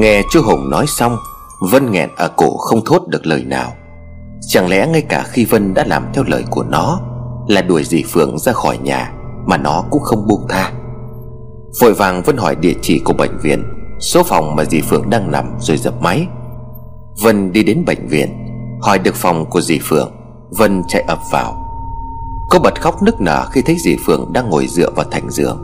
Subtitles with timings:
[0.00, 1.16] Nghe chú Hùng nói xong,
[1.60, 3.72] Vân nghẹn ở cổ không thốt được lời nào.
[4.48, 7.00] Chẳng lẽ ngay cả khi Vân đã làm theo lời của nó,
[7.48, 9.12] Là đuổi dì Phượng ra khỏi nhà
[9.46, 10.72] Mà nó cũng không buông tha?
[11.80, 13.64] Vội vàng Vân hỏi địa chỉ của bệnh viện,
[14.00, 16.26] Số phòng mà dì Phượng đang nằm rồi dập máy.
[17.22, 18.46] Vân đi đến bệnh viện,
[18.80, 20.12] Hỏi được phòng của dì Phượng,
[20.50, 21.64] Vân chạy ập vào.
[22.50, 25.58] Cô bật khóc nức nở khi thấy dì Phượng đang ngồi dựa vào thành giường.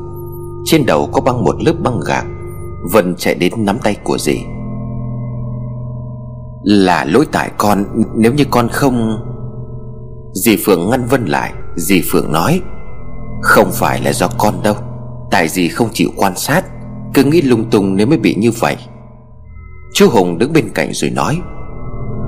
[0.65, 2.25] Trên đầu có băng một lớp băng gạc
[2.93, 4.39] Vân chạy đến nắm tay của dì.
[6.63, 7.85] Là lỗi tại con,
[8.17, 9.19] Nếu như con không
[10.33, 11.53] Dì Phượng ngăn Vân lại.
[11.77, 12.61] Dì Phượng nói,
[13.43, 14.75] Không phải là do con đâu.
[15.31, 16.65] Tại dì không chịu quan sát.
[17.15, 18.77] Cứ nghĩ lung tung nếu mới bị như vậy.
[19.95, 21.41] Chú Hùng đứng bên cạnh rồi nói,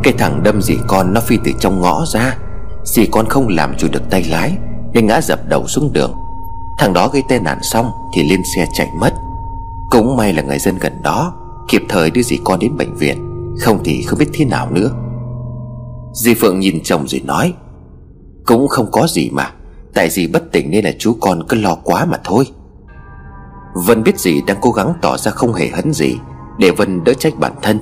[0.02, 2.36] Cái thằng đâm dì con nó phi từ trong ngõ ra.
[2.84, 4.56] Dì con không làm chủ được tay lái,
[4.92, 6.12] Nên ngã dập đầu xuống đường.
[6.78, 9.12] Thằng đó gây tai nạn xong Thì lên xe chạy mất.
[9.97, 11.34] Cũng may là người dân gần đó
[11.69, 13.19] Kịp thời đưa dì con đến bệnh viện
[13.61, 14.91] Không thì không biết thế nào nữa.
[16.12, 17.55] Dì Phượng nhìn chồng rồi nói
[18.47, 19.50] Cũng không có gì mà
[19.94, 22.44] Tại dì bất tỉnh nên là chú con cứ lo quá mà thôi.
[23.74, 26.17] Vân biết dì đang cố gắng tỏ ra không hề hấn gì
[26.58, 27.78] Để Vân đỡ trách bản thân.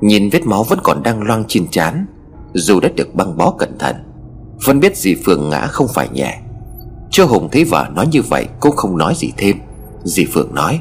[0.00, 2.06] Nhìn vết máu vẫn còn đang loang trên chán,
[2.52, 3.96] Dù đã được băng bó cẩn thận
[4.66, 6.40] Vân biết dì Phượng ngã không phải nhẹ.
[7.10, 9.56] Chưa Hùng thấy vợ nói như vậy Cũng không nói gì thêm.
[10.04, 10.80] Dì Phượng nói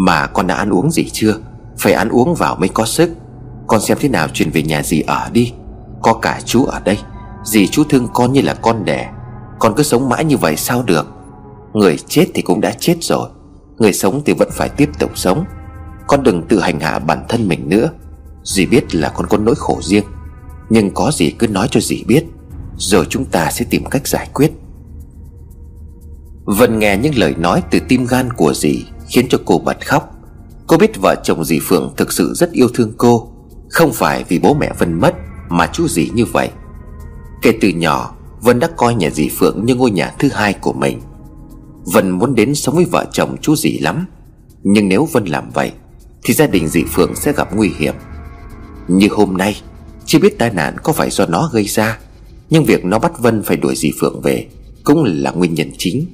[0.00, 1.34] mà con đã ăn uống gì chưa?
[1.78, 3.10] Phải ăn uống vào mới có sức.
[3.66, 5.52] Con xem thế nào chuyển về nhà dì ở đi.
[6.02, 6.98] Có cả chú ở đây.
[7.44, 9.12] Dì chú thương con như là con đẻ.
[9.58, 11.06] Con cứ sống mãi như vậy sao được?
[11.72, 13.28] Người chết thì cũng đã chết rồi.
[13.78, 15.44] Người sống thì vẫn phải tiếp tục sống.
[16.06, 17.90] Con đừng tự hành hạ bản thân mình nữa.
[18.44, 20.04] Dì biết là con có nỗi khổ riêng.
[20.70, 22.24] Nhưng có gì cứ nói cho dì biết.
[22.76, 24.52] Rồi chúng ta sẽ tìm cách giải quyết.
[26.44, 28.84] Vân nghe những lời nói từ tim gan của dì.
[29.08, 30.14] Khiến cho cô bật khóc.
[30.66, 33.32] Cô biết vợ chồng dì Phượng thực sự rất yêu thương cô.
[33.70, 35.14] Không phải vì bố mẹ Vân mất,
[35.48, 36.48] Mà chú dì như vậy.
[37.42, 40.72] Kể từ nhỏ, Vân đã coi nhà dì Phượng như ngôi nhà thứ hai của
[40.72, 41.00] mình.
[41.84, 44.06] Vân muốn đến sống với vợ chồng chú dì lắm.
[44.62, 45.72] Nhưng nếu Vân làm vậy,
[46.22, 47.94] Thì gia đình dì Phượng sẽ gặp nguy hiểm.
[48.88, 49.60] Như hôm nay
[50.06, 51.98] Chưa biết tai nạn có phải do nó gây ra,
[52.50, 54.46] Nhưng việc nó bắt Vân phải đuổi dì Phượng về
[54.84, 56.06] Cũng là nguyên nhân chính.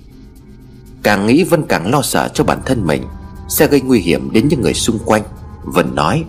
[1.04, 3.02] Càng nghĩ Vân càng lo sợ cho bản thân mình,
[3.48, 5.22] Sẽ gây nguy hiểm đến những người xung quanh
[5.64, 6.24] Vân nói.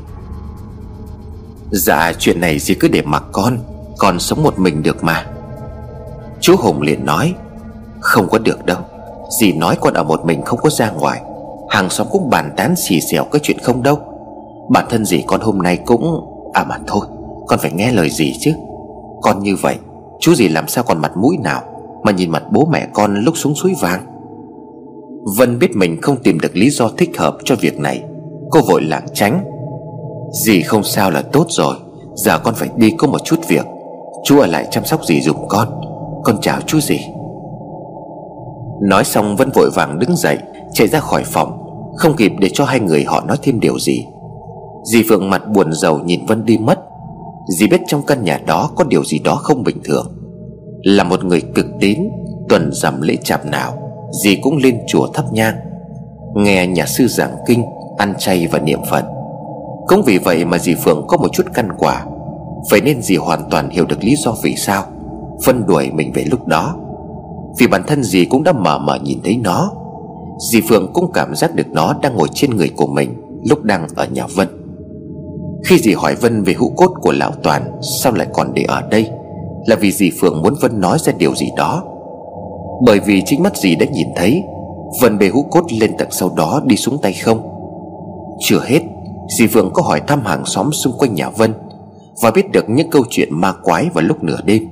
[1.72, 3.58] Dạ chuyện này gì cứ để mặc con
[3.97, 5.25] Con sống một mình được mà.
[6.41, 7.34] Chú Hùng liền nói,
[8.00, 8.78] Không có được đâu,
[9.40, 11.22] Dì nói con ở một mình không có ra ngoài,
[11.69, 14.00] Hàng xóm cũng bàn tán xì xèo cái chuyện không đâu.
[14.69, 17.08] Bản thân dì con hôm nay cũng À mà thôi,
[17.47, 18.52] Con phải nghe lời dì chứ.
[19.22, 19.78] Con như vậy,
[20.19, 21.62] Chú dì làm sao còn mặt mũi nào
[22.03, 24.15] Mà nhìn mặt bố mẹ con lúc xuống suối vàng?
[25.25, 28.03] Vân biết mình không tìm được lý do thích hợp cho việc này.
[28.50, 29.44] Cô vội lảng tránh.
[30.46, 31.75] Dì không sao là tốt rồi.
[32.16, 33.66] Giờ con phải đi có một chút việc.
[34.24, 35.68] Chú ở lại chăm sóc dì dùng con.
[36.24, 37.00] Con chào chú dì.
[38.81, 40.38] Nói xong Vân vội vàng đứng dậy,
[40.74, 41.62] Chạy ra khỏi phòng.
[41.96, 44.06] Không kịp để cho hai người họ nói thêm điều gì.
[44.84, 46.80] Dì Phượng mặt buồn rầu nhìn Vân đi mất.
[47.58, 50.08] Dì biết trong căn nhà đó có điều gì đó không bình thường.
[50.84, 52.00] Là một người cực tín,
[52.50, 53.84] Tuần rằm lễ chạp nào.
[54.24, 55.56] Dì cũng lên chùa thắp nhang,
[56.36, 57.64] Nghe nhà sư giảng kinh,
[57.98, 59.06] Ăn chay và niệm Phật.
[59.88, 62.06] Cũng vì vậy mà dì Phượng có một chút căn quả.
[62.70, 64.84] Vậy nên dì hoàn toàn hiểu được lý do vì sao,
[65.46, 66.76] phân đuổi mình về lúc đó.
[67.59, 69.72] Vì bản thân dì cũng đã mờ mờ nhìn thấy nó,
[70.52, 73.14] Dì Phượng cũng cảm giác được nó đang ngồi trên người của mình
[73.50, 74.47] Lúc đang ở nhà Vân.
[75.66, 78.82] Khi dì hỏi Vân về hũ cốt của Lão Toàn, Sao lại còn để ở
[78.82, 79.09] đây?
[79.66, 81.84] Là vì dì Phượng muốn Vân nói ra điều gì đó.
[82.81, 84.44] Bởi vì chính mắt dì đã nhìn thấy,
[85.02, 87.52] Vân bê hũ cốt lên tận sau đó đi xuống tay không.
[88.40, 88.82] Chưa hết,
[89.38, 91.53] Dì Phượng có hỏi thăm hàng xóm xung quanh nhà Vân
[92.22, 94.64] Và biết được những câu chuyện ma quái vào lúc nửa đêm.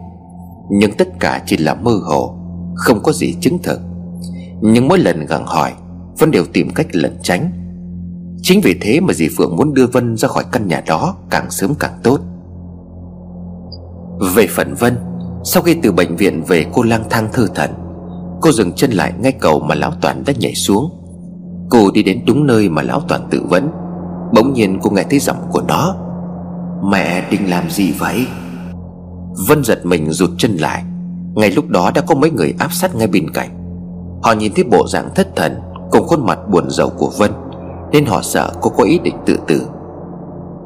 [0.69, 2.36] Nhưng tất cả chỉ là mơ hồ,
[2.75, 3.80] không có gì chứng thực.
[4.62, 5.72] Nhưng mỗi lần gặng hỏi,
[6.19, 7.51] Vân đều tìm cách lẩn tránh.
[8.42, 11.51] Chính vì thế mà dì Phượng muốn đưa Vân ra khỏi căn nhà đó Càng
[11.51, 12.19] sớm càng tốt.
[14.36, 14.98] Về phần Vân,
[15.44, 17.82] Sau khi từ bệnh viện về cô lang thang thơ thần
[18.44, 20.90] Cô dừng chân lại ngay cầu mà Lão Toàn đã nhảy xuống.
[21.69, 23.69] Cô đi đến đúng nơi mà Lão Toàn tự vấn.
[24.34, 25.95] Bỗng nhiên cô nghe thấy giọng của nó.
[26.84, 28.25] Mẹ định làm gì vậy?
[29.48, 30.84] Vân giật mình rụt chân lại.
[31.36, 33.50] Ngay lúc đó đã có mấy người áp sát ngay bên cạnh.
[34.24, 35.56] Họ nhìn thấy bộ dạng thất thần,
[35.92, 37.31] Cùng khuôn mặt buồn rầu của Vân,
[37.92, 39.68] Nên họ sợ cô có ý định tự tử.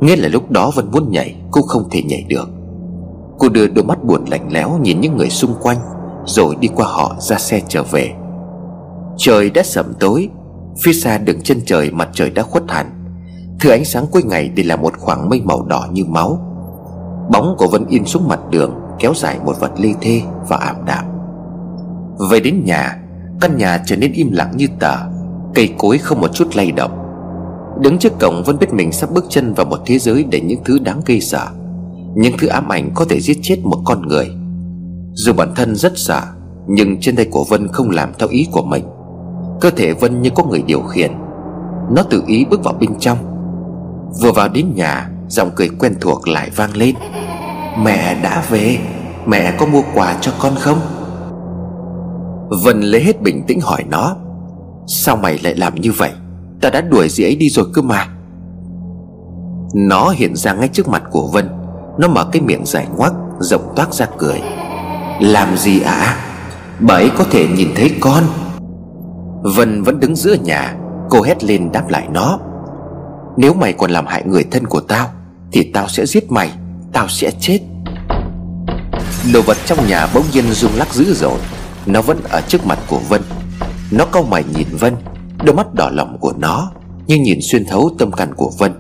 [0.02, 2.50] Nghe là lúc đó Vân muốn nhảy cô không thể nhảy được.
[3.40, 5.78] Cô đưa đôi mắt buồn lạnh lẽo Nhìn những người xung quanh.
[6.28, 8.14] Rồi đi qua họ ra xe trở về.
[9.18, 10.30] Trời đã sẩm tối,
[10.84, 12.86] Phía xa đường chân trời mặt trời đã khuất hẳn.
[13.60, 16.40] Thứ ánh sáng cuối ngày để là một khoảng mây màu đỏ như máu.
[17.32, 20.76] Bóng của Vân in xuống mặt đường, Kéo dài một vật lê thê và ảm
[20.86, 21.06] đạm.
[22.32, 23.04] Về đến nhà,
[23.42, 24.96] Căn nhà trở nên im lặng như tờ,
[25.54, 26.92] Cây cối không một chút lay động.
[27.82, 30.64] Đứng trước cổng, Vân biết mình sắp bước chân vào một thế giới Để những
[30.66, 31.48] thứ đáng gây sợ.
[32.16, 34.37] Những thứ ám ảnh có thể giết chết một con người.
[35.18, 36.22] Dù bản thân rất sợ
[36.68, 38.86] Nhưng trên tay của Vân không làm theo ý của mình.
[39.62, 41.12] Cơ thể Vân như có người điều khiển.
[41.92, 43.18] Nó tự ý bước vào bên trong.
[44.22, 46.96] Vừa vào đến nhà, Giọng cười quen thuộc lại vang lên.
[47.84, 48.78] Mẹ đã về,
[49.26, 50.80] Mẹ có mua quà cho con không?
[52.64, 54.16] Vân lấy hết bình tĩnh hỏi nó.
[54.88, 56.12] Sao mày lại làm như vậy?
[56.62, 58.08] Ta đã đuổi dì ấy đi rồi cơ mà.
[59.74, 61.50] Nó hiện ra ngay trước mặt của Vân.
[62.00, 64.42] Nó mở cái miệng dài ngoắc, Rộng toát ra cười.
[65.20, 65.94] Làm gì ạ?
[65.94, 66.18] À?
[66.80, 68.24] Bà ấy có thể nhìn thấy con.
[69.56, 70.76] Vân vẫn đứng giữa nhà,
[71.10, 72.40] Cô hét lên đáp lại nó.
[73.38, 75.08] Nếu mày còn làm hại người thân của tao,
[75.52, 76.52] Thì tao sẽ giết mày,
[76.94, 77.60] Tao sẽ chết.
[79.34, 81.40] Đồ vật trong nhà bỗng nhiên rung lắc dữ dội.
[81.86, 83.22] Nó vẫn ở trước mặt của Vân.
[83.92, 84.96] Nó cau mày nhìn Vân,
[85.44, 86.72] Đôi mắt đỏ lỏng của nó,
[87.08, 88.74] Như nhìn xuyên thấu tâm can của Vân.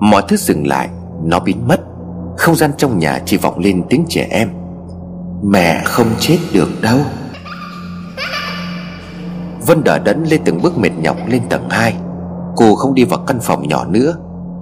[0.00, 0.88] Mọi thứ dừng lại,
[1.24, 1.80] Nó biến mất.
[2.36, 4.57] Không gian trong nhà chỉ vọng lên tiếng trẻ em.
[5.42, 6.98] Mẹ không chết được đâu.
[9.66, 11.94] Vân đỡ đẫn lên từng bước mệt nhọc lên tầng 2
[12.56, 14.14] Cô không đi vào căn phòng nhỏ nữa.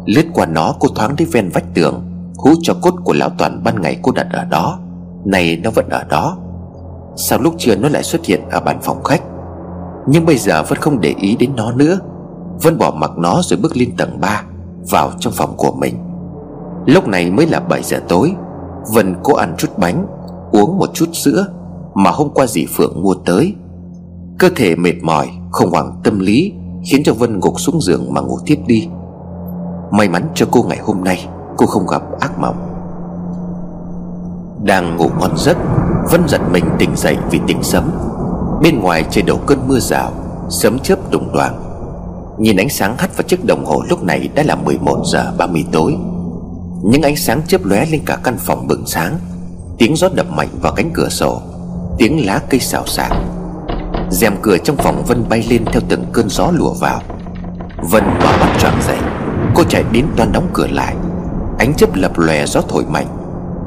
[0.06, 2.05] Lướt qua nó, cô thoáng thấy ven vách tường,
[2.37, 4.78] Hú cho cốt của lão toàn ban ngày cô đặt ở đó.
[5.25, 6.38] Này nó vẫn ở đó.
[7.17, 9.22] Sao lúc trưa nó lại xuất hiện ở bàn phòng khách.
[10.08, 11.99] Nhưng bây giờ Vân không để ý đến nó nữa.
[12.62, 14.43] Vân bỏ mặc nó rồi bước lên tầng 3
[14.90, 15.99] Vào trong phòng của mình.
[16.87, 18.32] Lúc này mới là 7 giờ tối.
[18.94, 20.06] Vân cố ăn chút bánh.
[20.52, 21.46] Uống một chút sữa
[21.94, 23.54] Mà hôm qua dì Phượng mua tới.
[24.38, 26.52] Cơ thể mệt mỏi Không hoảng tâm lý
[26.90, 28.88] Khiến cho Vân gục xuống giường mà ngủ tiếp đi.
[29.90, 32.56] May mắn cho cô ngày hôm nay, Cô không gặp ác mộng.
[34.64, 35.56] Đang ngủ ngon giấc,
[36.10, 37.90] Vân giật mình tỉnh dậy vì tiếng sấm.
[38.62, 40.12] Bên ngoài trời đổ cơn mưa rào,
[40.48, 41.66] Sấm chớp đùng đoàng
[42.38, 45.64] Nhìn ánh sáng hắt vào chiếc đồng hồ lúc này đã là 11 giờ 30
[45.72, 45.96] tối.
[46.84, 49.19] Những ánh sáng chớp lóe lên cả căn phòng bừng sáng.
[49.78, 51.43] Tiếng gió đập mạnh vào cánh cửa sổ,
[51.99, 53.12] Tiếng lá cây xào xạc.
[54.11, 57.02] Rèm cửa trong phòng Vân bay lên theo từng cơn gió lùa vào.
[57.90, 58.99] Vân mở mắt choàng dậy,
[59.55, 60.96] Cô chạy đến toan đóng cửa lại.
[61.58, 63.06] Ánh chớp lập lòe gió thổi mạnh,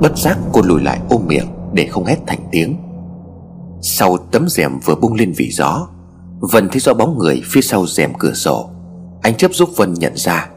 [0.01, 2.77] Bất giác cô lùi lại ôm miệng Để không hét thành tiếng.
[3.81, 5.87] Sau tấm rèm vừa bung lên vì gió,
[6.39, 8.69] Vân thấy rõ bóng người phía sau rèm cửa sổ.
[9.21, 10.47] Ánh chớp giúp Vân nhận ra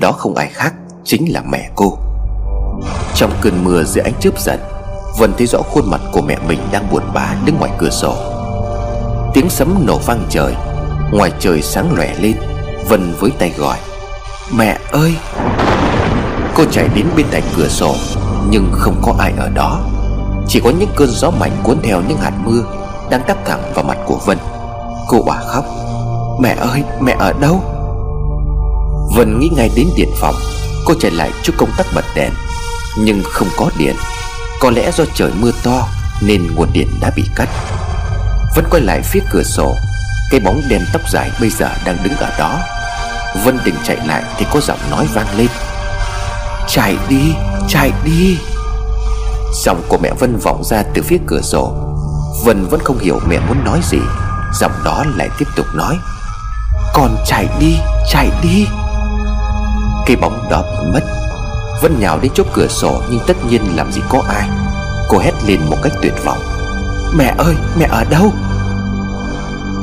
[0.00, 0.74] Đó không ai khác
[1.04, 1.98] Chính là mẹ cô.
[3.14, 4.58] Trong cơn mưa giữa ánh chớp giật
[5.18, 8.16] Vân thấy rõ khuôn mặt của mẹ mình đang buồn bã đứng ngoài cửa sổ.
[9.34, 10.54] Tiếng sấm nổ vang trời.
[11.12, 12.36] Ngoài trời sáng lòe lên,
[12.88, 13.78] Vân với tay gọi,
[14.56, 15.14] Mẹ ơi!
[16.54, 17.94] Cô chạy đến bên cạnh cửa sổ,
[18.50, 19.80] Nhưng không có ai ở đó.
[20.48, 22.62] Chỉ có những cơn gió mạnh cuốn theo những hạt mưa
[23.10, 24.38] Đang đắp thẳng vào mặt của Vân.
[25.08, 25.64] Cô òa khóc,
[26.40, 27.60] Mẹ ơi, mẹ ở đâu?
[29.16, 30.34] Vân nghĩ ngay đến điện phòng.
[30.86, 32.32] Cô chạy lại chút công tắc bật đèn,
[32.98, 33.96] Nhưng không có điện.
[34.62, 35.88] Có lẽ do trời mưa to
[36.20, 37.48] Nên nguồn điện đã bị cắt.
[38.56, 39.74] Vân quay lại phía cửa sổ,
[40.30, 42.60] Cái bóng đen tóc dài bây giờ đang đứng ở đó.
[43.44, 45.48] Vân định chạy lại Thì có giọng nói vang lên.
[46.68, 47.34] Chạy đi
[47.68, 48.38] Chạy đi.
[49.64, 51.72] Giọng của mẹ Vân vọng ra từ phía cửa sổ.
[52.44, 53.98] Vân vẫn không hiểu mẹ muốn nói gì.
[54.60, 55.98] Giọng đó lại tiếp tục nói,
[56.94, 57.76] Con chạy đi
[58.10, 58.66] Chạy đi.
[60.06, 61.21] Cái bóng đó bị mất.
[61.82, 64.48] Vân nhào đến chỗ cửa sổ Nhưng tất nhiên làm gì có ai.
[65.08, 66.38] Cô hét lên một cách tuyệt vọng.
[67.16, 68.32] Mẹ ơi, mẹ ở đâu?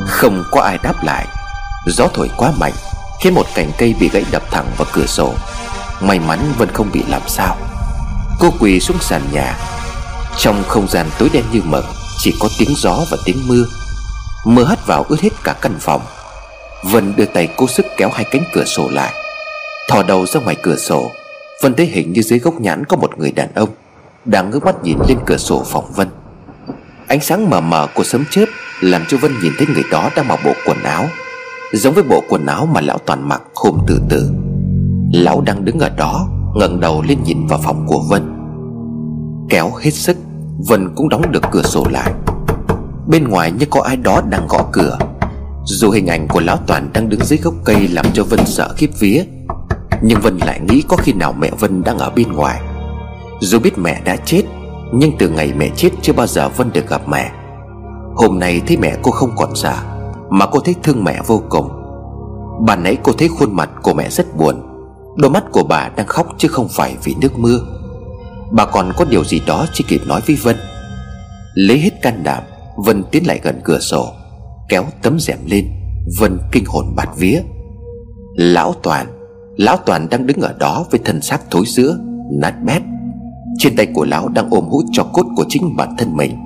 [0.06, 1.26] Không có ai đáp lại.
[1.86, 2.72] Gió thổi quá mạnh,
[3.20, 5.34] Khiến một cành cây bị gãy đập thẳng vào cửa sổ.
[6.00, 7.56] May mắn Vân không bị làm sao.
[8.40, 9.56] Cô quỳ xuống sàn nhà.
[10.38, 11.84] Trong không gian tối đen như mực
[12.18, 13.64] Chỉ có tiếng gió và tiếng mưa.
[14.44, 16.00] Mưa hắt vào ướt hết cả căn phòng.
[16.82, 19.12] Vân đưa tay cố sức kéo hai cánh cửa sổ lại,
[19.88, 21.10] Thò đầu ra ngoài cửa sổ.
[21.60, 23.68] Vân thấy hình như dưới gốc nhãn có một người đàn ông,
[24.24, 26.08] Đang ngước mắt nhìn lên cửa sổ phòng Vân.
[27.06, 28.44] Ánh sáng mờ mờ của sấm chớp
[28.80, 31.06] Làm cho Vân nhìn thấy người đó đang mặc bộ quần áo,
[31.72, 34.30] Giống với bộ quần áo mà lão toàn mặc hôm từ từ
[35.12, 38.36] Lão đang đứng ở đó, ngẩng đầu lên nhìn vào phòng của Vân.
[39.50, 40.16] Kéo hết sức,
[40.68, 42.12] Vân cũng đóng được cửa sổ lại.
[43.06, 44.98] Bên ngoài như có ai đó đang gõ cửa.
[45.64, 48.74] Dù hình ảnh của lão Toàn đang đứng dưới gốc cây Làm cho Vân sợ
[48.76, 49.24] khiếp vía
[50.02, 52.60] nhưng Vân lại nghĩ có khi nào mẹ Vân đang ở bên ngoài.
[53.40, 54.42] Dù biết mẹ đã chết,
[54.92, 57.30] Nhưng từ ngày mẹ chết chưa bao giờ Vân được gặp mẹ.
[58.14, 59.84] Hôm nay thấy mẹ cô không còn già,
[60.30, 61.68] Mà cô thấy thương mẹ vô cùng.
[62.66, 64.54] Bà nãy cô thấy khuôn mặt của mẹ rất buồn,
[65.16, 67.60] Đôi mắt của bà đang khóc chứ không phải vì nước mưa.
[68.52, 70.56] Bà còn có điều gì đó chưa kịp nói với Vân.
[71.54, 72.42] Lấy hết can đảm,
[72.76, 74.12] Vân tiến lại gần cửa sổ,
[74.68, 75.70] Kéo tấm rèm lên.
[76.18, 77.40] Vân kinh hồn bạt vía.
[78.36, 79.06] Lão Toàn
[79.60, 81.98] Lão Toàn đang đứng ở đó với thân xác thối rữa,
[82.32, 82.82] Nát bét
[83.58, 86.36] Trên tay của lão đang ôm hút cho cốt của chính bản thân mình.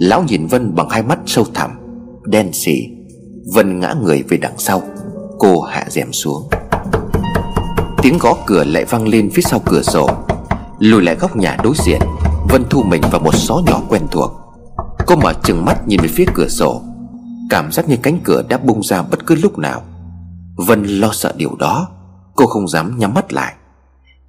[0.00, 1.70] Lão nhìn Vân bằng hai mắt sâu thẳm
[2.24, 2.88] Đen xỉ
[3.54, 4.82] Vân ngã người về đằng sau
[5.38, 6.48] Cô hạ rèm xuống.
[8.02, 10.08] Tiếng gõ cửa lại vang lên phía sau cửa sổ.
[10.78, 12.00] Lùi lại góc nhà đối diện
[12.48, 14.30] Vân thu mình vào một xó nhỏ quen thuộc.
[15.06, 16.82] Cô mở chừng mắt nhìn về phía cửa sổ.
[17.50, 19.82] Cảm giác như cánh cửa đã bung ra bất cứ lúc nào.
[20.56, 21.88] Vân lo sợ điều đó.
[22.38, 23.54] Cô không dám nhắm mắt lại.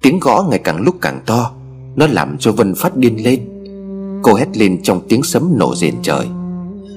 [0.02, 1.50] Tiếng gõ ngày càng lúc càng to,
[1.96, 3.40] Nó làm cho Vân phát điên lên.
[4.22, 6.26] Cô hét lên trong tiếng sấm nổ rền trời.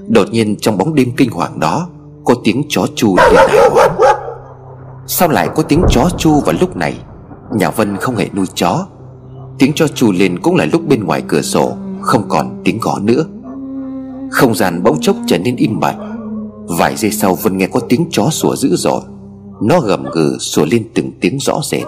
[0.08, 1.88] Đột nhiên trong bóng đêm kinh hoàng đó,
[2.25, 3.91] Có tiếng chó chu lên hài hoán
[5.08, 6.98] Sao lại có tiếng chó chu vào lúc này?
[7.55, 8.86] Nhà Vân không hề nuôi chó.
[9.60, 13.00] Tiếng chó chu lên cũng là lúc bên ngoài cửa sổ, Không còn tiếng gõ
[13.00, 13.25] nữa.
[14.32, 15.96] Không gian bỗng chốc trở nên im bặt.
[16.79, 19.01] Vài giây sau Vân nghe có tiếng chó sủa dữ dội.
[19.67, 21.84] Nó gầm gừ sủa lên từng tiếng rõ rệt.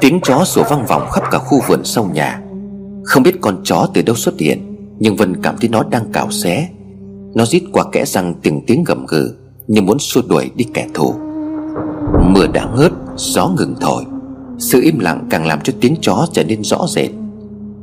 [0.00, 2.40] Tiếng chó sủa vang vọng khắp cả khu vườn sau nhà.
[3.04, 6.30] Không biết con chó từ đâu xuất hiện, Nhưng Vân cảm thấy nó đang cào
[6.30, 6.68] xé.
[7.34, 9.30] Nó rít qua kẽ răng từng tiếng gầm gừ,
[9.66, 11.14] Như muốn xua đuổi đi kẻ thù.
[12.20, 14.04] Mưa đã ngớt, Gió ngừng thổi.
[14.58, 17.10] Sự im lặng càng làm cho tiếng chó trở nên rõ rệt.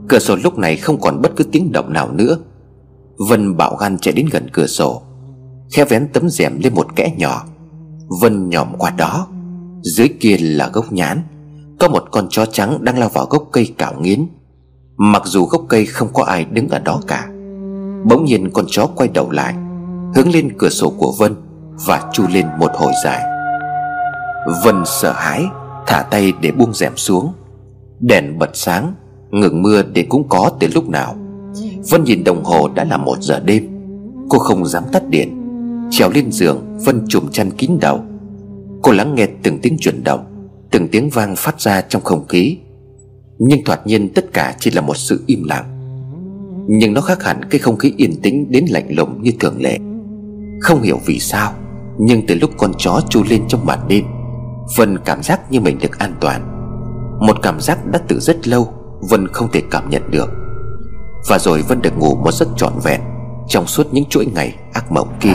[0.08, 2.38] Cửa sổ lúc này không còn bất cứ tiếng động nào nữa.
[3.18, 5.02] Vân bạo gan chạy đến gần cửa sổ,
[5.72, 7.46] Khe vén tấm rèm lên một kẽ nhỏ.
[8.22, 9.28] Vân nhòm qua đó.
[9.82, 11.22] Dưới kia là gốc nhãn.
[11.80, 14.28] Có một con chó trắng đang lao vào gốc cây cạo nghiến.
[14.98, 17.30] Mặc dù gốc cây không có ai đứng ở đó cả,
[18.06, 19.54] Bỗng nhiên con chó quay đầu lại,
[20.16, 21.36] Hướng lên cửa sổ của Vân
[21.86, 23.24] Và chu lên một hồi dài.
[24.64, 25.44] Vân sợ hãi,
[25.88, 27.34] Thả tay để buông rèm xuống.
[28.00, 28.94] Đèn bật sáng,
[29.32, 31.16] Ngừng mưa để cũng có từ lúc nào.
[31.90, 33.68] Vân nhìn đồng hồ đã là một giờ đêm.
[34.30, 35.43] Cô không dám tắt điện.
[35.96, 38.04] Trèo lên giường, Vân trùm chăn kín đầu.
[38.82, 40.34] Cô lắng nghe từng tiếng chuyển động,
[40.72, 42.58] Từng tiếng vang phát ra trong không khí.
[43.40, 45.66] Nhưng thoạt nhiên tất cả chỉ là một sự im lặng.
[46.68, 49.78] Nhưng nó khác hẳn cái không khí yên tĩnh đến lạnh lùng như thường lệ.
[50.62, 51.54] Không hiểu vì sao,
[52.00, 54.06] Nhưng từ lúc con chó chu lên trong màn đêm,
[54.78, 56.42] Vân cảm giác như mình được an toàn.
[57.28, 58.74] Một cảm giác đã từ rất lâu,
[59.10, 60.30] Vân không thể cảm nhận được.
[61.30, 63.02] Và rồi Vân được ngủ một giấc trọn vẹn
[63.48, 65.34] Trong suốt những chuỗi ngày ác mộng kia.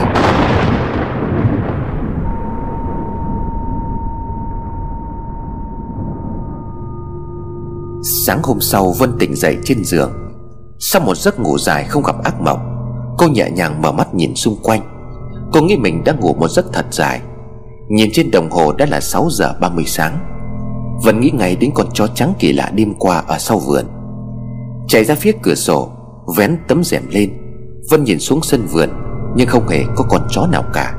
[8.03, 10.11] Sáng hôm sau Vân tỉnh dậy trên giường.
[10.79, 12.75] Sau một giấc ngủ dài không gặp ác mộng,
[13.17, 14.81] Cô nhẹ nhàng mở mắt nhìn xung quanh.
[15.53, 17.21] Cô nghĩ mình đã ngủ một giấc thật dài.
[17.89, 20.19] Nhìn trên đồng hồ đã là 6 giờ 30 sáng.
[21.03, 23.85] Vân nghĩ ngay đến con chó trắng kỳ lạ đêm qua ở sau vườn.
[24.87, 25.89] Chạy ra phía cửa sổ,
[26.37, 27.33] Vén tấm rèm lên.
[27.89, 28.89] Vân nhìn xuống sân vườn,
[29.35, 30.95] Nhưng không hề có con chó nào cả.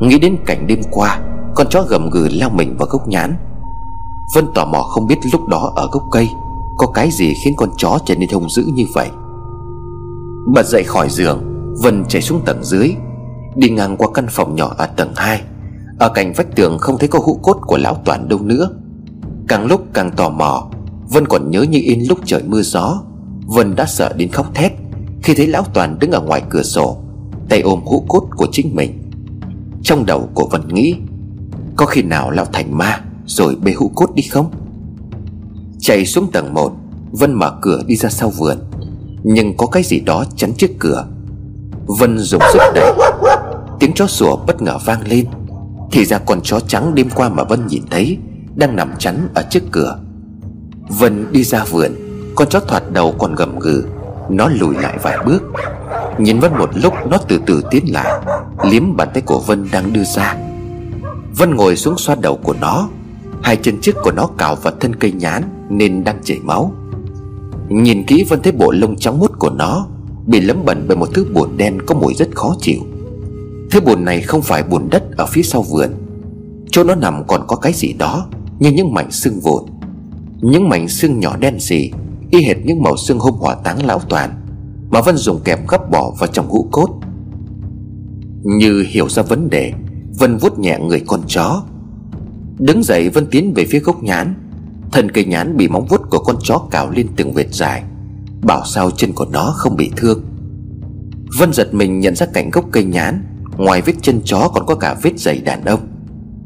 [0.00, 1.20] Nghĩ đến cảnh đêm qua,
[1.54, 3.36] Con chó gầm gừ lao mình vào gốc nhãn
[4.34, 6.28] Vân tò mò không biết lúc đó ở gốc cây
[6.76, 9.08] Có cái gì khiến con chó trở nên hung dữ như vậy.
[10.54, 11.42] Bật dậy khỏi giường,
[11.82, 12.94] Vân chạy xuống tầng dưới,
[13.56, 15.42] Đi ngang qua căn phòng nhỏ ở tầng 2
[15.98, 18.70] Ở cạnh vách tường không thấy có hũ cốt của lão toàn đâu nữa.
[19.48, 20.68] Càng lúc càng tò mò,
[21.08, 23.02] Vân còn nhớ như in lúc trời mưa gió,
[23.46, 24.72] Vân đã sợ đến khóc thét
[25.22, 26.96] Khi thấy lão toàn đứng ở ngoài cửa sổ,
[27.48, 29.10] Tay ôm hũ cốt của chính mình.
[29.82, 30.96] Trong đầu của Vân nghĩ,
[31.76, 33.00] Có khi nào lão thành ma?
[33.28, 34.50] Rồi bê hũ cốt đi không?
[35.78, 36.72] Chạy xuống tầng 1
[37.12, 38.58] Vân mở cửa đi ra sau vườn.
[39.22, 41.06] Nhưng có cái gì đó chắn trước cửa.
[41.86, 42.92] Vân dùng sức đẩy.
[43.80, 45.26] Tiếng chó sủa bất ngờ vang lên.
[45.92, 48.18] Thì ra con chó trắng đêm qua mà Vân nhìn thấy
[48.56, 49.98] Đang nằm chắn ở trước cửa.
[50.88, 51.92] Vân đi ra vườn,
[52.34, 53.84] Con chó thoạt đầu còn gầm gừ.
[54.30, 55.42] Nó lùi lại vài bước.
[56.18, 58.22] Nhìn Vân một lúc, nó từ từ tiến lại,
[58.64, 60.36] Liếm bàn tay của Vân đang đưa ra.
[61.36, 62.88] Vân ngồi xuống xoa đầu của nó.
[63.42, 66.72] Hai chân trước của nó cào vào thân cây nhán Nên đang chảy máu.
[67.68, 69.86] Nhìn kỹ Vân thấy bộ lông trắng mút của nó
[70.26, 72.80] Bị lấm bẩn bởi một thứ bùn đen có mùi rất khó chịu.
[73.70, 75.90] Thứ bùn này không phải bùn đất ở phía sau vườn.
[76.70, 78.26] Chỗ nó nằm còn có cái gì đó
[78.58, 79.64] Như những mảnh xương vụn.
[80.40, 81.90] Những mảnh xương nhỏ đen xì
[82.30, 84.30] Y hệt những màu xương hôm hỏa táng lão toàn,
[84.90, 86.88] Mà Vân dùng kẹp gấp bỏ vào trong hũ cốt.
[88.42, 89.72] Như hiểu ra vấn đề,
[90.18, 91.62] Vân vuốt nhẹ người con chó
[92.58, 94.34] Đứng dậy Vân tiến về phía gốc nhãn.
[94.92, 97.82] Thân cây nhãn bị móng vuốt của con chó cào lên từng vệt dài.
[98.42, 100.24] Bảo sao chân của nó không bị thương.
[101.38, 103.24] Vân giật mình nhận ra cạnh gốc cây nhãn.
[103.56, 105.80] Ngoài vết chân chó còn có cả vết giày đàn ông.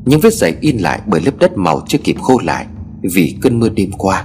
[0.05, 2.67] Những vết giày in lại bởi lớp đất màu chưa kịp khô lại
[3.15, 4.25] Vì cơn mưa đêm qua.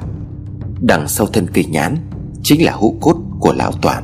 [0.82, 1.96] Đằng sau thân cây nhãn
[2.44, 4.04] Chính là hũ cốt của lão Toàn.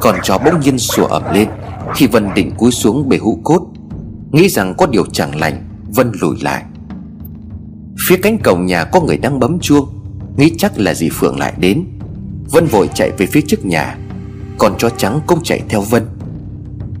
[0.00, 1.48] Con chó bỗng nhiên sủa ẩm lên
[1.94, 3.62] Khi Vân định cúi xuống bể hũ cốt.
[4.32, 6.64] Nghĩ rằng có điều chẳng lành Vân lùi lại.
[8.08, 9.96] Phía cánh cổng nhà có người đang bấm chuông,
[10.36, 11.84] Nghĩ chắc là dì Phượng lại đến.
[12.50, 13.98] Vân vội chạy về phía trước nhà
[14.58, 16.06] Con chó trắng cũng chạy theo Vân.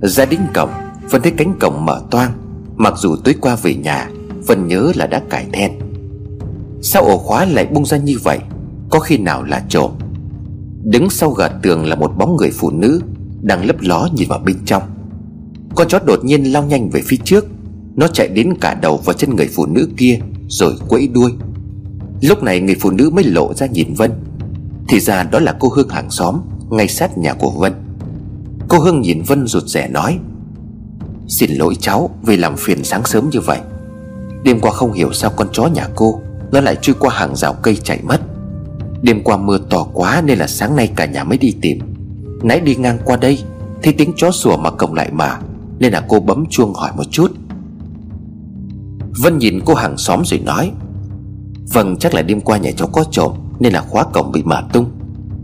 [0.02, 0.70] Ra đến cổng,
[1.10, 2.32] Vân thấy cánh cổng mở toang.
[2.76, 4.10] Mặc dù tối qua về nhà,
[4.46, 5.72] Vân nhớ là đã cải then.
[6.82, 8.38] Sao ổ khóa lại bung ra như vậy?
[8.90, 9.90] Có khi nào là trộm?
[10.84, 13.00] Đứng sau gạt tường là một bóng người phụ nữ
[13.42, 14.82] Đang lấp ló nhìn vào bên trong.
[15.74, 17.46] Con chó đột nhiên lao nhanh về phía trước.
[17.96, 21.32] Nó chạy đến cả đầu vào chân người phụ nữ kia, Rồi quẫy đuôi.
[22.20, 24.10] Lúc này người phụ nữ mới lộ ra nhìn Vân.
[24.88, 27.72] Thì ra đó là cô Hương hàng xóm, Ngay sát nhà của Vân.
[28.68, 30.18] Cô Hương nhìn Vân rụt rẻ nói,
[31.28, 33.58] Xin lỗi cháu vì làm phiền sáng sớm như vậy.
[34.42, 36.20] Đêm qua không hiểu sao con chó nhà cô,
[36.52, 38.20] Nó lại chui qua hàng rào cây chạy mất.
[39.02, 41.78] Đêm qua mưa to quá nên là sáng nay cả nhà mới đi tìm.
[42.42, 43.38] Nãy đi ngang qua đây,
[43.82, 45.38] Thấy tiếng chó sủa mà cổng lại mà,
[45.78, 47.32] Nên là cô bấm chuông hỏi một chút.
[49.22, 50.72] Vân nhìn cô hàng xóm rồi nói
[51.72, 54.62] Vâng chắc là đêm qua nhà cháu có trộm Nên là khóa cổng bị mở
[54.72, 54.90] tung.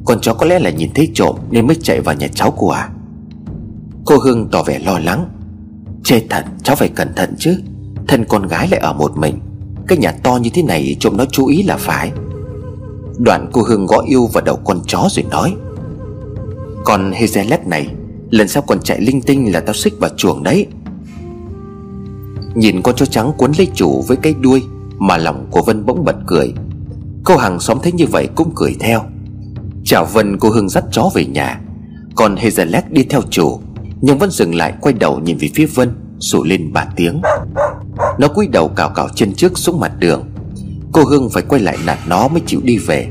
[0.04, 2.70] Còn cháu có lẽ là nhìn thấy trộm Nên mới chạy vào nhà cháu của
[2.70, 2.88] à
[4.06, 5.28] Cô Hương tỏ vẻ lo lắng
[6.04, 7.56] Chê thật, cháu phải cẩn thận chứ.
[8.08, 9.38] Thân con gái lại ở một mình,
[9.88, 12.12] Cái nhà to như thế này trộm nó chú ý là phải.
[13.18, 15.54] Đoạn cô Hương gõ yêu vào đầu con chó rồi nói,
[16.84, 17.88] Con Hezelet này,
[18.30, 20.66] Lần sau còn chạy linh tinh là tao xích vào chuồng đấy.
[22.54, 24.62] Nhìn con chó trắng cuốn lấy chủ với cái đuôi
[24.98, 26.52] Mà lòng của Vân bỗng bật cười.
[27.24, 29.00] Cô hàng xóm thấy như vậy cũng cười theo.
[29.84, 31.60] Chào Vân, cô Hương dắt chó về nhà.
[32.16, 33.60] Còn Hezelet đi theo chủ,
[34.00, 35.90] Nhưng vẫn dừng lại quay đầu nhìn về phía Vân
[36.22, 37.22] Sủ lên ba tiếng.
[38.18, 40.24] Nó cúi đầu cào cào chân trước xuống mặt đường.
[40.92, 43.08] Cô Hương phải quay lại nạt nó mới chịu đi về.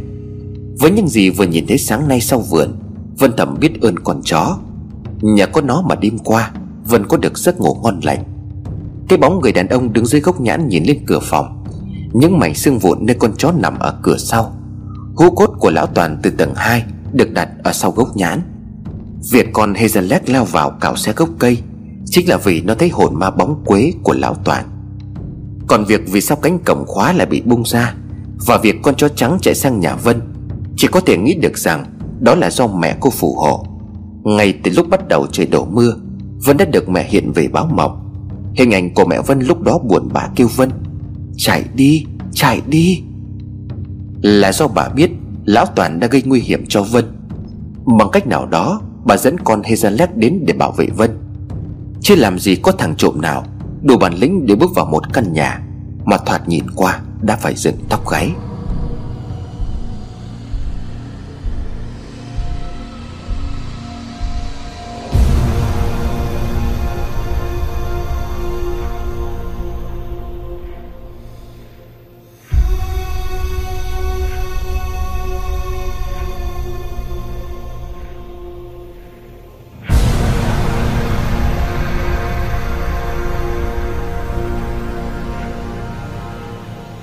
[0.80, 2.80] Với những gì vừa nhìn thấy sáng nay sau vườn,
[3.18, 4.58] Vân thầm biết ơn con chó.
[5.22, 6.52] Nhà có nó mà đêm qua,
[6.86, 8.24] Vân có được giấc ngủ ngon lành.
[9.12, 11.64] Cái bóng người đàn ông đứng dưới gốc nhãn nhìn lên cửa phòng.
[12.14, 14.54] Những mảnh xương vụn nơi con chó nằm ở cửa sau.
[15.16, 18.42] Hú cốt của lão Toàn từ tầng 2 Được đặt ở sau gốc nhãn.
[19.32, 21.58] Việc con Hazelet lao vào cào xe gốc cây
[22.06, 24.66] Chính là vì nó thấy hồn ma bóng quế của lão Toàn.
[25.68, 27.94] Còn việc vì sao cánh cổng khóa lại bị bung ra
[28.46, 30.22] Và việc con chó trắng chạy sang nhà Vân
[30.78, 31.86] Chỉ có thể nghĩ được rằng
[32.20, 33.66] Đó là do mẹ cô phù hộ.
[34.24, 35.94] Ngay từ lúc bắt đầu trời đổ mưa,
[36.46, 38.11] Vân đã được mẹ hiện về báo mộng.
[38.56, 40.70] Hình ảnh của mẹ Vân lúc đó buồn bã kêu Vân
[41.38, 43.04] Chạy đi, chạy đi.
[44.22, 45.12] Là do bà biết
[45.46, 47.06] Lão Toàn đã gây nguy hiểm cho Vân.
[47.98, 51.12] Bằng cách nào đó Bà dẫn con Hazelet đến để bảo vệ Vân.
[52.02, 53.46] Chứ làm gì có thằng trộm nào
[53.82, 55.62] Đủ bản lĩnh để bước vào một căn nhà
[56.06, 58.32] Mà thoạt nhìn qua đã phải dựng tóc gáy.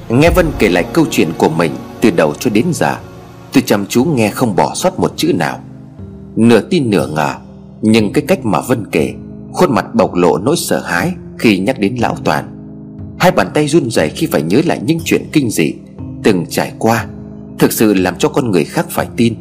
[0.09, 2.97] Nghe Vân kể lại câu chuyện của mình Từ đầu cho đến giờ,
[3.53, 5.61] Tôi chăm chú nghe không bỏ sót một chữ nào.
[6.37, 7.35] Nửa tin nửa ngờ,
[7.83, 9.15] Nhưng cái cách mà Vân kể,
[9.53, 12.45] Khuôn mặt bộc lộ nỗi sợ hãi Khi nhắc đến Lão Toàn.
[13.19, 15.75] Hai bàn tay run rẩy khi phải nhớ lại những chuyện kinh dị
[16.23, 17.07] Từng trải qua,
[17.59, 19.35] Thực sự làm cho con người khác phải tin.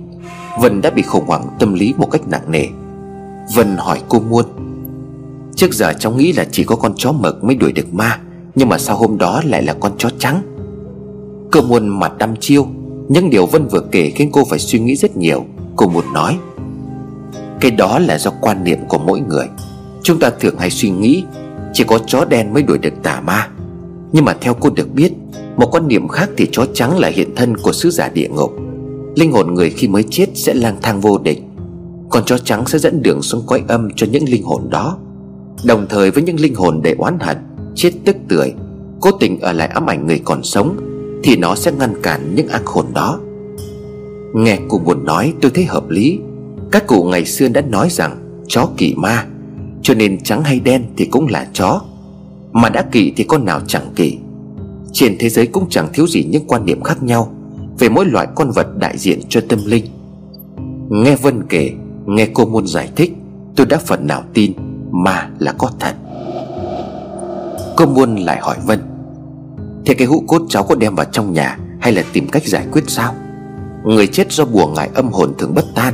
[0.59, 2.65] Vân đã bị khủng hoảng tâm lý một cách nặng nề.
[3.55, 4.45] Vân hỏi cô Muôn,
[5.55, 8.19] Trước giờ cháu nghĩ là chỉ có con chó mực mới đuổi được ma,
[8.55, 10.56] Nhưng mà sao hôm đó lại là con chó trắng?
[11.51, 12.67] Cô muôn mặt đăm chiêu
[13.09, 15.45] Nhưng điều Vân vừa kể khiến cô phải suy nghĩ rất nhiều.
[15.75, 16.37] Cô muốn nói,
[17.61, 19.47] Cái đó là do quan niệm của mỗi người.
[20.03, 21.23] Chúng ta thường hay suy nghĩ,
[21.73, 23.49] Chỉ có chó đen mới đuổi được tà ma.
[24.11, 25.11] Nhưng mà theo cô được biết,
[25.57, 28.51] Một quan niệm khác thì chó trắng là hiện thân của sứ giả địa ngục.
[29.15, 31.49] Linh hồn người khi mới chết sẽ lang thang vô định
[32.09, 34.97] Còn chó trắng sẽ dẫn đường xuống cõi âm cho những linh hồn đó.
[35.63, 37.37] Đồng thời với những linh hồn để oán hận,
[37.75, 38.53] Chết tức tưởi,
[39.01, 42.47] Cố tình ở lại ám ảnh người còn sống thì nó sẽ ngăn cản những
[42.47, 43.19] ác hồn đó.
[44.33, 46.19] Nghe cụ buồn nói, tôi thấy hợp lý.
[46.71, 49.25] Các cụ ngày xưa đã nói rằng Chó kỳ ma,
[49.81, 51.81] Cho nên trắng hay đen thì cũng là chó.
[52.51, 54.17] Mà đã kỳ thì con nào chẳng kỳ
[54.93, 57.31] Trên thế giới cũng chẳng thiếu gì những quan niệm khác nhau
[57.79, 59.85] Về mỗi loại con vật đại diện cho tâm linh.
[60.89, 61.71] Nghe Vân kể,
[62.05, 63.13] Nghe cô môn giải thích,
[63.55, 64.53] Tôi đã phần nào tin
[64.91, 65.95] Ma là có thật.
[67.77, 68.79] Cô Muôn lại hỏi Vân
[69.87, 72.65] Thế cái hũ cốt cháu có đem vào trong nhà Hay là tìm cách giải
[72.71, 73.15] quyết sao?
[73.83, 75.93] Người chết do bùa ngải âm hồn thường bất tan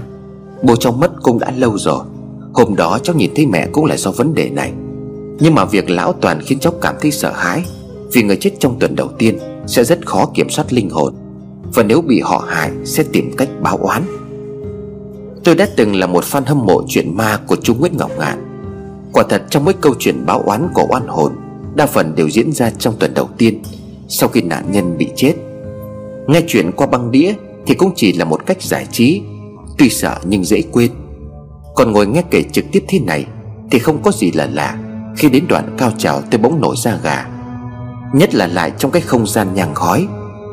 [0.64, 2.04] Bố cháu mất cũng đã lâu rồi.
[2.54, 4.72] Hôm đó cháu nhìn thấy mẹ cũng là do vấn đề này.
[5.40, 7.64] Nhưng mà việc lão toàn khiến cháu cảm thấy sợ hãi,
[8.14, 11.14] Vì người chết trong tuần đầu tiên Sẽ rất khó kiểm soát linh hồn.
[11.74, 14.04] Và nếu bị họ hại, sẽ tìm cách báo oán.
[15.44, 18.44] Tôi đã từng là một fan hâm mộ chuyện ma của chú Nguyễn Ngọc Ngạn.
[19.14, 21.34] Quả thật trong mấy câu chuyện báo oán của oan hồn,
[21.76, 23.62] Đa phần đều diễn ra trong tuần đầu tiên.
[24.08, 25.34] Sau khi nạn nhân bị chết,
[26.28, 27.34] Nghe chuyện qua băng đĩa
[27.66, 29.22] Thì cũng chỉ là một cách giải trí,
[29.78, 30.92] Tuy sợ nhưng dễ quên.
[31.76, 33.26] Còn ngồi nghe kể trực tiếp thế này
[33.72, 34.78] Thì không có gì là lạ
[35.18, 37.26] Khi đến đoạn cao trào tôi bỗng nổi ra gà.
[38.14, 40.08] Nhất là lại trong cái không gian nhàng khói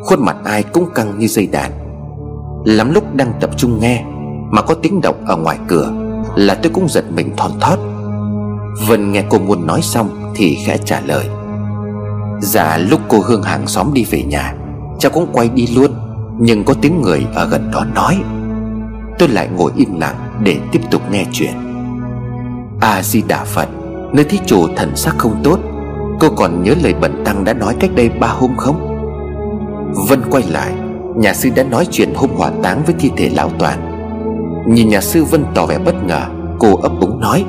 [0.05, 1.73] Khuôn mặt ai cũng căng như dây đàn.
[2.65, 4.05] Lắm lúc đang tập trung nghe
[4.51, 5.93] Mà có tiếng động ở ngoài cửa
[6.37, 7.77] Là tôi cũng giật mình thon thót.
[8.89, 11.40] Vân nghe cô muốn nói xong Thì khẽ trả lời.
[12.41, 14.55] Dạ lúc cô Hương hàng xóm đi về nhà,
[14.99, 15.91] Cháu cũng quay đi luôn,
[16.39, 18.19] Nhưng có tiếng người ở gần đó nói.
[19.19, 21.53] Tôi lại ngồi im lặng Để tiếp tục nghe chuyện.
[22.81, 23.69] A-di-đà Phật,
[24.13, 25.61] Nơi thí chủ thần sắc không tốt,
[26.21, 28.87] Cô còn nhớ lời bẩn tăng đã nói cách đây ba hôm không?
[30.09, 30.73] Vân quay lại,
[31.17, 33.79] Nhà sư đã nói chuyện hôm hỏa táng với thi thể lão toàn.
[34.67, 36.27] Nhìn nhà sư Vân tỏ vẻ bất ngờ,
[36.59, 37.45] Cô ấp úng nói.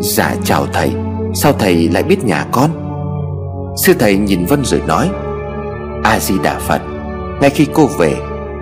[0.00, 0.92] Dạ chào thầy,
[1.34, 2.81] Sao thầy lại biết nhà con?
[3.76, 5.10] Sư thầy nhìn Vân rồi nói
[6.02, 6.82] A-di-đà Phật
[7.40, 8.16] Ngay khi cô về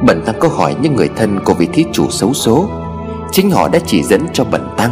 [0.06, 2.68] Bẩn tăng có hỏi những người thân của vị thí chủ xấu số.
[3.32, 4.90] Chính họ đã chỉ dẫn cho Bẩn tăng.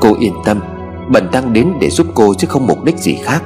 [0.00, 0.60] Cô yên tâm
[1.08, 3.42] Bẩn tăng đến để giúp cô chứ không mục đích gì khác.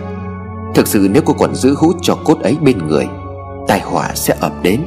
[0.75, 3.09] Thực sự nếu cô còn giữ hút cho cốt ấy bên người,
[3.69, 4.81] Tai họa sẽ ập đến.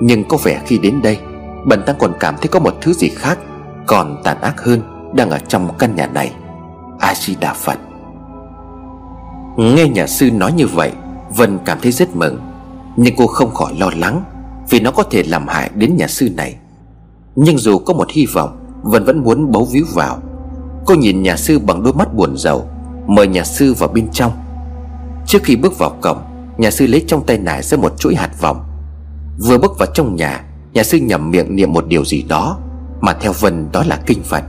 [0.00, 1.18] Nhưng có vẻ khi đến đây
[1.64, 3.38] Bẩn tăng còn cảm thấy có một thứ gì khác,
[3.86, 4.80] Còn tàn ác hơn
[5.14, 6.32] Đang ở trong căn nhà này.
[6.98, 7.78] A di đà phật
[9.56, 10.92] nghe nhà sư nói như vậy,
[11.36, 12.40] vân cảm thấy rất mừng.
[12.96, 14.24] Nhưng cô không khỏi lo lắng
[14.70, 16.56] vì nó có thể làm hại đến nhà sư này.
[17.36, 20.18] Nhưng dù có một hy vọng, vân vẫn muốn bấu víu vào.
[20.86, 22.68] Cô nhìn nhà sư bằng đôi mắt buồn rầu,
[23.06, 24.32] mời nhà sư vào bên trong.
[25.26, 26.18] Trước khi bước vào cổng,
[26.58, 28.64] nhà sư lấy trong tay nải ra một chuỗi hạt vòng.
[29.38, 32.58] Vừa bước vào trong nhà nhà sư nhầm miệng niệm một điều gì đó,
[33.00, 34.44] mà theo vân đó là kinh phật.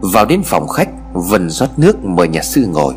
[0.00, 2.94] Vào đến phòng khách, Vân rót nước mời nhà sư ngồi.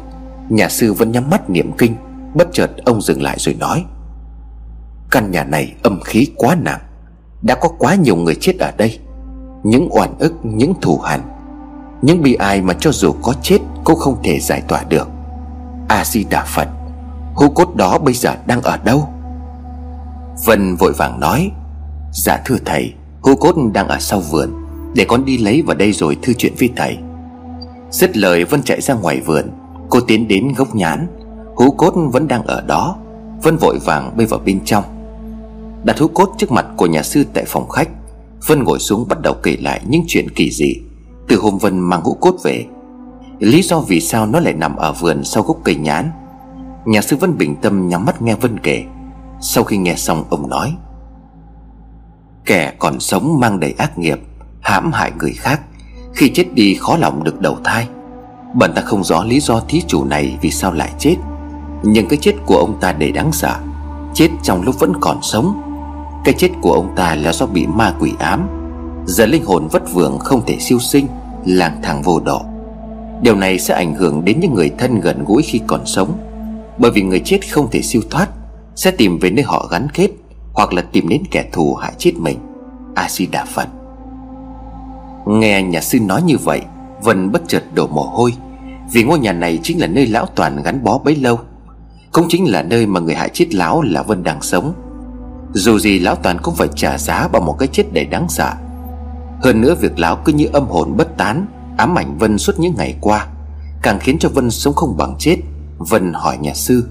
[0.54, 1.96] Nhà sư vẫn nhắm mắt niệm kinh
[2.34, 3.86] Bất chợt ông dừng lại rồi nói.
[5.12, 6.80] Căn nhà này âm khí quá nặng
[7.42, 9.00] Đã có quá nhiều người chết ở đây.
[9.64, 11.22] Những oan ức, những thù hằn
[12.02, 15.08] Những bi ai mà cho dù có chết Cũng không thể giải tỏa được.
[15.88, 16.68] A-di-đà Phật
[17.36, 19.10] Hô cốt đó bây giờ đang ở đâu?
[20.46, 21.52] Vân vội vàng nói
[22.12, 24.50] Dạ thưa thầy Hô cốt đang ở sau vườn
[24.96, 26.98] Để con đi lấy vào đây rồi thư chuyện với thầy.
[27.92, 29.63] Dứt lời Vân chạy ra ngoài vườn
[29.94, 31.08] Cô tiến đến gốc nhãn
[31.56, 32.98] Hú cốt vẫn đang ở đó
[33.44, 34.84] Vân vội vàng bơi vào bên trong.
[35.84, 37.90] Đặt hú cốt trước mặt của nhà sư tại phòng khách,
[38.48, 40.76] Vân ngồi xuống bắt đầu kể lại những chuyện kỳ dị.
[41.28, 42.66] Từ hôm Vân mang hũ cốt về,
[43.40, 46.12] Lý do vì sao nó lại nằm ở vườn sau gốc cây nhãn.
[46.86, 48.84] Nhà sư Vân bình tâm nhắm mắt nghe Vân kể.
[49.42, 50.76] Sau khi nghe xong, ông nói,
[52.46, 54.20] Kẻ còn sống mang đầy ác nghiệp,
[54.62, 55.62] hãm hại người khác.
[56.14, 57.88] Khi chết đi khó lòng được đầu thai.
[58.54, 61.16] Bần ta không rõ lý do thí chủ này vì sao lại chết.
[61.84, 63.56] Nhưng cái chết của ông ta để đáng sợ.
[64.14, 65.62] Chết trong lúc vẫn còn sống.
[66.26, 68.48] Cái chết của ông ta là do bị ma quỷ ám.
[69.06, 71.08] Giờ linh hồn vất vưởng không thể siêu sinh,
[71.46, 72.42] Lang thang vô độ.
[73.22, 76.18] Điều này sẽ ảnh hưởng đến những người thân gần gũi khi còn sống.
[76.78, 78.30] Bởi vì người chết không thể siêu thoát,
[78.76, 80.10] Sẽ tìm về nơi họ gắn kết,
[80.54, 82.38] Hoặc là tìm đến kẻ thù hại chết mình.
[82.96, 83.68] A-di-đà Phật.
[85.28, 86.62] Nghe nhà sư nói như vậy
[87.04, 88.34] Vân bất chợt đổ mồ hôi,
[88.92, 91.40] Vì ngôi nhà này chính là nơi lão toàn gắn bó bấy lâu,
[92.12, 94.74] Cũng chính là nơi mà người hại chết lão là Vân đang sống.
[95.54, 98.54] Dù gì lão toàn cũng phải trả giá bằng một cái chết đầy đáng sợ.
[99.42, 101.46] Hơn nữa việc lão cứ như âm hồn bất tán,
[101.78, 103.28] Ám ảnh Vân suốt những ngày qua,
[103.82, 105.38] Càng khiến cho Vân sống không bằng chết,
[105.78, 106.88] Vân hỏi nhà sư.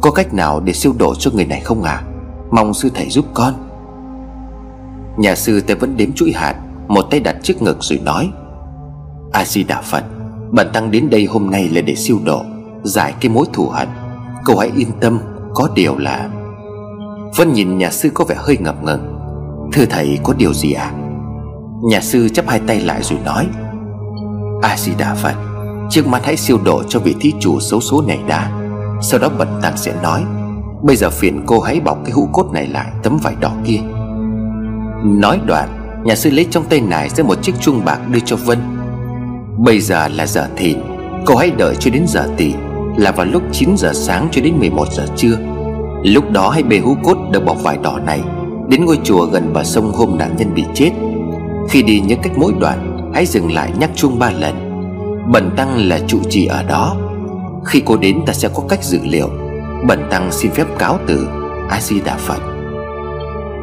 [0.00, 2.02] Có cách nào để siêu độ cho người này không à
[2.50, 3.54] Mong sư thầy giúp con.
[5.16, 6.54] Nhà sư tay vẫn đếm chuỗi hạt,
[6.88, 8.30] một tay đặt trước ngực rồi nói.
[9.34, 10.04] A-di-đà Phật
[10.52, 12.44] bần tăng đến đây hôm nay là để siêu độ,
[12.82, 13.88] Giải cái mối thù hận.
[14.44, 15.18] Cậu hãy yên tâm,
[15.54, 16.28] Có điều là
[17.36, 19.18] Vân nhìn nhà sư có vẻ hơi ngập ngừng.
[19.72, 20.92] Thưa thầy, có điều gì à
[21.82, 23.46] Nhà sư chắp hai tay lại rồi nói
[24.62, 25.34] A-di-đà Phật
[25.90, 28.50] Trước mắt hãy siêu độ cho vị thí chủ xấu số này đã.
[29.02, 30.24] Sau đó bần tăng sẽ nói,
[30.82, 33.80] Bây giờ phiền cô hãy bọc cái hũ cốt này lại, Tấm vải đỏ kia.
[35.04, 35.68] Nói đoạn,
[36.04, 38.58] Nhà sư lấy trong tay nải ra một chiếc chuông bạc đưa cho Vân.
[39.58, 40.78] Bây giờ là giờ thìn,
[41.26, 42.54] Cậu hãy đợi cho đến giờ tỵ,
[42.96, 45.36] Là vào lúc 9 giờ sáng cho đến 11 giờ trưa.
[46.02, 48.20] Lúc đó hãy bê hú cốt được bọc vải đỏ này
[48.68, 50.90] Đến ngôi chùa gần bờ sông hôm nạn nhân bị chết.
[51.70, 54.54] Khi đi những cách mỗi đoạn, Hãy dừng lại nhắc chuông ba lần.
[55.32, 56.96] Bần tăng là trụ trì ở đó.
[57.64, 59.28] Khi cô đến ta sẽ có cách dự liệu.
[59.86, 61.28] Bần tăng xin phép cáo từ
[61.70, 62.38] A Di Đà Phật.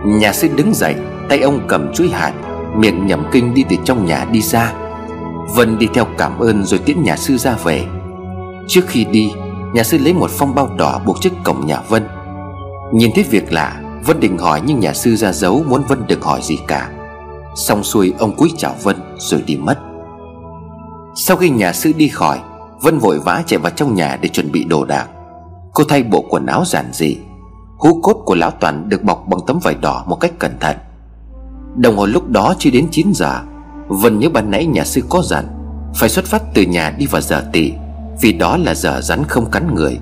[0.06, 0.96] Nhà sư đứng dậy,
[1.30, 2.34] Tay ông cầm chuỗi hạt,
[2.78, 4.74] Miệng nhẩm kinh đi từ trong nhà đi ra.
[5.56, 7.86] Vân đi theo cảm ơn rồi tiễn nhà sư ra về.
[8.68, 9.32] Trước khi đi,
[9.74, 12.08] Nhà sư lấy một phong bao đỏ buộc trước cổng nhà Vân.
[12.94, 16.22] Nhìn thấy việc lạ, Vân định hỏi nhưng nhà sư ra dấu Muốn Vân đừng
[16.22, 16.92] hỏi gì cả.
[17.56, 19.80] Xong xuôi, ông cúi chào Vân rồi đi mất.
[21.16, 22.40] Sau khi nhà sư đi khỏi,
[22.82, 25.08] Vân vội vã chạy vào trong nhà để chuẩn bị đồ đạc.
[25.74, 27.18] Cô thay bộ quần áo giản dị.
[27.78, 30.78] Hú cốt của lão Toàn được bọc bằng tấm vải đỏ một cách cẩn thận.
[31.76, 33.40] Đồng hồ lúc đó chưa đến 9 giờ
[34.00, 35.48] Vân nhớ ban nãy nhà sư có dặn
[35.96, 37.72] Phải xuất phát từ nhà đi vào giờ tị
[38.22, 40.00] Vì đó là giờ rắn không cắn người.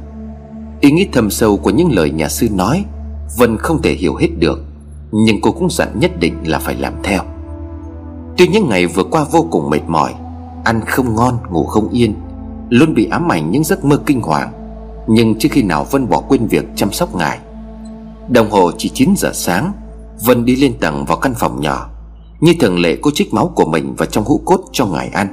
[0.81, 2.85] Ý nghĩ thầm sâu của những lời nhà sư nói
[3.37, 4.63] Vân không thể hiểu hết được
[5.11, 7.21] Nhưng cô cũng dặn nhất định là phải làm theo.
[8.37, 10.13] Tuy những ngày vừa qua vô cùng mệt mỏi
[10.63, 12.15] Ăn không ngon, ngủ không yên
[12.69, 14.51] Luôn bị ám ảnh những giấc mơ kinh hoàng
[15.07, 17.39] Nhưng trước khi nào Vân bỏ quên việc chăm sóc ngài.
[18.29, 19.73] Đồng hồ chỉ 9 giờ sáng
[20.25, 21.88] Vân đi lên tầng vào căn phòng nhỏ.
[22.41, 25.27] Như thường lệ cô trích máu của mình vào trong hũ cốt cho ngài ăn.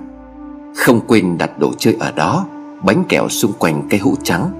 [0.77, 2.47] Không quên đặt đồ chơi ở đó,
[2.85, 4.51] Bánh kẹo xung quanh cây hũ trắng.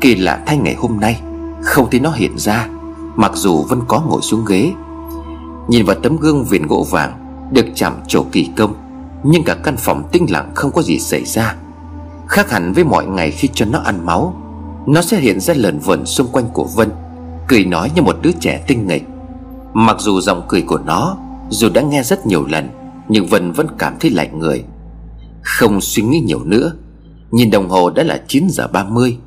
[0.00, 1.20] Kỳ lạ thay ngày hôm nay,
[1.62, 2.68] Không thấy nó hiện ra,
[3.16, 4.72] Mặc dù Vân có ngồi xuống ghế.
[5.68, 7.12] Nhìn vào tấm gương viền gỗ vàng,
[7.50, 8.74] Được chạm trổ kỳ công,
[9.24, 11.56] Nhưng cả căn phòng tinh lặng không có gì xảy ra.
[12.26, 14.34] Khác hẳn với mọi ngày khi cho nó ăn máu,
[14.86, 16.90] Nó sẽ hiện ra lờn vẩn xung quanh của Vân,
[17.48, 19.04] Cười nói như một đứa trẻ tinh nghịch.
[19.74, 21.16] Mặc dù giọng cười của nó
[21.50, 22.68] dù đã nghe rất nhiều lần,
[23.08, 24.64] Nhưng Vân vẫn cảm thấy lạnh người.
[25.42, 26.72] Không suy nghĩ nhiều nữa,
[27.30, 29.18] Nhìn đồng hồ đã là 9 giờ 30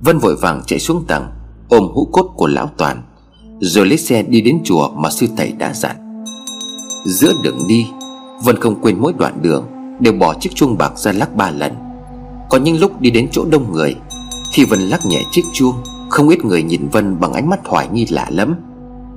[0.00, 1.26] Vân vội vàng chạy xuống tầng,
[1.68, 3.02] Ôm hũ cốt của lão Toàn,
[3.60, 6.24] Rồi lấy xe đi đến chùa mà sư thầy đã dặn.
[7.06, 7.86] Giữa đường đi,
[8.44, 9.66] Vân không quên mỗi đoạn đường
[10.00, 11.72] Đều bỏ chiếc chuông bạc ra lắc ba lần.
[12.50, 13.96] Có những lúc đi đến chỗ đông người
[14.56, 15.74] khi Vân lắc nhẹ chiếc chuông,
[16.08, 18.54] Không ít người nhìn Vân bằng ánh mắt hoài nghi lạ lắm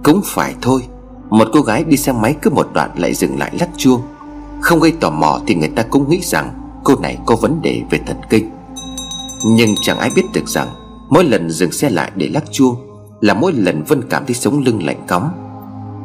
[0.03, 0.81] Cũng phải thôi
[1.29, 4.01] một cô gái đi xe máy cứ một đoạn lại dừng lại lắc chuông.
[4.61, 7.81] Không gây tò mò thì người ta cũng nghĩ rằng Cô này có vấn đề
[7.89, 8.49] về thần kinh.
[9.45, 10.67] Nhưng chẳng ai biết được rằng
[11.09, 12.75] Mỗi lần dừng xe lại để lắc chuông
[13.21, 15.29] Là mỗi lần Vân cảm thấy sống lưng lạnh cóng.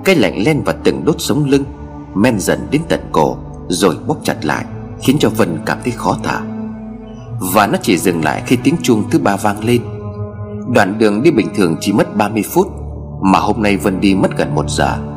[0.04, 1.64] Cái lạnh len vào từng đốt sống lưng,
[2.14, 3.36] Men dần đến tận cổ,
[3.68, 4.64] Rồi bóp chặt lại,
[5.02, 6.40] Khiến cho Vân cảm thấy khó thở.
[7.40, 9.82] Và nó chỉ dừng lại khi tiếng chuông thứ ba vang lên.
[10.74, 12.66] Đoạn đường đi bình thường chỉ mất 30 phút,
[13.22, 15.13] Mà hôm nay Vân đi mất gần một giờ.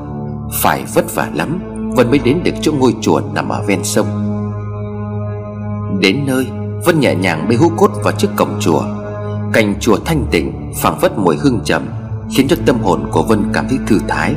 [0.53, 1.59] Phải vất vả lắm
[1.95, 4.07] Vân mới đến được chỗ ngôi chùa nằm ở ven sông.
[6.01, 6.47] Đến nơi,
[6.85, 8.81] Vân nhẹ nhàng bê hũ cốt vào trước cổng chùa.
[9.53, 11.89] Cành chùa thanh tịnh, phảng phất mùi hương trầm,
[12.35, 14.35] Khiến cho tâm hồn của Vân cảm thấy thư thái.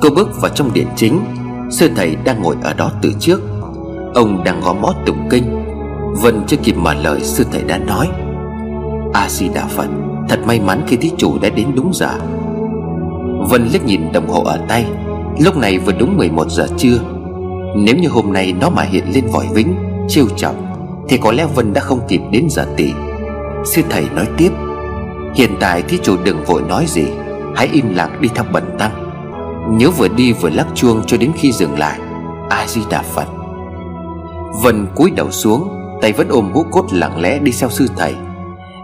[0.00, 1.20] Cô bước vào trong điện chính,
[1.70, 3.40] Sư thầy đang ngồi ở đó từ trước.
[4.14, 5.64] Ông đang gõ mõ tụng kinh.
[6.22, 8.08] Vân chưa kịp mở lời, sư thầy đã nói
[9.12, 9.88] A-di-đà Phật,
[10.28, 12.10] Thật may mắn khi thí chủ đã đến đúng giờ.
[13.38, 14.86] Vân liếc nhìn đồng hồ ở tay.
[15.40, 16.98] Lúc này vừa đúng 11 giờ trưa.
[17.76, 19.74] Nếu như hôm nay nó mà hiện lên vòi vĩnh
[20.08, 20.54] Trêu chọc
[21.08, 22.92] Thì có lẽ Vân đã không kịp đến giờ tỷ
[23.64, 24.50] Sư thầy nói tiếp,
[25.34, 27.04] Hiện tại thí chủ đừng vội nói gì,
[27.54, 29.12] Hãy im lặng đi theo bẩn tăng.
[29.78, 31.98] Nhớ vừa đi vừa lắc chuông cho đến khi dừng lại.
[32.50, 33.26] A-di-đà Phật.
[34.62, 35.68] Vân cúi đầu xuống,
[36.02, 38.14] Tay vẫn ôm hũ cốt lặng lẽ đi theo sư thầy.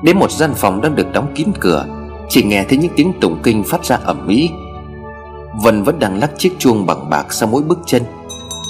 [0.02, 1.86] Đến một gian phòng đang được đóng kín cửa
[2.32, 4.50] chỉ nghe thấy những tiếng tụng kinh phát ra ẩm mỹ
[5.62, 8.02] Vân vẫn đang lắc chiếc chuông bằng bạc sau mỗi bước chân.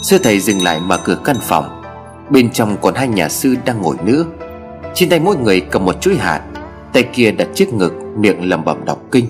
[0.08, 1.82] Sư thầy dừng lại mở cửa căn phòng.
[2.30, 4.24] Bên trong còn hai nhà sư đang ngồi nữa.
[4.94, 6.42] Trên tay mỗi người cầm một chuỗi hạt,
[6.92, 9.26] Tay kia đặt chiếc ngực, Miệng lẩm bẩm đọc kinh.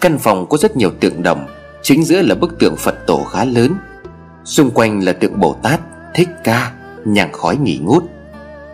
[0.00, 1.46] Căn phòng có rất nhiều tượng đồng
[1.82, 3.74] Chính giữa là bức tượng Phật tổ khá lớn.
[4.44, 5.80] Xung quanh là tượng Bồ Tát,
[6.14, 6.72] Thích Ca,
[7.04, 8.04] Nhàng khói nghỉ ngút.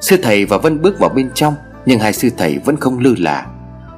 [0.01, 1.55] Sư thầy và Vân bước vào bên trong,
[1.87, 3.47] Nhưng hai sư thầy vẫn không lư là.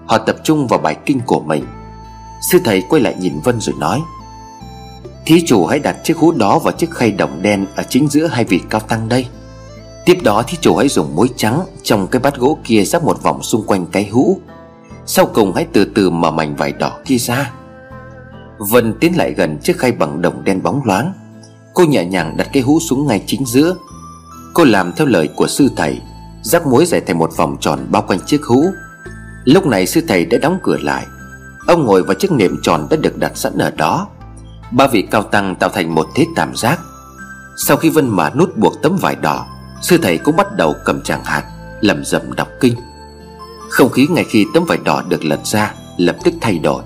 [0.09, 1.65] Họ tập trung vào bài kinh của mình.
[2.51, 4.01] Sư thầy quay lại nhìn Vân rồi nói,
[5.29, 8.27] Thí chủ hãy đặt chiếc hũ đó vào chiếc khay đồng đen Ở chính giữa
[8.27, 9.27] hai vị cao tăng đây.
[10.05, 13.23] Tiếp đó thí chủ hãy dùng muối trắng Trong cái bát gỗ kia rắc một
[13.23, 14.39] vòng xung quanh cái hũ.
[15.07, 17.53] Sau cùng hãy từ từ mở mảnh vải đỏ kia ra.
[18.59, 21.13] Vân tiến lại gần chiếc khay bằng đồng đen bóng loáng.
[21.75, 23.77] Cô nhẹ nhàng đặt cái hũ xuống ngay chính giữa.
[24.55, 26.01] Cô làm theo lời của sư thầy,
[26.43, 28.65] Rắc muối giải thành một vòng tròn bao quanh chiếc hũ.
[29.45, 31.07] Lúc này sư thầy đã đóng cửa lại.
[31.67, 34.09] Ông ngồi vào chiếc nệm tròn đã được đặt sẵn ở đó.
[34.71, 36.81] Ba vị cao tăng tạo thành một thế tam giác.
[37.57, 39.47] Sau khi Vân Mã nút buộc tấm vải đỏ,
[39.83, 41.43] Sư thầy cũng bắt đầu cầm tràng hạt
[41.81, 42.75] lầm rầm đọc kinh.
[43.71, 46.83] Không khí ngay khi tấm vải đỏ được lật ra, Lập tức thay đổi.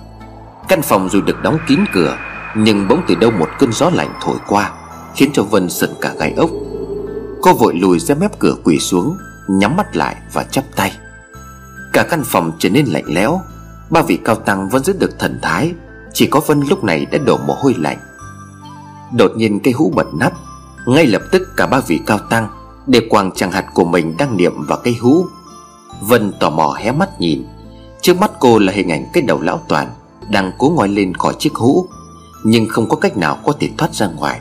[0.68, 2.16] Căn phòng dù được đóng kín cửa,
[2.56, 4.72] Nhưng bỗng từ đâu một cơn gió lạnh thổi qua,
[5.14, 6.50] Khiến cho Vân sợn cả gai ốc.
[7.42, 9.16] Cô vội lùi ra mép cửa quỳ xuống,
[9.48, 10.92] Nhắm mắt lại và chắp tay.
[11.92, 13.40] Cả căn phòng trở nên lạnh lẽo.
[13.90, 15.72] Ba vị cao tăng vẫn giữ được thần thái.
[16.12, 17.98] Chỉ có Vân lúc này đã đổ mồ hôi lạnh.
[19.12, 20.32] Đột nhiên cây hũ bật nắp
[20.86, 22.48] Ngay lập tức cả ba vị cao tăng
[22.86, 25.26] Để quàng chẳng hạt của mình đang niệm vào cây hũ.
[26.00, 27.46] Vân tò mò hé mắt nhìn.
[28.00, 29.90] Trước mắt cô là hình ảnh cái đầu lão toàn
[30.28, 31.86] Đang cố ngoi lên khỏi chiếc hũ,
[32.44, 34.40] Nhưng không có cách nào có thể thoát ra ngoài.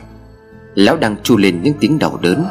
[0.74, 2.44] Lão đang chu lên những tiếng đau đớn.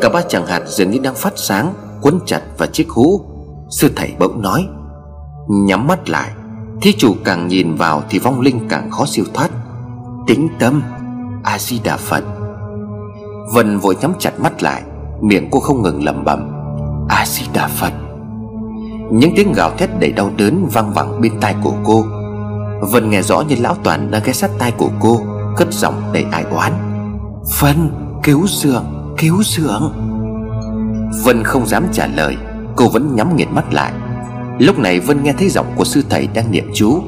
[0.00, 1.74] Cả ba chẳng hạt dường như đang phát sáng.
[2.02, 3.20] Quấn chặt vào chiếc hũ.
[3.70, 4.68] Sư thầy bỗng nói,
[5.48, 6.30] Nhắm mắt lại.
[6.82, 9.50] Thí chủ càng nhìn vào thì vong linh càng khó siêu thoát.
[10.26, 10.82] Tính tâm,
[11.42, 12.24] A-di-đà Phật.
[13.54, 14.82] Vân vội nhắm chặt mắt lại,
[15.20, 16.52] Miệng cô không ngừng lẩm bẩm,
[17.08, 17.92] A-di-đà Phật.
[19.12, 22.04] Những tiếng gào thét đầy đau đớn vang vẳng bên tai của cô.
[22.92, 25.20] Vân nghe rõ như lão toàn đang ghé sát tai của cô,
[25.56, 26.72] Cất giọng đầy ai oán.
[27.60, 27.90] Vân,
[28.22, 29.92] cứu dượng cứu dượng.
[31.20, 32.36] Vân không dám trả lời,
[32.76, 33.92] Cô vẫn nhắm nghiền mắt lại.
[34.58, 37.02] Lúc này Vân nghe thấy giọng của sư thầy đang niệm chú.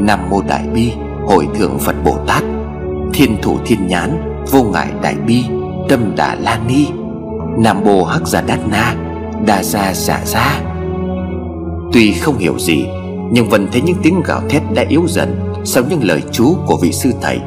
[0.00, 0.92] Nam mô đại bi,
[1.26, 2.42] Hội thượng Phật Bồ Tát.
[3.12, 4.10] Thiên thủ thiên nhán
[4.50, 5.44] Vô ngại đại bi,
[5.88, 6.86] Tâm đà la ni.
[7.58, 8.94] Nam mô hắc giả đát na
[9.46, 10.60] Đà gia xả gia.
[11.92, 12.86] Tuy không hiểu gì,
[13.30, 16.76] Nhưng Vân thấy những tiếng gào thét đã yếu dần Sau những lời chú của
[16.76, 17.40] vị sư thầy.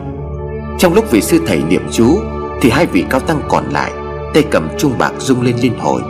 [0.80, 2.18] Trong lúc vị sư thầy niệm chú,
[2.62, 3.92] Thì hai vị cao tăng còn lại
[4.36, 6.02] Tay cầm chuông bạc rung lên liên hồi.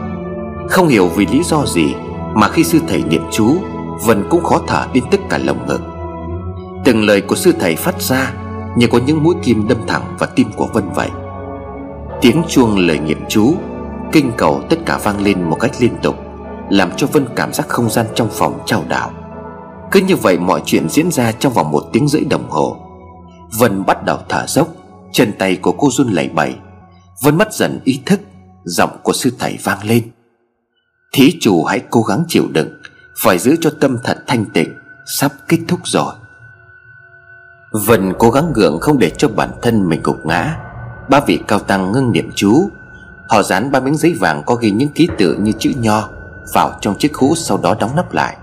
[0.69, 1.93] Không hiểu vì lý do gì
[2.33, 3.57] Mà khi sư thầy niệm chú,
[4.05, 5.81] Vân cũng khó thở đến tất cả lồng ngực.
[6.85, 8.33] Từng lời của sư thầy phát ra
[8.77, 11.09] Như có những mũi kim đâm thẳng vào tim của Vân vậy.
[12.21, 13.53] Tiếng chuông lời niệm chú,
[14.11, 16.15] Kinh cầu tất cả vang lên một cách liên tục,
[16.69, 19.11] Làm cho Vân cảm giác không gian trong phòng trao đảo.
[19.91, 22.77] Cứ như vậy mọi chuyện diễn ra trong vòng một tiếng rưỡi đồng hồ.
[23.59, 24.67] Vân bắt đầu thở dốc,
[25.11, 26.55] Chân tay của cô run lẩy bẩy.
[27.21, 28.19] Vân mất dần ý thức,
[28.63, 30.03] Giọng của sư thầy vang lên.
[31.13, 32.69] Thí chủ hãy cố gắng chịu đựng,
[33.23, 34.73] Phải giữ cho tâm thật thanh tịnh,
[35.05, 36.13] Sắp kết thúc rồi.
[37.71, 40.57] Vân cố gắng gượng không để cho bản thân mình gục ngã.
[41.09, 42.69] Ba vị cao tăng ngưng niệm chú.
[43.29, 46.09] Họ dán ba miếng giấy vàng có ghi những ký tự như chữ nho
[46.53, 48.37] Vào trong chiếc hũ sau đó đóng nắp lại.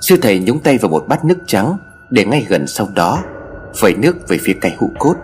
[0.00, 1.76] Sư thầy nhúng tay vào một bát nước trắng
[2.10, 3.22] Để ngay gần sau đó
[3.80, 5.14] Vẩy nước về phía cây hũ cốt.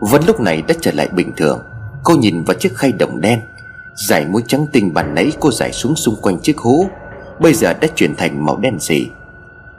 [0.00, 1.62] Vân lúc này đã trở lại bình thường.
[2.08, 3.40] Cô nhìn vào chiếc khay đồng đen.
[3.94, 6.86] Giải muối trắng tinh bàn nãy cô giải xuống xung quanh chiếc hũ
[7.40, 9.08] Bây giờ đã chuyển thành màu đen gì?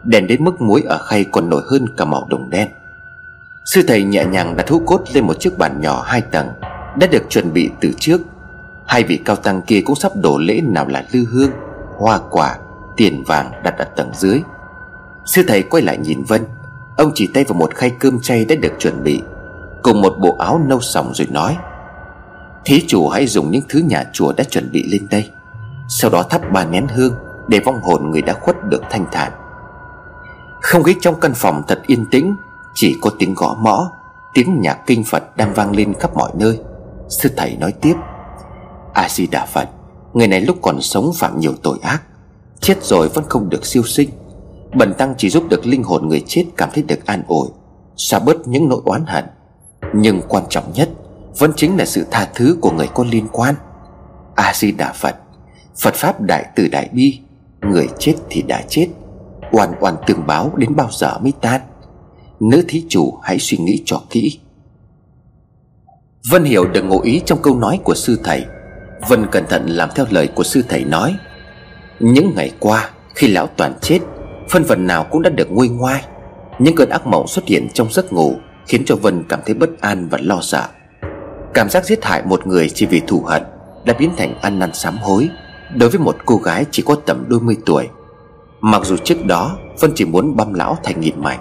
[0.03, 2.67] Đèn đến mức muối ở khay còn nổi hơn cả màu đồng đen.
[3.65, 6.47] Sư thầy nhẹ nhàng đặt hũ cốt lên một chiếc bàn nhỏ hai tầng,
[6.99, 8.21] Đã được chuẩn bị từ trước.
[8.85, 11.51] Hai vị cao tăng kia cũng sắp đổ lễ nào là lư hương,
[11.97, 12.57] Hoa quả,
[12.97, 14.41] Tiền vàng đặt ở tầng dưới.
[15.25, 16.41] Sư thầy quay lại nhìn Vân.
[16.97, 19.21] Ông chỉ tay vào một khay cơm chay đã được chuẩn bị,
[19.81, 21.57] Cùng một bộ áo nâu sòng rồi nói.
[22.69, 25.29] Thí chủ hãy dùng những thứ nhà chùa đã chuẩn bị lên đây.
[25.89, 27.13] Sau đó thắp ba nén hương
[27.47, 29.31] Để vong hồn người đã khuất được thanh thản.
[30.61, 32.35] Không khí trong căn phòng thật yên tĩnh,
[32.75, 33.91] Chỉ có tiếng gõ mõ,
[34.33, 36.59] Tiếng nhạc kinh Phật đang vang lên khắp mọi nơi.
[37.09, 37.93] Sư thầy nói tiếp
[38.93, 39.69] A-di-đà Phật
[40.13, 42.01] Người này lúc còn sống phạm nhiều tội ác,
[42.59, 44.09] Chết rồi vẫn không được siêu sinh.
[44.73, 47.47] Bần tăng chỉ giúp được linh hồn người chết cảm thấy được an ủi
[47.95, 49.25] Xóa bớt những nỗi oán hận.
[49.93, 50.89] Nhưng quan trọng nhất
[51.39, 53.55] vẫn chính là sự tha thứ của người có liên quan.
[54.35, 55.15] A-di-đà Phật
[55.81, 57.19] Phật Pháp đại từ đại bi,
[57.61, 58.87] Người chết thì đã chết,
[59.51, 61.61] Oan oan tường báo đến bao giờ mới tan.
[62.39, 64.39] Nữ thí chủ hãy suy nghĩ cho kỹ.
[66.31, 68.45] Vân hiểu được ngụ ý trong câu nói của sư thầy.
[69.09, 71.15] Vân cẩn thận làm theo lời của sư thầy nói,
[71.99, 73.99] Những ngày qua, Khi lão toàn chết,
[74.49, 76.03] Phân phần nào cũng đã được nguôi ngoai.
[76.59, 78.35] Những cơn ác mộng xuất hiện trong giấc ngủ
[78.67, 80.67] Khiến cho Vân cảm thấy bất an và lo sợ.
[81.53, 83.43] Cảm giác giết hại một người chỉ vì thù hận
[83.85, 85.29] Đã biến thành ăn năn sám hối.
[85.75, 87.87] Đối với một cô gái chỉ có tầm đôi mươi tuổi,
[88.61, 91.39] Mặc dù trước đó Vân chỉ muốn băm lão thành nghìn mảnh.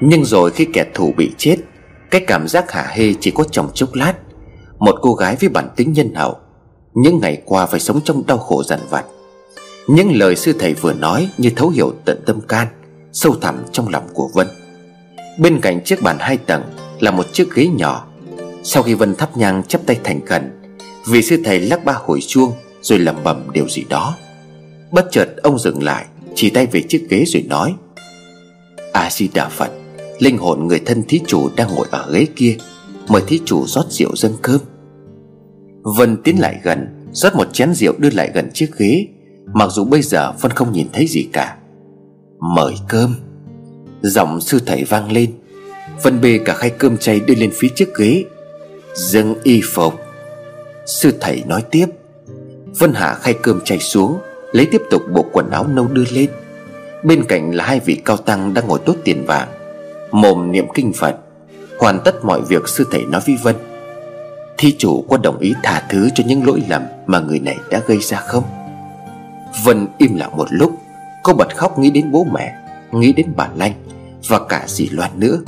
[0.00, 1.56] Nhưng rồi khi kẻ thù bị chết,
[2.10, 4.14] Cái cảm giác hả hê chỉ có trong chốc lát.
[4.78, 6.36] Một cô gái với bản tính nhân hậu,
[6.94, 9.04] Những ngày qua phải sống trong đau khổ dằn vặt.
[9.86, 12.66] Những lời sư thầy vừa nói Như thấu hiểu tận tâm can,
[13.12, 14.46] Sâu thẳm trong lòng của Vân.
[15.38, 16.62] Bên cạnh chiếc bàn hai tầng
[17.00, 18.06] Là một chiếc ghế nhỏ
[18.68, 20.42] sau khi Vân thắp nhang chắp tay thành khẩn,
[21.08, 24.16] Vị sư thầy lắc ba hồi chuông Rồi lẩm bẩm điều gì đó.
[24.92, 27.74] Bất chợt ông dừng lại, Chỉ tay về chiếc ghế rồi nói,
[28.92, 29.70] A-di-đà Phật,
[30.18, 32.56] Linh hồn người thân thí chủ đang ngồi ở ghế kia,
[33.08, 34.60] Mời thí chủ rót rượu dâng cơm.
[35.82, 39.06] Vân tiến lại gần, rót một chén rượu đưa lại gần chiếc ghế,
[39.54, 41.56] Mặc dù bây giờ Vân không nhìn thấy gì cả.
[42.38, 43.14] Mời cơm.
[44.02, 45.32] Giọng sư thầy vang lên.
[46.02, 48.24] Vân bê cả khay cơm chay đưa lên phía chiếc ghế
[48.96, 49.94] Dâng y phục.
[50.86, 51.86] Sư thầy nói tiếp.
[52.78, 54.18] Vân hạ khay cơm chay xuống,
[54.52, 56.30] Lấy tiếp tục bộ quần áo nâu đưa lên.
[57.04, 59.48] Bên cạnh là hai vị cao tăng đang ngồi tốt tiền vàng,
[60.10, 61.16] Mồm niệm kinh Phật,
[61.78, 63.54] Hoàn tất mọi việc sư thầy nói với Vân.
[64.58, 67.80] Thi chủ có đồng ý tha thứ cho những lỗi lầm Mà người này đã
[67.86, 68.44] gây ra không?
[69.64, 70.72] Vân im lặng một lúc,
[71.22, 72.54] Cô bật khóc nghĩ đến bố mẹ,
[72.92, 73.72] Nghĩ đến bà Lanh
[74.28, 75.38] Và cả dì Loan nữa.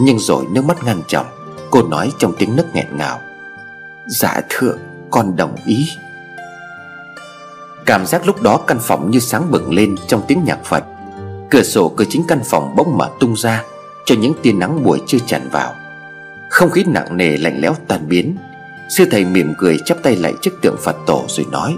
[0.00, 1.26] Nhưng rồi nước mắt ngăn chồng
[1.70, 3.20] Cô nói trong tiếng nấc nghẹn ngào.
[4.06, 4.74] Dạ thưa,
[5.10, 5.88] con đồng ý.
[7.86, 10.84] Cảm giác lúc đó căn phòng như sáng bừng lên trong tiếng nhạc Phật.
[11.50, 13.64] Cửa sổ cửa chính căn phòng bỗng mở tung ra
[14.04, 15.74] Cho những tia nắng buổi chưa tràn vào.
[16.50, 18.36] Không khí nặng nề lạnh lẽo tan biến.
[18.88, 21.74] Sư thầy mỉm cười chắp tay lại trước tượng Phật tổ rồi nói,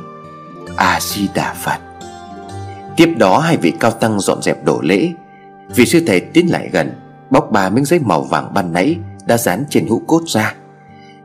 [0.77, 1.79] A-di-đà Phật.
[2.97, 5.13] Tiếp đó hai vị cao tăng dọn dẹp đổ lễ.
[5.69, 6.93] Vị sư thầy tiến lại gần,
[7.31, 8.97] Bóc ba miếng giấy màu vàng ban nãy
[9.29, 10.55] đã dán trên hũ cốt ra.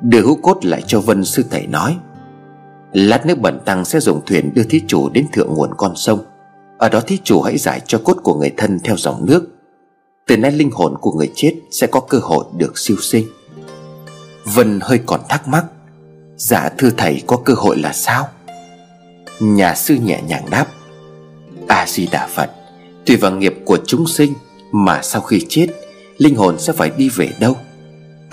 [0.01, 1.97] Đưa hũ cốt lại cho Vân sư thầy nói,
[2.93, 6.19] Lát nước bẩn tăng sẽ dùng thuyền đưa thí chủ đến thượng nguồn con sông.
[6.77, 9.47] Ở đó thí chủ hãy giải cho cốt của người thân theo dòng nước.
[10.27, 13.27] Từ nay linh hồn của người chết sẽ có cơ hội được siêu sinh.
[14.45, 15.65] Vân hơi còn thắc mắc
[16.37, 18.27] Dạ thưa thầy có cơ hội là sao?
[19.39, 20.67] Nhà sư nhẹ nhàng đáp,
[21.67, 22.51] A-di-đà Phật,
[23.05, 24.33] Tùy vào nghiệp của chúng sinh
[24.71, 25.67] Mà sau khi chết,
[26.17, 27.57] Linh hồn sẽ phải đi về đâu?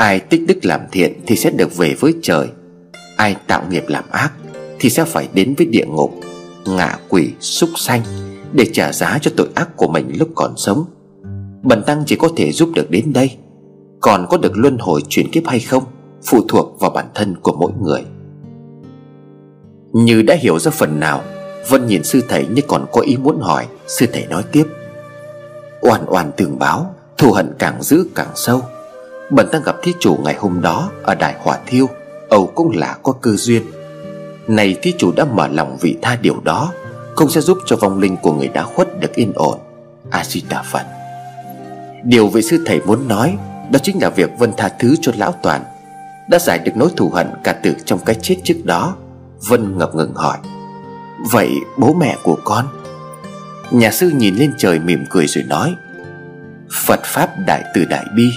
[0.01, 2.49] Ai tích đức làm thiện thì sẽ được về với trời.
[3.17, 4.33] Ai tạo nghiệp làm ác
[4.79, 6.15] Thì sẽ phải đến với địa ngục.
[6.67, 8.03] Ngạ quỷ, súc sanh,
[8.53, 10.85] Để trả giá cho tội ác của mình lúc còn sống.
[11.63, 13.37] Bần tăng chỉ có thể giúp được đến đây.
[14.01, 15.85] Còn có được luân hồi chuyển kiếp hay không
[16.25, 18.05] Phụ thuộc vào bản thân của mỗi người.
[19.93, 21.23] Như đã hiểu ra phần nào
[21.69, 24.65] Vân nhìn sư thầy như còn có ý muốn hỏi, Sư thầy nói tiếp.
[25.81, 28.63] Oan oan tường báo, Thù hận càng giữ càng sâu.
[29.31, 31.89] Bần tăng gặp thí chủ ngày hôm đó Ở đài hỏa thiêu
[32.29, 33.63] Âu cũng là có cơ duyên.
[34.49, 36.73] Này thí chủ đã mở lòng vị tha điều đó
[37.21, 39.59] không sẽ giúp cho vong linh của người đã khuất được yên ổn.
[40.11, 40.87] A-di-đà Phật.
[42.05, 43.37] Điều vị sư thầy muốn nói,
[43.73, 45.65] Đó chính là việc Vân tha thứ cho lão toàn.
[46.29, 48.97] Đã giải được nỗi thù hận cả từ trong cái chết trước đó,
[49.49, 50.39] Vân ngập ngừng hỏi.
[51.31, 52.67] Vậy bố mẹ của con?
[53.71, 55.75] Nhà sư nhìn lên trời mỉm cười rồi nói.
[56.87, 58.31] Phật Pháp đại từ đại bi.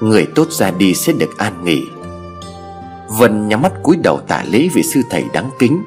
[0.00, 1.82] Người tốt ra đi sẽ được an nghỉ.
[3.08, 5.82] Vân nhắm mắt cúi đầu tả lễ vị sư thầy đáng kính.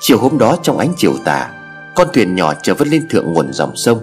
[0.00, 1.50] Chiều hôm đó trong ánh chiều tà
[1.94, 4.00] Con thuyền nhỏ chở vân lên thượng nguồn dòng sông.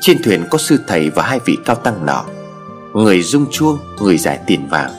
[0.00, 2.24] Trên thuyền có sư thầy và hai vị cao tăng nọ.
[2.94, 4.90] Người rung chuông, người giải tiền vàng.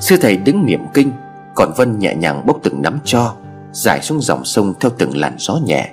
[0.00, 1.12] Sư thầy đứng niệm kinh
[1.54, 3.34] Còn Vân nhẹ nhàng bốc từng nắm cho
[3.72, 5.90] Giải xuống dòng sông theo từng làn gió nhẹ.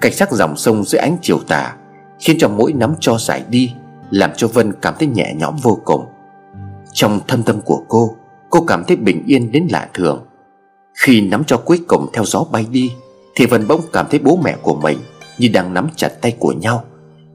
[0.00, 1.74] Cảnh sắc dòng sông dưới ánh chiều tà
[2.20, 3.74] Khiến cho mỗi nắm cho giải đi
[4.10, 6.06] Làm cho Vân cảm thấy nhẹ nhõm vô cùng.
[6.98, 8.16] Trong thâm tâm của cô
[8.50, 10.24] Cô cảm thấy bình yên đến lạ thường.
[10.94, 12.92] Khi nắm cho cuối cùng theo gió bay đi,
[13.36, 14.98] Thì Vân bỗng cảm thấy bố mẹ của mình
[15.38, 16.84] Như đang nắm chặt tay của nhau.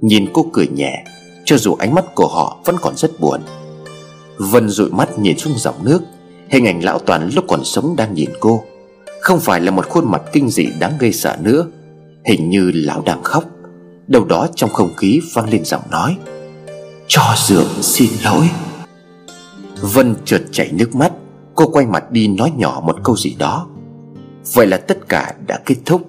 [0.02, 1.04] Nhìn cô cười nhẹ,
[1.46, 3.42] Cho dù ánh mắt của họ vẫn còn rất buồn.
[4.38, 6.02] Vân dụi mắt nhìn xuống dòng nước,
[6.50, 8.64] Hình ảnh lão toàn lúc còn sống đang nhìn cô.
[9.22, 11.66] Không phải là một khuôn mặt kinh dị đáng gây sợ nữa,
[12.26, 13.44] Hình như lão đang khóc.
[14.08, 16.18] Đầu đó trong không khí vang lên giọng nói,
[17.08, 18.50] Cho dượng xin lỗi.
[19.84, 21.12] Vân chợt chảy nước mắt.
[21.56, 23.68] Cô quay mặt đi nói nhỏ một câu gì đó.
[24.54, 26.02] Vậy là tất cả đã kết thúc.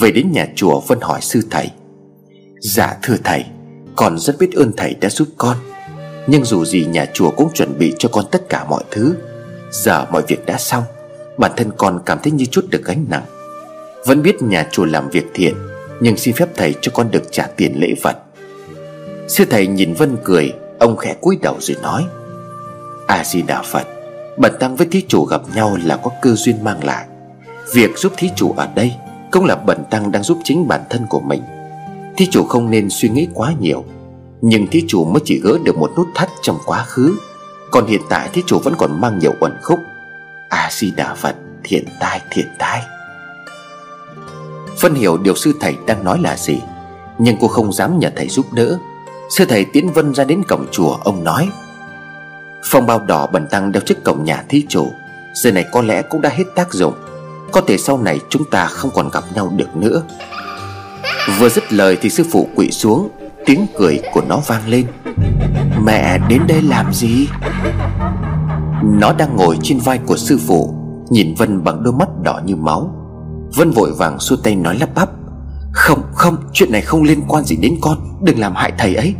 [0.00, 1.70] Về đến nhà chùa, Vân hỏi sư thầy.
[2.60, 3.44] Dạ thưa thầy,
[3.96, 5.56] Con rất biết ơn thầy đã giúp con.
[6.26, 9.14] Nhưng dù gì nhà chùa cũng chuẩn bị cho con tất cả mọi thứ.
[9.70, 10.84] Giờ mọi việc đã xong.
[11.38, 13.24] Bản thân con cảm thấy như chút được gánh nặng.
[14.06, 15.54] Vẫn biết nhà chùa làm việc thiện,
[16.00, 18.16] Nhưng xin phép thầy cho con được trả tiền lễ vật.
[19.28, 22.04] Sư thầy nhìn Vân cười, Ông khẽ cúi đầu rồi nói.
[23.06, 23.86] A-di-đà Phật
[24.36, 27.06] Bần tăng với thí chủ gặp nhau là có cơ duyên mang lại.
[27.74, 28.94] Việc giúp thí chủ ở đây
[29.30, 31.42] Cũng là bần tăng đang giúp chính bản thân của mình.
[32.16, 33.84] Thí chủ không nên suy nghĩ quá nhiều,
[34.40, 37.16] Nhưng thí chủ mới chỉ gỡ được một nút thắt trong quá khứ.
[37.70, 39.78] Còn hiện tại thí chủ vẫn còn mang nhiều uẩn khúc.
[40.48, 41.34] A-di-đà Phật
[41.64, 42.82] Thiện tai thiện tai.
[44.78, 46.60] Phân hiểu điều sư thầy đang nói là gì,
[47.18, 48.78] Nhưng cô không dám nhờ thầy giúp đỡ.
[49.30, 51.48] Sư thầy tiến Vân ra đến cổng chùa, Ông nói
[52.64, 54.92] Phong bao đỏ bẩn tăng đeo trước cổng nhà thí chủ.
[55.34, 56.94] Giờ này có lẽ cũng đã hết tác dụng.
[57.52, 60.02] Có thể sau này chúng ta không còn gặp nhau được nữa.
[61.38, 63.08] Vừa dứt lời thì sư phụ quỵ xuống.
[63.46, 64.86] Tiếng cười của nó vang lên.
[65.84, 67.28] Mẹ, đến đây làm gì?
[68.82, 70.74] Nó đang ngồi trên vai của sư phụ,
[71.10, 72.90] Nhìn Vân bằng đôi mắt đỏ như máu.
[73.56, 75.08] Vân vội vàng xua tay nói lắp bắp.
[75.72, 77.98] Không không, chuyện này không liên quan gì đến con.
[78.24, 79.14] Đừng làm hại thầy ấy.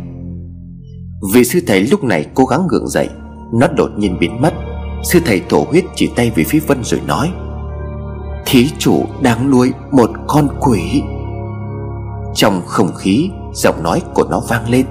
[1.33, 3.09] Vị sư thầy lúc này cố gắng gượng dậy.
[3.53, 4.53] Nó đột nhiên biến mất.
[5.03, 7.31] Sư thầy thổ huyết chỉ tay về phía Vân rồi nói,
[8.45, 11.03] Thí chủ đang nuôi một con quỷ.
[12.35, 14.85] Trong không khí, Giọng nói của nó vang lên,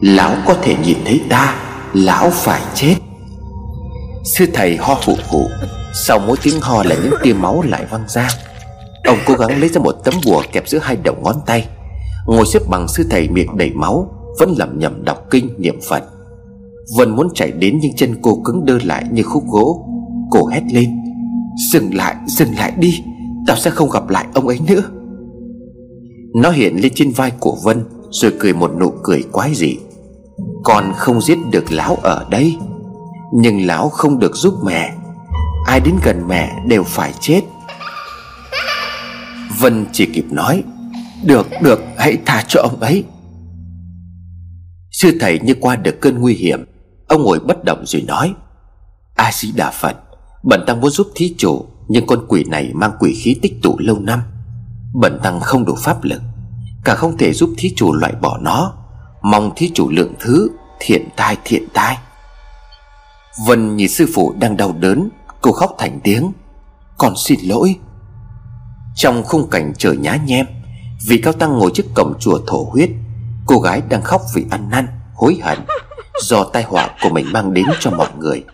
[0.00, 1.54] Lão có thể nhìn thấy ta,
[1.92, 2.94] Lão phải chết.
[4.24, 5.48] Sư thầy ho hụ hụ,
[6.06, 8.28] Sau mỗi tiếng ho là những tia máu lại văng ra.
[9.04, 11.68] Ông cố gắng lấy ra một tấm bùa kẹp giữa hai đầu ngón tay.
[12.26, 16.04] Ngồi xếp bằng sư thầy miệng đầy máu, Vẫn lẩm nhẩm đọc kinh niệm Phật.
[16.96, 19.88] Vân muốn chạy đến nhưng chân cô cứng đơ lại như khúc gỗ.
[20.30, 20.90] Cô hét lên
[21.72, 23.02] Dừng lại, dừng lại đi
[23.46, 24.82] Tao sẽ không gặp lại ông ấy nữa.
[26.34, 29.76] Nó hiện lên trên vai của Vân Rồi cười một nụ cười quái dị.
[30.64, 32.56] Con không giết được lão ở đây
[33.34, 34.94] Nhưng lão không được giúp mẹ.
[35.66, 37.40] Ai đến gần mẹ đều phải chết.
[39.60, 40.62] Vân chỉ kịp nói
[41.24, 43.04] Được, được, hãy tha cho ông ấy.
[44.90, 46.64] Sư thầy như qua được cơn nguy hiểm
[47.14, 48.34] Ông ngồi bất động rồi nói,
[49.14, 49.96] A Di Đà Phật,
[50.42, 53.76] Bần tăng muốn giúp thí chủ, Nhưng con quỷ này mang quỷ khí tích tụ
[53.78, 54.22] lâu năm.
[54.94, 56.22] Bần tăng không đủ pháp lực,
[56.84, 58.72] Cả không thể giúp thí chủ loại bỏ nó.
[59.22, 60.48] Mong thí chủ lượng thứ,
[60.80, 61.98] Thiện tai thiện tai.
[63.46, 65.08] Vân nhìn sư phụ đang đau đớn,
[65.40, 66.32] Cô khóc thành tiếng,
[66.98, 67.76] Con xin lỗi.
[68.94, 70.46] Trong khung cảnh trời nhá nhem
[71.06, 72.90] Vị cao tăng ngồi trước cổng chùa thổ huyết,
[73.46, 75.58] Cô gái đang khóc vì ăn năn, Hối hận.
[76.20, 78.44] Do tai họa của mình mang đến cho mọi người.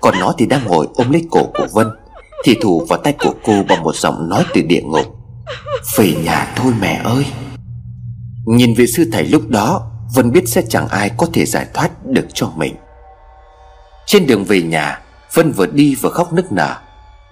[0.00, 1.86] Còn nó thì đang ngồi ôm lấy cổ của Vân,
[2.44, 5.06] Thì thủ vào tay của cô bằng một giọng nói từ địa ngục.
[5.96, 7.26] Về nhà thôi mẹ ơi.
[8.46, 12.06] Nhìn vị sư thầy lúc đó, Vân biết sẽ chẳng ai có thể giải thoát
[12.06, 12.74] được cho mình.
[14.06, 15.00] Trên đường về nhà,
[15.34, 16.76] Vân vừa đi vừa khóc nức nở.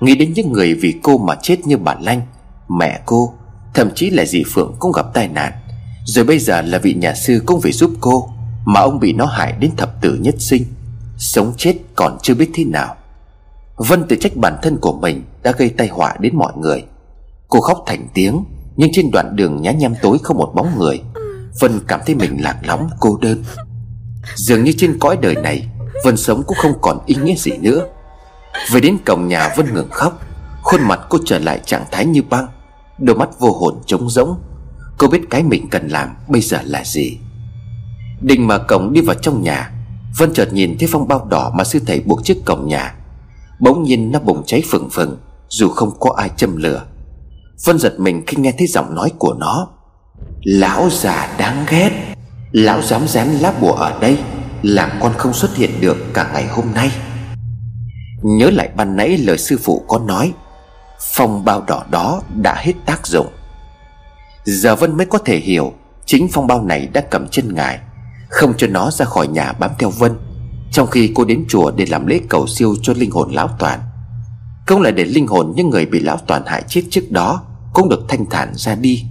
[0.00, 2.20] Nghĩ đến những người vì cô mà chết như bà Lanh,
[2.68, 3.34] Mẹ cô,
[3.74, 5.52] Thậm chí là dì Phượng cũng gặp tai nạn.
[6.04, 8.28] Rồi bây giờ là vị nhà sư cũng phải giúp cô.
[8.66, 10.64] Mà ông bị nó hại đến thập tử nhất sinh,
[11.18, 12.96] Sống chết còn chưa biết thế nào.
[13.76, 16.84] Vân tự trách bản thân của mình Đã gây tai họa đến mọi người.
[17.48, 18.44] Cô khóc thành tiếng,
[18.76, 21.02] Nhưng trên đoạn đường nhá nhem tối không một bóng người,
[21.60, 23.44] Vân cảm thấy mình lạc lõng, cô đơn.
[24.36, 25.68] Dường như trên cõi đời này,
[26.04, 27.86] Vân sống cũng không còn ý nghĩa gì nữa.
[28.70, 30.20] Về đến cổng nhà, Vân ngừng khóc.
[30.62, 32.46] Khuôn mặt cô trở lại trạng thái như băng,
[32.98, 34.38] Đôi mắt vô hồn trống rỗng.
[34.98, 37.18] Cô biết cái mình cần làm bây giờ là gì.
[38.20, 39.70] Định mở cổng đi vào trong nhà,
[40.18, 42.94] Vân chợt nhìn thấy phong bao đỏ mà sư thầy buộc trước cổng nhà.
[43.60, 45.16] Bỗng nhiên nó bùng cháy phừng phừng,
[45.48, 46.84] Dù không có ai châm lửa.
[47.64, 49.68] Vân giật mình khi nghe thấy giọng nói của nó.
[50.42, 51.90] Lão già đáng ghét,
[52.52, 54.18] Lão dám dán lá bùa ở đây,
[54.62, 56.90] Làm con không xuất hiện được cả ngày hôm nay.
[58.22, 60.32] Nhớ lại ban nãy lời sư phụ có nói,
[61.00, 63.26] Phong bao đỏ đó đã hết tác dụng.
[64.44, 65.72] Giờ Vân mới có thể hiểu,
[66.06, 67.78] Chính phong bao này đã cầm chân ngài.
[68.36, 70.12] Không cho nó ra khỏi nhà bám theo Vân,
[70.72, 73.80] Trong khi cô đến chùa để làm lễ cầu siêu cho linh hồn lão toàn.
[74.66, 77.88] Cũng là để linh hồn những người bị lão toàn hại chết trước đó Cũng
[77.88, 79.04] được thanh thản ra đi.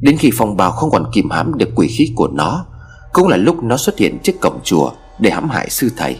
[0.00, 2.66] Đến khi phong bào không còn kìm hãm được quỷ khí của nó,
[3.12, 6.16] Cũng là lúc nó xuất hiện trước cổng chùa Để hãm hại sư thầy.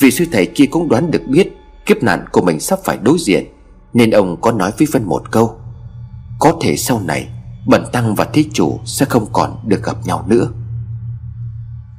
[0.00, 1.52] Vì sư thầy kia cũng đoán được biết
[1.86, 3.44] Kiếp nạn của mình sắp phải đối diện,
[3.94, 5.58] Nên ông có nói với Vân một câu,
[6.38, 7.28] Có thể sau này
[7.66, 10.48] Bẩn Tăng và Thí Chủ sẽ không còn được gặp nhau nữa.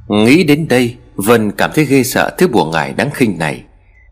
[0.08, 3.62] Nghĩ đến đây, Vân cảm thấy ghê sợ thứ bùa ngải đáng khinh này.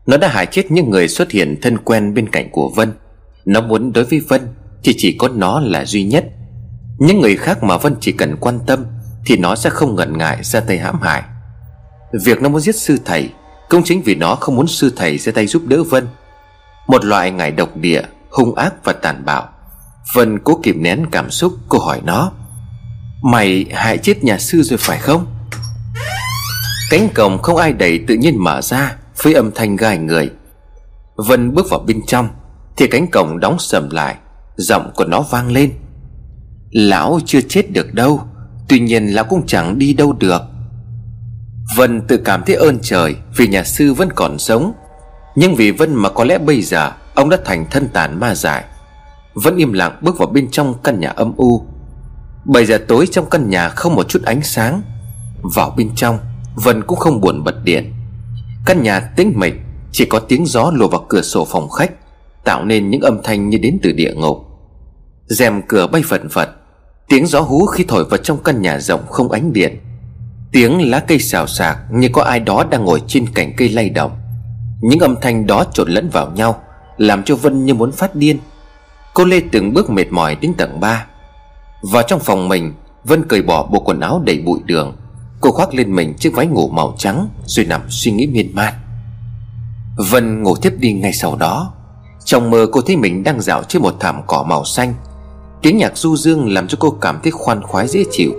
[0.06, 2.92] Nó đã hại chết những người xuất hiện thân quen bên cạnh của Vân.
[3.44, 4.40] Nó muốn đối với Vân
[4.84, 6.24] Thì chỉ có nó là duy nhất.
[6.98, 8.84] Những người khác mà Vân chỉ cần quan tâm
[9.26, 11.22] Thì nó sẽ không ngần ngại ra tay hãm hại.
[12.24, 13.28] Việc nó muốn giết sư thầy
[13.68, 16.06] Cũng chính vì nó không muốn sư thầy ra tay giúp đỡ Vân.
[16.88, 19.48] Một loại ngải độc địa, Hung ác và tàn bạo.
[20.14, 22.32] Vân cố kìm nén cảm xúc, Cô hỏi nó,
[23.22, 25.26] Mày hại chết nhà sư rồi phải không?
[26.90, 30.30] Cánh cổng không ai đẩy tự nhiên mở ra Với âm thanh gai người.
[31.16, 32.28] Vân bước vào bên trong,
[32.76, 34.16] Thì cánh cổng đóng sầm lại,
[34.56, 35.72] Giọng của nó vang lên.
[36.70, 38.20] Lão chưa chết được đâu,
[38.68, 40.42] Tuy nhiên lão cũng chẳng đi đâu được.
[41.76, 44.72] Vân tự cảm thấy ơn trời Vì nhà sư vẫn còn sống.
[45.36, 48.64] Nhưng vì Vân mà có lẽ bây giờ, Ông đã thành thân tàn ma dại.
[49.34, 51.66] Vẫn im lặng bước vào bên trong căn nhà âm u.
[52.44, 54.82] Bây giờ tối trong căn nhà không một chút ánh sáng.
[55.54, 56.18] Vào bên trong
[56.56, 57.92] Vân cũng không buồn bật điện.
[58.66, 59.54] Căn nhà tĩnh mịch,
[59.92, 61.90] Chỉ có tiếng gió lùa vào cửa sổ phòng khách,
[62.44, 64.38] Tạo nên những âm thanh như đến từ địa ngục.
[65.26, 66.50] Rèm cửa bay phật phật,
[67.08, 69.80] Tiếng gió hú khi thổi vào trong căn nhà rộng không ánh điện.
[70.52, 73.90] Tiếng lá cây xào xạc như có ai đó đang ngồi trên cành cây lay
[73.90, 74.10] động.
[74.80, 76.62] Những âm thanh đó trộn lẫn vào nhau,
[76.96, 78.38] Làm cho Vân như muốn phát điên.
[79.14, 81.06] Cô Lê từng bước mệt mỏi đến tầng 3
[81.82, 82.72] Vào trong phòng mình,
[83.04, 84.96] Vân cởi bỏ bộ quần áo đầy bụi đường
[85.40, 88.74] Cô khoác lên mình chiếc váy ngủ màu trắng Rồi nằm suy nghĩ miên man.
[90.10, 91.72] Vân ngủ tiếp đi ngay sau đó.
[92.24, 94.94] Trong mơ cô thấy mình đang dạo trên một thảm cỏ màu xanh.
[95.62, 98.32] Tiếng nhạc du dương làm cho cô cảm thấy khoan khoái dễ chịu.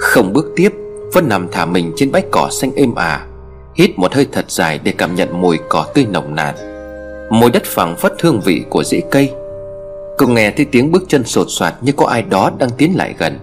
[0.00, 0.72] Không bước tiếp,
[1.12, 3.26] Vân nằm thả mình trên bãi cỏ xanh êm ả,
[3.74, 6.54] Hít một hơi thật dài để cảm nhận mùi cỏ tươi nồng nàn.
[7.30, 9.32] Mùi đất phẳng phất hương vị của rễ cây.
[10.18, 13.14] Cô nghe thấy tiếng bước chân sột soạt như có ai đó đang tiến lại
[13.18, 13.38] gần.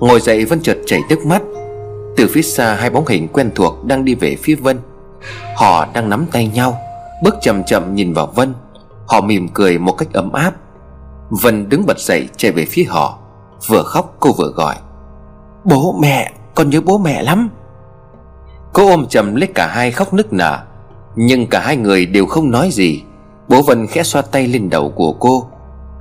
[0.00, 1.42] Ngồi dậy Vân chợt chảy nước mắt.
[2.16, 4.78] Từ phía xa hai bóng hình quen thuộc đang đi về phía Vân.
[5.56, 6.78] Họ đang nắm tay nhau,
[7.22, 8.54] Bước chậm chậm nhìn vào Vân.
[9.06, 10.52] Họ mỉm cười một cách ấm áp.
[11.30, 13.18] Vân đứng bật dậy chạy về phía họ.
[13.68, 14.74] Vừa khóc, cô vừa gọi.
[15.64, 17.48] Bố mẹ, Con nhớ bố mẹ lắm.
[18.72, 20.58] Cô ôm chầm lấy cả hai khóc nức nở,
[21.16, 23.02] Nhưng cả hai người đều không nói gì.
[23.48, 25.46] Bố Vân khẽ xoa tay lên đầu của cô.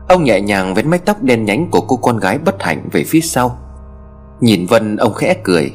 [0.07, 3.03] Ông nhẹ nhàng vén mái tóc đen nhánh của cô con gái bất hạnh về
[3.03, 3.57] phía sau.
[4.39, 5.72] Nhìn Vân, ông khẽ cười.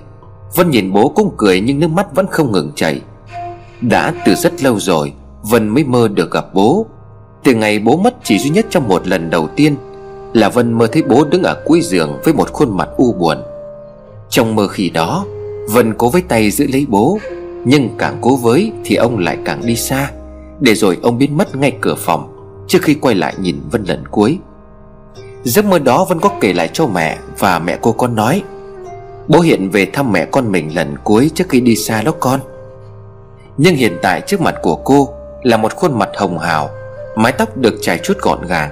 [0.55, 3.01] Vân nhìn bố cũng cười nhưng nước mắt vẫn không ngừng chảy.
[3.81, 6.87] Đã từ rất lâu rồi, Vân mới mơ được gặp bố.
[7.45, 9.77] Từ ngày bố mất chỉ duy nhất trong một lần đầu tiên
[10.33, 13.39] Là Vân mơ thấy bố đứng ở cuối giường Với một khuôn mặt u buồn.
[14.29, 15.27] Trong mơ khi đó,
[15.71, 17.19] Vân cố với tay giữ lấy bố,
[17.65, 20.11] Nhưng càng cố với thì ông lại càng đi xa.
[20.61, 22.37] Để rồi ông biến mất ngay cửa phòng,
[22.69, 24.39] Trước khi quay lại nhìn Vân lần cuối.
[25.45, 28.43] Giấc mơ đó Vân có kể lại cho mẹ Và mẹ cô con nói.
[29.31, 32.41] Bố hiện về thăm mẹ con mình lần cuối Trước khi đi xa đó con.
[33.57, 35.09] Nhưng hiện tại trước mặt của cô
[35.43, 36.71] Là một khuôn mặt hồng hào,
[37.17, 38.71] Mái tóc được trải chút gọn gàng.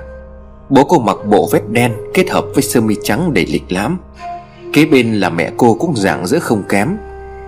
[0.68, 3.98] Bố cô mặc bộ vest đen Kết hợp với sơ mi trắng đầy lịch lãm.
[4.72, 6.96] Kế bên là mẹ cô cũng dạng giữa không kém.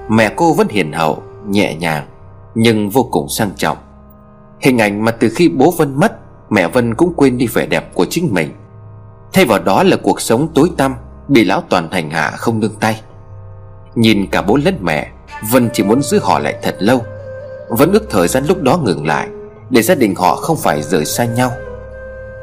[0.08, 2.06] Mẹ cô vẫn hiền hậu, Nhẹ nhàng,
[2.54, 3.76] Nhưng vô cùng sang trọng.
[4.61, 6.12] Hình ảnh mà từ khi bố Vân mất,
[6.50, 8.50] Mẹ Vân cũng quên đi vẻ đẹp của chính mình.
[9.32, 10.94] Thay vào đó là cuộc sống tối tăm
[11.31, 13.01] Bị lão toàn hành hạ không nương tay.
[13.95, 15.11] Nhìn cả bố lẫn mẹ,
[15.51, 17.05] Vân chỉ muốn giữ họ lại thật lâu.
[17.68, 19.28] Vẫn ước thời gian lúc đó ngừng lại,
[19.70, 21.53] Để gia đình họ không phải rời xa nhau.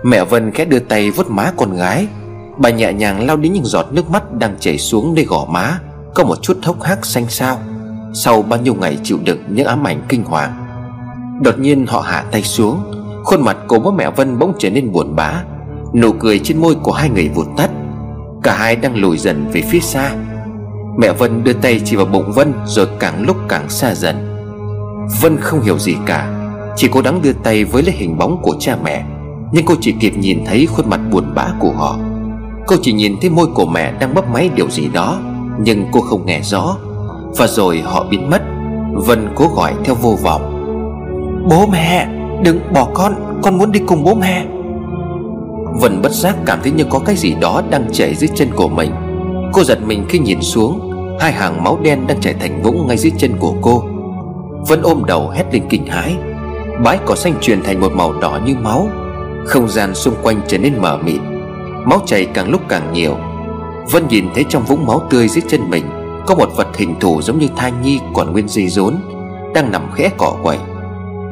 [0.03, 2.07] Mẹ Vân khẽ đưa tay vuốt má con gái.
[2.57, 5.79] Bà nhẹ nhàng lau đi những giọt nước mắt Đang chảy xuống nơi gò má,
[6.15, 7.59] Có một chút hốc hác xanh xao.
[8.13, 10.67] Sau bao nhiêu ngày chịu đựng những ám ảnh kinh hoàng,
[11.43, 12.83] Đột nhiên họ hạ tay xuống.
[13.23, 15.43] Khuôn mặt của bố mẹ Vân bỗng trở nên buồn bã.
[15.93, 17.66] Nụ cười trên môi của hai người vụt tắt.
[18.47, 20.11] Cả hai đang lùi dần về phía xa.
[20.97, 24.15] Mẹ Vân đưa tay chỉ vào bụng Vân Rồi càng lúc càng xa dần.
[25.21, 26.33] Vân không hiểu gì cả,
[26.75, 29.05] Chỉ cố gắng đưa tay với lấy hình bóng của cha mẹ,
[29.51, 31.99] Nhưng cô chỉ kịp nhìn thấy khuôn mặt buồn bã của họ.
[32.67, 35.19] Cô chỉ nhìn thấy môi của mẹ đang bấp máy điều gì đó,
[35.59, 36.77] Nhưng cô không nghe rõ.
[37.37, 38.41] Và rồi họ biến mất,
[38.93, 40.53] Vân cố gọi theo vô vọng.
[41.49, 42.07] Bố mẹ,
[42.43, 44.45] Đừng bỏ con Con muốn đi cùng bố mẹ.
[45.81, 48.67] Vân bất giác cảm thấy như có cái gì đó đang chảy dưới chân của
[48.67, 48.91] mình.
[49.53, 50.83] Cô giật mình khi nhìn xuống,
[51.19, 53.83] Hai hàng máu đen đang chảy thành vũng ngay dưới chân của cô.
[54.67, 56.15] Vân ôm đầu hét lên kinh hãi.
[56.83, 58.87] Bãi cỏ xanh chuyển thành một màu đỏ như máu.
[59.45, 61.21] Không gian xung quanh trở nên mờ mịt,
[61.85, 63.17] Máu chảy càng lúc càng nhiều.
[63.91, 65.85] Vân nhìn thấy trong vũng máu tươi dưới chân mình,
[66.25, 68.95] Có một vật hình thù giống như thai nhi còn nguyên dây rốn,
[69.53, 70.57] Đang nằm khẽ cỏ quậy.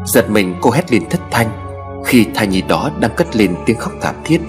[0.05, 1.64] Giật mình cô hét lên thất thanh.
[2.05, 4.41] Khi thai nhi đó đang cất lên tiếng khóc thảm thiết.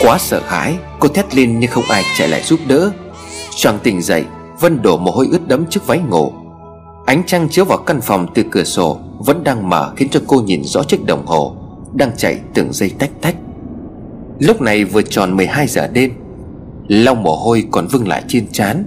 [0.00, 2.92] Quá sợ hãi, Cô thét lên nhưng không ai chạy lại giúp đỡ.
[3.56, 4.24] Choàng tỉnh dậy,
[4.60, 6.32] Vân đổ mồ hôi ướt đẫm trước váy ngủ.
[7.06, 10.40] Ánh trăng chiếu vào căn phòng từ cửa sổ Vẫn đang mở khiến cho cô
[10.40, 11.56] nhìn rõ chiếc đồng hồ
[11.94, 13.36] Đang chạy từng giây tách tách.
[14.38, 16.12] Lúc này vừa tròn 12 giờ đêm,
[16.88, 18.84] Lau mồ hôi còn vương lại trên trán,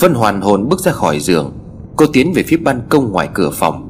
[0.00, 1.52] Vân hoàn hồn bước ra khỏi giường.
[1.96, 3.84] Cô tiến về phía ban công ngoài cửa phòng.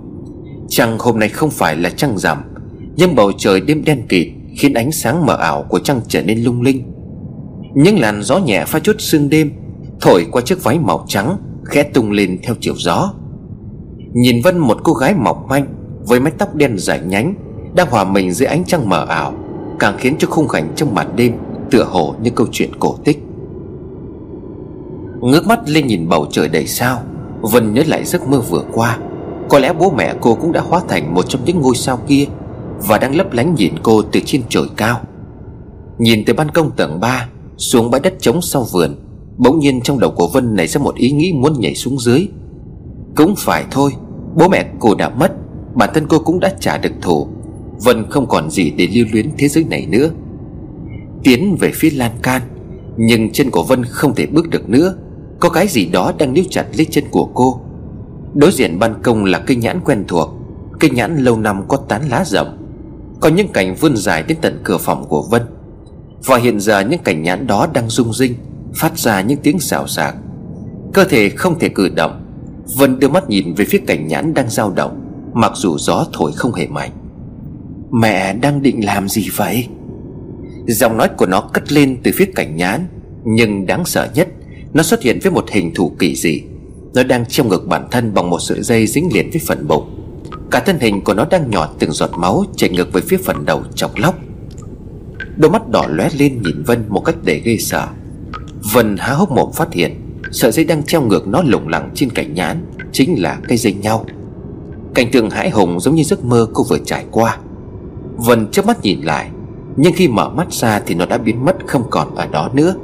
[0.69, 2.39] Trăng hôm nay không phải là trăng rằm
[2.99, 6.43] nhưng bầu trời đêm đen kịt Khiến ánh sáng mờ ảo của trăng trở nên
[6.43, 6.93] lung linh.
[7.75, 9.53] Những làn gió nhẹ pha chút sương đêm,
[10.01, 13.13] Thổi qua chiếc váy màu trắng, Khẽ tung lên theo chiều gió.
[14.13, 15.67] Nhìn Vân một cô gái mỏng manh,
[16.07, 17.35] Với mái tóc đen dài nhánh,
[17.75, 19.35] Đang hòa mình dưới ánh trăng mờ ảo,
[19.79, 21.33] Càng khiến cho khung cảnh trong màn đêm
[21.71, 23.23] Tựa hồ như câu chuyện cổ tích.
[25.21, 27.03] Ngước mắt lên nhìn bầu trời đầy sao,
[27.41, 28.99] Vân nhớ lại giấc mơ vừa qua.
[29.49, 32.25] Có lẽ bố mẹ cô cũng đã hóa thành một trong những ngôi sao kia.
[32.87, 35.01] Và đang lấp lánh nhìn cô từ trên trời cao.
[35.99, 38.97] Nhìn từ ban công tầng 3 Xuống bãi đất trống sau vườn,
[39.37, 42.29] Bỗng nhiên trong đầu của Vân nảy ra một ý nghĩ muốn nhảy xuống dưới.
[43.17, 43.91] Cũng phải thôi,
[44.35, 45.33] Bố mẹ cô đã mất,
[45.75, 47.29] Bản thân cô cũng đã trả được thù.
[47.85, 50.11] Vân không còn gì để lưu luyến thế giới này nữa.
[51.25, 52.43] Tiến về phía lan can,
[52.97, 54.95] Nhưng chân của Vân không thể bước được nữa.
[55.41, 57.61] Có cái gì đó đang níu chặt lấy chân của cô.
[58.35, 60.29] Đối diện ban công là cây nhãn quen thuộc,
[60.81, 62.58] Cây nhãn lâu năm có tán lá rộng
[63.21, 65.43] có những cành vươn dài đến tận cửa phòng của Vân.
[66.25, 68.35] Và hiện giờ những cành nhãn đó đang rung rinh,
[68.75, 70.15] Phát ra những tiếng xào xạc.
[70.93, 72.25] Cơ thể không thể cử động.
[72.77, 75.05] Vân đưa mắt nhìn về phía cành nhãn đang dao động,
[75.35, 76.91] Mặc dù gió thổi không hề mạnh.
[77.91, 79.67] Mẹ đang định làm gì vậy?
[80.67, 82.87] Giọng nói của nó cất lên từ phía cành nhãn,
[83.25, 84.29] Nhưng đáng sợ nhất,
[84.73, 86.43] Nó xuất hiện với một hình thù kỳ dị.
[86.95, 89.98] Nó đang treo ngực bản thân bằng một sợi dây dính liền với phần bụng.
[90.51, 93.45] Cả thân hình của nó đang nhọt từng giọt máu chảy ngược về phía phần
[93.45, 94.15] đầu chọc lóc.
[95.37, 97.87] Đôi mắt đỏ lóe lên nhìn Vân một cách để gây sợ.
[98.73, 99.95] Vân há hốc mồm phát hiện,
[100.33, 103.73] Sợi dây đang treo ngược nó lủng lẳng trên cành nhãn, Chính là cây dây
[103.73, 104.05] nhau.
[104.95, 107.39] Cảnh tượng hãi hùng giống như giấc mơ cô vừa trải qua.
[108.17, 109.31] Vân chớp mắt nhìn lại,
[109.77, 112.75] Nhưng khi mở mắt ra thì nó đã biến mất không còn ở đó nữa.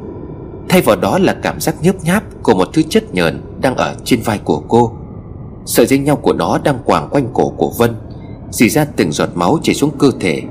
[0.69, 3.97] Thay vào đó là cảm giác nhớp nháp Của một thứ chất nhờn đang ở
[4.05, 4.93] trên vai của cô.
[5.67, 7.91] Sợi dây nhau của nó đang quàng quanh cổ của Vân
[8.55, 10.43] Dì ra từng giọt máu chảy xuống cơ thể,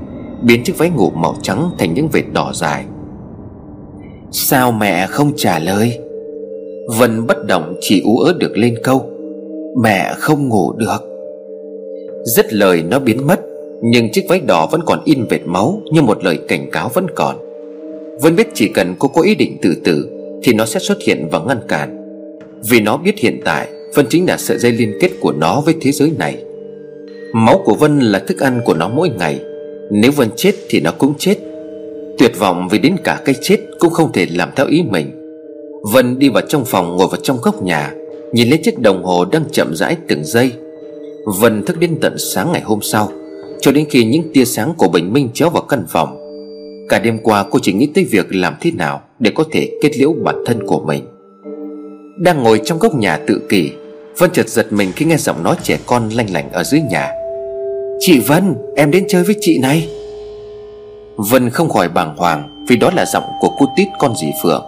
[0.42, 2.84] Biến chiếc váy ngủ màu trắng thành những vệt đỏ dài.
[4.30, 5.98] Sao mẹ không trả lời?
[6.98, 9.10] Vân bất động chỉ ú ớ được lên câu,
[9.82, 11.02] Mẹ không ngủ được.
[12.24, 13.40] Dứt lời nó biến mất,
[13.82, 17.06] Nhưng chiếc váy đỏ vẫn còn in vệt máu Như một lời cảnh cáo vẫn
[17.14, 17.36] còn.
[18.20, 20.10] Vân biết chỉ cần cô có ý định tự tử
[20.42, 22.00] Thì nó sẽ xuất hiện và ngăn cản.
[22.70, 25.74] Vì nó biết hiện tại Vân chính là sợi dây liên kết của nó với
[25.80, 26.44] thế giới này.
[27.32, 29.40] Máu của Vân là thức ăn của nó mỗi ngày.
[29.90, 31.36] Nếu Vân chết thì nó cũng chết.
[32.18, 35.10] Tuyệt vọng vì đến cả cái chết Cũng không thể làm theo ý mình.
[35.92, 37.92] Vân đi vào trong phòng, ngồi vào trong góc nhà,
[38.32, 40.52] Nhìn lên chiếc đồng hồ đang chậm rãi từng giây.
[41.40, 43.12] Vân thức đến tận sáng ngày hôm sau,
[43.60, 46.16] Cho đến khi những tia sáng của bình minh chiếu vào căn phòng.
[46.88, 49.98] Cả đêm qua, cô chỉ nghĩ tới việc làm thế nào Để có thể kết
[49.98, 51.04] liễu bản thân của mình.
[52.18, 53.70] Đang ngồi trong góc nhà tự kỷ
[54.18, 57.10] Vân chợt giật mình khi nghe giọng nói trẻ con lanh lảnh ở dưới nhà.
[58.00, 59.88] Chị Vân, em đến chơi với chị này.
[61.16, 64.64] Vân không khỏi bàng hoàng Vì đó là giọng của cô Tít con dì Phượng.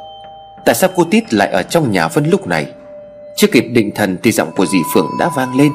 [0.64, 2.66] Tại sao cô Tít lại ở trong nhà Vân lúc này?
[3.36, 5.72] Chưa kịp định thần thì giọng của dì Phượng đã vang lên.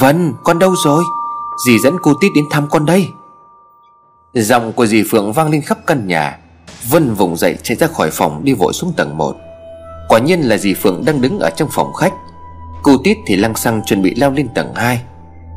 [0.00, 1.04] Vân, con đâu rồi?
[1.66, 3.06] Dì dẫn cô Tít đến thăm con đây.
[4.34, 6.38] Giọng của dì Phượng vang lên khắp căn nhà.
[6.90, 9.36] Vân vùng dậy chạy ra khỏi phòng đi vội xuống tầng 1
[10.08, 12.12] Quả nhiên là dì Phượng đang đứng ở trong phòng khách.
[12.84, 15.02] Cô Tít thì lăng xăng chuẩn bị leo lên tầng 2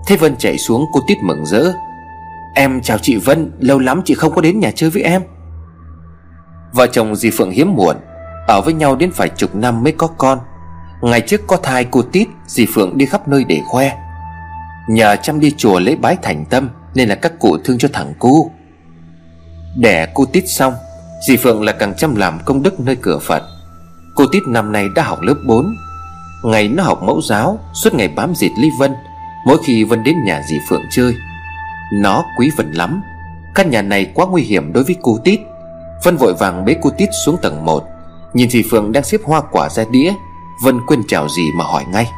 [0.07, 1.73] Thế Vân chạy xuống, cô Tít mừng rỡ.
[2.55, 5.21] Em chào chị Vân, Lâu lắm chị không có đến nhà chơi với em.
[6.73, 7.95] Vợ chồng dì Phượng hiếm muộn,
[8.47, 10.39] Ở với nhau đến phải chục năm mới có con.
[11.01, 13.91] Ngày trước có thai cô Tít, Dì Phượng đi khắp nơi để khoe.
[14.89, 18.13] Nhờ chăm đi chùa lấy bái thành tâm, Nên là các cụ thương cho thằng
[18.19, 18.51] cu.
[19.78, 20.73] Đẻ cô Tít xong,
[21.28, 23.43] Dì Phượng là càng chăm làm công đức nơi cửa Phật.
[24.15, 25.75] Cô Tít năm nay đã học lớp 4
[26.48, 28.95] Ngày nó học mẫu giáo, Suốt ngày bám dịt Lý Vân,
[29.45, 31.14] Mỗi khi Vân đến nhà dì Phượng chơi.
[31.93, 33.02] Nó quý Vân lắm.
[33.56, 35.39] Căn nhà này quá nguy hiểm đối với cô Tít.
[36.04, 37.84] Vân vội vàng bế cô Tít xuống tầng 1
[38.34, 40.14] Nhìn dì Phượng đang xếp hoa quả ra đĩa,
[40.64, 42.12] Vân quên chào dì mà hỏi ngay.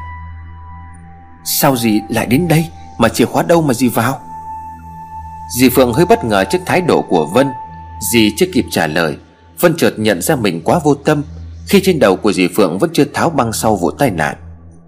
[1.44, 2.66] Sao dì lại đến đây?
[2.98, 4.20] Mà chìa khóa đâu mà dì vào?
[5.60, 7.48] Dì Phượng hơi bất ngờ trước thái độ của Vân.
[8.12, 9.18] Dì chưa kịp trả lời,
[9.60, 11.24] Vân chợt nhận ra mình quá vô tâm.
[11.70, 14.36] Khi trên đầu của dì Phượng vẫn chưa tháo băng sau vụ tai nạn,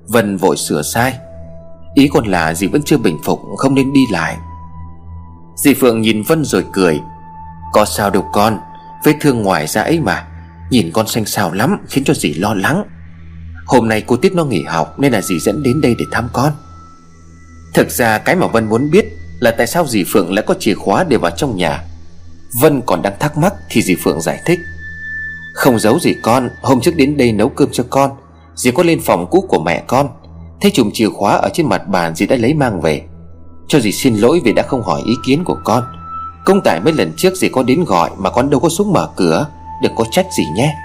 [0.08, 1.14] Vân vội sửa sai.
[1.96, 4.38] Ý còn là dì vẫn chưa bình phục, Không nên đi lại.
[5.56, 7.00] Dì Phượng nhìn Vân rồi cười.
[7.74, 8.60] Có sao đâu con,
[9.06, 10.28] Vết thương ngoài ra ấy mà.
[10.70, 12.84] Nhìn con xanh xao lắm, Khiến cho dì lo lắng.
[13.66, 16.30] Hôm nay cô Tiết nó nghỉ học, Nên là dì dẫn đến đây để thăm
[16.34, 16.54] con.
[17.74, 19.06] Thực ra cái mà Vân muốn biết
[19.40, 21.84] Là tại sao dì Phượng lại có chìa khóa để vào trong nhà.
[22.62, 24.60] Vân còn đang thắc mắc Thì dì Phượng giải thích.
[25.62, 28.12] Không giấu gì con, Hôm trước đến đây nấu cơm cho con.
[28.56, 30.10] Dì có lên phòng cũ của mẹ con.
[30.62, 33.02] Thấy chùm chìa khóa ở trên mặt bàn, dì đã lấy mang về.
[33.68, 35.84] Cho dì xin lỗi vì đã không hỏi ý kiến của con.
[36.46, 39.10] Công tại mấy lần trước dì có đến gọi Mà con đâu có xuống mở
[39.16, 39.48] cửa,
[39.84, 40.76] Đừng có trách gì nhé.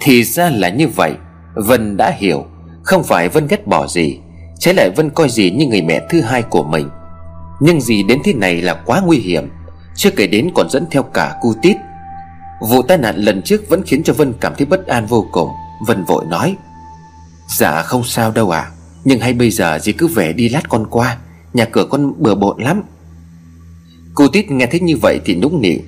[0.00, 1.12] Thì ra là như vậy.
[1.54, 2.46] Vân đã hiểu.
[2.82, 4.18] Không phải Vân ghét bỏ gì
[4.58, 6.88] Trái lại Vân coi dì như người mẹ thứ hai của mình.
[7.60, 9.50] Nhưng dì đến thế này là quá nguy hiểm.
[9.94, 11.76] Chưa kể đến còn dẫn theo cả cu tít.
[12.60, 15.48] Vụ tai nạn lần trước vẫn khiến cho Vân cảm thấy bất an vô cùng.
[15.86, 16.56] Vân vội nói
[17.58, 18.70] Dạ không sao đâu à.
[19.04, 21.16] Nhưng hay bây giờ dì cứ về đi lát con qua,
[21.52, 22.82] Nhà cửa con bừa bộn lắm.
[24.14, 25.78] Cô Tít nghe thấy như vậy thì nũng nịu,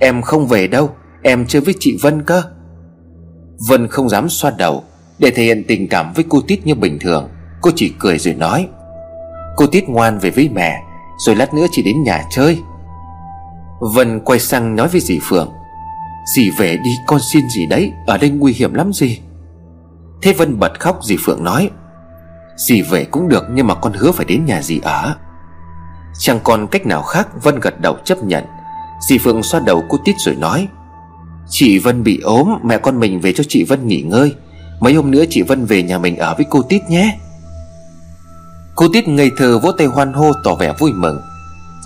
[0.00, 0.90] Em không về đâu,
[1.22, 2.42] Em chơi với chị Vân cơ.
[3.68, 4.84] Vân không dám xoa đầu,
[5.18, 7.28] Để thể hiện tình cảm với cô Tít như bình thường.
[7.60, 8.68] Cô chỉ cười rồi nói,
[9.56, 10.82] Cô Tít ngoan về với mẹ,
[11.18, 12.58] Rồi lát nữa chị đến nhà chơi.
[13.94, 15.52] Vân quay sang nói với dì Phượng
[16.24, 19.20] Dì về đi, con xin dì đấy, Ở đây nguy hiểm lắm gì
[20.22, 21.70] Thế Vân bật khóc, dì Phượng nói,
[22.56, 25.14] Dì về cũng được, nhưng mà con hứa phải đến nhà dì ở.
[26.18, 28.44] Chẳng còn cách nào khác, Vân gật đầu chấp nhận.
[29.08, 30.68] Dì Phượng xoa đầu cô Tít rồi nói,
[31.48, 34.34] Chị Vân bị ốm, Mẹ con mình về cho chị Vân nghỉ ngơi.
[34.80, 37.18] Mấy hôm nữa chị Vân về nhà mình ở với cô Tít nhé.
[38.74, 41.20] Cô Tít ngây thơ vỗ tay hoan hô tỏ vẻ vui mừng.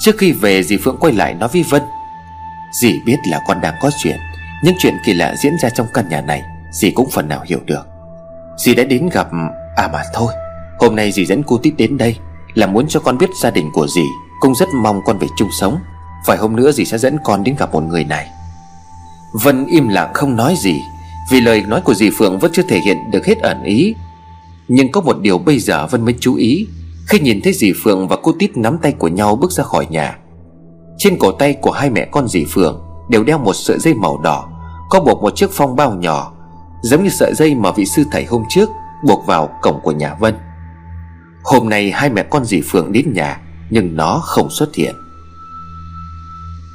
[0.00, 1.82] Trước khi về, dì Phượng quay lại nói với Vân
[2.74, 4.16] Dì biết là con đang có chuyện
[4.62, 7.58] Những chuyện kỳ lạ diễn ra trong căn nhà này, Dì cũng phần nào hiểu
[7.66, 7.86] được.
[8.58, 9.28] Dì đã đến gặp
[9.76, 10.32] À mà thôi,
[10.78, 12.16] Hôm nay dì dẫn cô Tít đến đây
[12.54, 14.04] Là muốn cho con biết gia đình của dì,
[14.40, 15.78] Cũng rất mong con về chung sống.
[16.26, 18.28] Phải hôm nữa dì sẽ dẫn con đến gặp một người này.
[19.32, 20.80] Vân im lặng không nói gì,
[21.30, 23.94] Vì lời nói của dì Phượng vẫn chưa thể hiện được hết ẩn ý.
[24.68, 26.66] Nhưng có một điều bây giờ Vân mới chú ý,
[27.08, 29.86] Khi nhìn thấy dì Phượng và cô Tít nắm tay của nhau bước ra khỏi
[29.90, 30.16] nhà
[30.98, 34.18] trên cổ tay của hai mẹ con dì Phượng Đều đeo một sợi dây màu
[34.18, 34.48] đỏ,
[34.90, 36.32] Có buộc một chiếc phong bao nhỏ,
[36.82, 38.68] Giống như sợi dây mà vị sư thầy hôm trước
[39.04, 40.34] Buộc vào cổng của nhà Vân.
[41.44, 43.40] Hôm nay hai mẹ con dì Phượng đến nhà,
[43.70, 44.94] Nhưng nó không xuất hiện.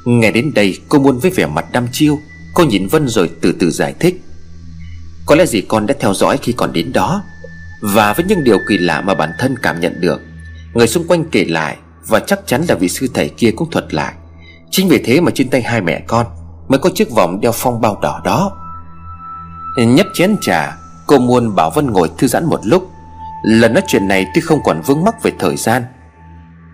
[0.06, 2.18] Nghe đến đây, cô muốn với vẻ mặt đăm chiêu,
[2.54, 4.22] Cô nhìn Vân rồi từ từ giải thích.
[5.26, 7.22] Có lẽ dì con đã theo dõi khi còn đến đó.
[7.82, 10.20] Và với những điều kỳ lạ mà bản thân cảm nhận được,
[10.74, 11.76] Người xung quanh kể lại
[12.10, 14.14] và chắc chắn là vị sư thầy kia cũng thuật lại.
[14.70, 16.26] Chính vì thế mà trên tay hai mẹ con
[16.68, 18.52] Mới có chiếc vòng đeo phong bao đỏ đó.
[19.76, 22.90] Nhấp chén trà, Cô muôn bảo Vân ngồi thư giãn một lúc.
[23.44, 25.82] Lần nói chuyện này tuy không còn vướng mắc về thời gian,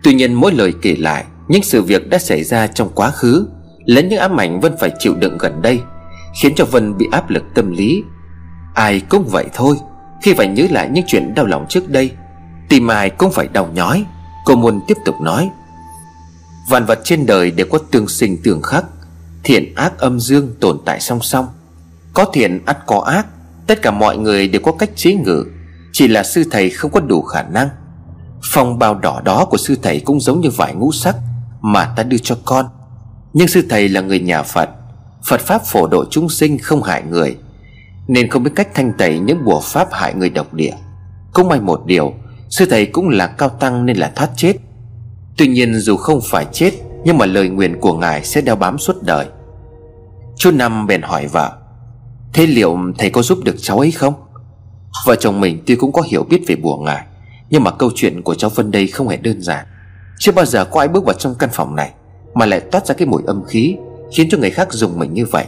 [0.03, 3.49] Tuy nhiên mỗi lời kể lại, Những sự việc đã xảy ra trong quá khứ
[3.85, 5.81] Lẫn những ám ảnh Vân phải chịu đựng gần đây,
[6.43, 8.03] Khiến cho Vân bị áp lực tâm lý.
[8.75, 9.77] Ai cũng vậy thôi,
[10.23, 12.11] Khi phải nhớ lại những chuyện đau lòng trước đây
[12.69, 14.05] Tìm ai cũng phải đau nhói.
[14.47, 15.51] Cô muốn tiếp tục nói,
[16.69, 18.85] Vạn vật trên đời đều có tương sinh tương khắc,
[19.45, 21.47] Thiện ác âm dương tồn tại song song.
[22.15, 23.27] Có thiện ắt có ác,
[23.67, 25.45] Tất cả mọi người đều có cách chế ngự,
[25.93, 27.69] Chỉ là sư thầy không có đủ khả năng.
[28.53, 31.17] Phong bao đỏ đó của sư thầy cũng giống như vải ngũ sắc
[31.61, 32.67] Mà ta đưa cho con.
[33.33, 34.71] Nhưng sư thầy là người nhà Phật
[35.25, 37.37] Phật Pháp phổ độ chúng sinh không hại người,
[38.09, 40.75] Nên không biết cách thanh tẩy những bùa pháp hại người độc địa.
[41.33, 42.15] Cũng may một điều
[42.49, 44.53] Sư thầy cũng là cao tăng nên là thoát chết.
[45.37, 46.71] Tuy nhiên dù không phải chết,
[47.05, 49.27] Nhưng mà lời nguyện của ngài sẽ đeo bám suốt đời.
[50.37, 51.53] Chú Năm bèn hỏi vợ,
[52.33, 54.15] Thế liệu thầy có giúp được cháu ấy không?
[55.07, 57.05] Vợ chồng mình tuy cũng có hiểu biết về bùa ngài,
[57.51, 59.67] Nhưng mà câu chuyện của cháu Vân đây không hề đơn giản.
[60.19, 61.93] Chưa bao giờ có ai bước vào trong căn phòng này,
[62.35, 63.77] Mà lại toát ra cái mùi âm khí
[64.13, 65.45] Khiến cho người khác dùng mình như vậy.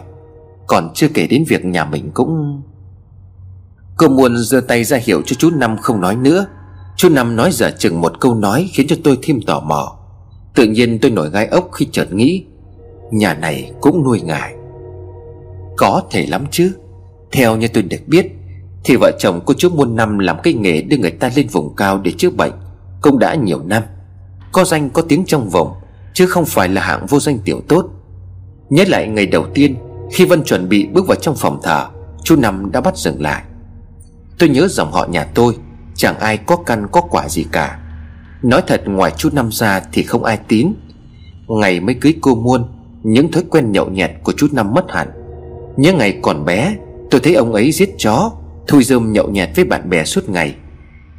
[0.67, 2.63] Còn chưa kể đến việc nhà mình cũng
[3.97, 6.47] Cô muốn giơ tay ra hiệu cho chú Năm không nói nữa
[6.99, 9.97] Chú Năm nói giả chừng một câu nói Khiến cho tôi thêm tò mò.
[10.55, 12.45] Tự nhiên tôi nổi gai ốc khi chợt nghĩ,
[13.11, 14.55] Nhà này cũng nuôi ngài.
[15.77, 16.73] Có thể lắm chứ.
[17.33, 18.27] Theo như tôi được biết,
[18.85, 21.77] Thì vợ chồng cô chú muôn năm làm cái nghề đưa người ta lên vùng
[21.77, 22.53] cao để chữa bệnh
[23.01, 23.83] Cũng đã nhiều năm.
[24.53, 25.69] Có danh, có tiếng trong vùng
[26.15, 27.87] Chứ không phải là hạng vô danh tiểu tốt.
[28.71, 29.77] Nhớ lại ngày đầu tiên,
[30.13, 31.87] Khi Vân chuẩn bị bước vào trong phòng thờ,
[32.25, 33.43] Chú Năm đã bắt dừng lại.
[34.39, 35.55] Tôi nhớ dòng họ nhà tôi
[35.99, 37.79] Chẳng ai có căn có quả gì cả.
[38.43, 40.73] Nói thật, ngoài chú Năm ra thì không ai tín.
[41.49, 42.69] Ngày mới cưới cô Muôn,
[43.03, 45.09] Những thói quen nhậu nhẹt của chú Năm mất hẳn.
[45.77, 46.77] Những ngày còn bé,
[47.11, 48.31] Tôi thấy ông ấy giết chó
[48.67, 50.55] Thui rơm nhậu nhẹt với bạn bè suốt ngày.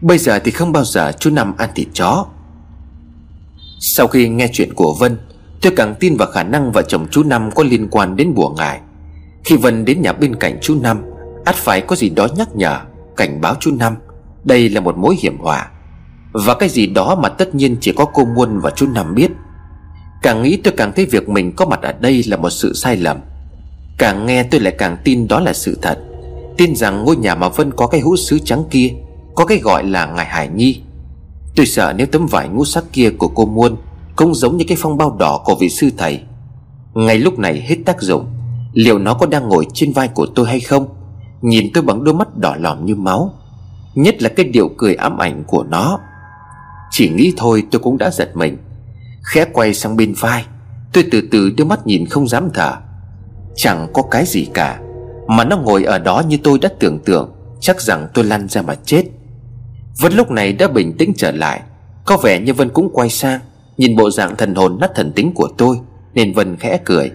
[0.02, 2.26] Bây giờ thì không bao giờ chú Năm ăn thịt chó.
[3.80, 5.18] Sau khi nghe chuyện của Vân,
[5.62, 8.50] Tôi càng tin vào khả năng vợ chồng chú Năm có liên quan đến bùa
[8.50, 8.80] ngải.
[9.44, 11.02] Khi Vân đến nhà bên cạnh chú Năm,
[11.46, 12.80] ắt phải có gì đó nhắc nhở,
[13.18, 13.96] Cảnh báo chú Năm.
[14.50, 15.72] Đây là một mối hiểm họa.
[16.32, 19.32] Và cái gì đó mà tất nhiên chỉ có cô Muôn và chú Năm biết.
[20.22, 22.98] Càng nghĩ tôi càng thấy việc mình có mặt ở đây là một sự sai
[22.98, 23.18] lầm.
[23.98, 26.00] Càng nghe tôi lại càng tin đó là sự thật.
[26.58, 28.92] Tin rằng ngôi nhà mà Vân có cái hũ sứ trắng kia,
[29.36, 30.82] Có cái gọi là ngài Hải Nhi.
[31.56, 33.76] Tôi sợ nếu tấm vải ngũ sắc kia của cô Muôn
[34.16, 36.22] Cũng giống như cái phong bao đỏ của vị sư thầy.
[36.94, 38.26] Ngay lúc này hết tác dụng.
[38.74, 40.88] Liệu nó có đang ngồi trên vai của tôi hay không?
[41.42, 43.34] Nhìn tôi bằng đôi mắt đỏ lòm như máu.
[44.00, 46.00] Nhất là cái điệu cười ám ảnh của nó.
[46.92, 48.58] Chỉ nghĩ thôi tôi cũng đã giật mình.
[49.24, 50.46] Khẽ quay sang bên vai,
[50.94, 52.76] Tôi từ từ đưa mắt nhìn không dám thở.
[53.56, 54.80] Chẳng có cái gì cả,
[55.28, 58.62] Mà nó ngồi ở đó như tôi đã tưởng tượng, Chắc rằng tôi lăn ra
[58.62, 59.04] mà chết.
[60.02, 61.62] Vân lúc này đã bình tĩnh trở lại,
[62.06, 63.40] Có vẻ như Vân cũng quay sang,
[63.78, 65.78] Nhìn bộ dạng thần hồn nát thần tính của tôi,
[66.14, 67.12] Nên Vân khẽ cười.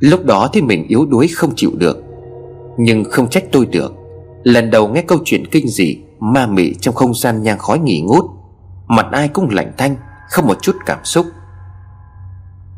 [0.00, 2.04] Lúc đó thì mình yếu đuối không chịu được,
[2.78, 3.94] Nhưng không trách tôi được.
[4.42, 8.00] Lần đầu nghe câu chuyện kinh dị, Ma mị trong không gian nhang khói nghỉ
[8.00, 8.24] ngút,
[8.86, 9.96] Mặt ai cũng lạnh thanh,
[10.30, 11.26] Không một chút cảm xúc.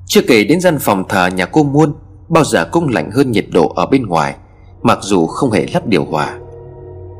[0.06, 1.94] Chưa kể đến gian phòng thờ nhà cô Muôn,
[2.28, 4.36] Bao giờ cũng lạnh hơn nhiệt độ ở bên ngoài,
[4.82, 6.38] Mặc dù không hề lắp điều hòa.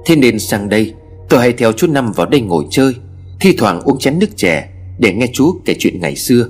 [0.07, 0.95] Thế nên sang đây,
[1.29, 2.95] Tôi hay theo chú Năm vào đây ngồi chơi,
[3.41, 4.69] Thi thoảng uống chén nước chè
[4.99, 6.47] Để nghe chú kể chuyện ngày xưa.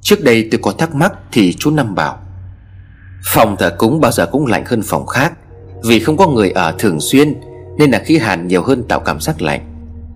[0.00, 2.18] Trước đây tôi có thắc mắc Thì chú Năm bảo,
[3.24, 5.32] Phòng thờ cúng bao giờ cũng lạnh hơn phòng khác
[5.84, 7.34] vì không có người ở thường xuyên,
[7.78, 9.60] Nên là khí hàn nhiều hơn tạo cảm giác lạnh.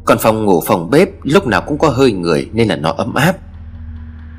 [0.04, 3.14] Còn phòng ngủ, phòng bếp Lúc nào cũng có hơi người Nên là nó ấm
[3.14, 3.36] áp.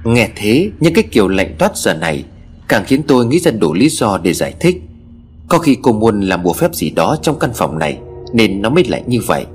[0.04, 2.24] Nghe thế, những cái kiểu lạnh toát giờ này
[2.68, 4.82] Càng khiến tôi nghĩ ra đủ lý do để giải thích.
[5.50, 8.00] Có khi cô muốn làm bùa phép gì đó trong căn phòng này
[8.34, 9.46] Nên nó mới lạnh như vậy.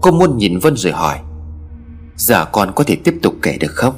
[0.00, 1.18] Cô muốn nhìn Vân rồi hỏi,
[2.16, 3.94] Giờ con có thể tiếp tục kể được không?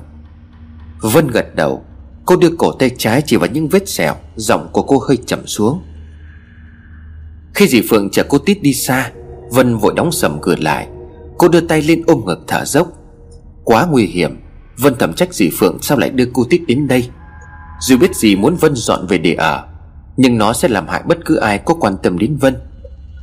[1.01, 1.83] Vân gật đầu,
[2.25, 5.47] Cô đưa cổ tay trái chỉ vào những vết sẹo, Giọng của cô hơi chậm
[5.47, 5.83] xuống.
[7.59, 9.11] Khi dì Phượng chở cô Tít đi xa,
[9.51, 10.89] Vân vội đóng sầm cửa lại.
[11.39, 12.89] Cô đưa tay lên ôm ngực thở dốc.
[13.65, 14.41] Quá nguy hiểm,
[14.79, 17.09] Vân thầm trách dì Phượng sao lại đưa cô Tít đến đây?
[17.81, 19.65] Dù biết dì muốn Vân dọn về để ở,
[20.17, 22.57] Nhưng nó sẽ làm hại bất cứ ai có quan tâm đến Vân.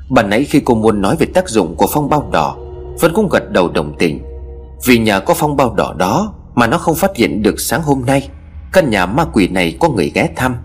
[0.09, 2.57] Bạn nãy khi cô muốn nói về tác dụng của phong bao đỏ,
[2.99, 4.23] Vân cũng gật đầu đồng tình.
[4.85, 8.05] Vì nhờ có phong bao đỏ đó Mà nó không phát hiện được sáng hôm
[8.05, 8.29] nay,
[8.73, 10.55] Căn nhà ma quỷ này có người ghé thăm.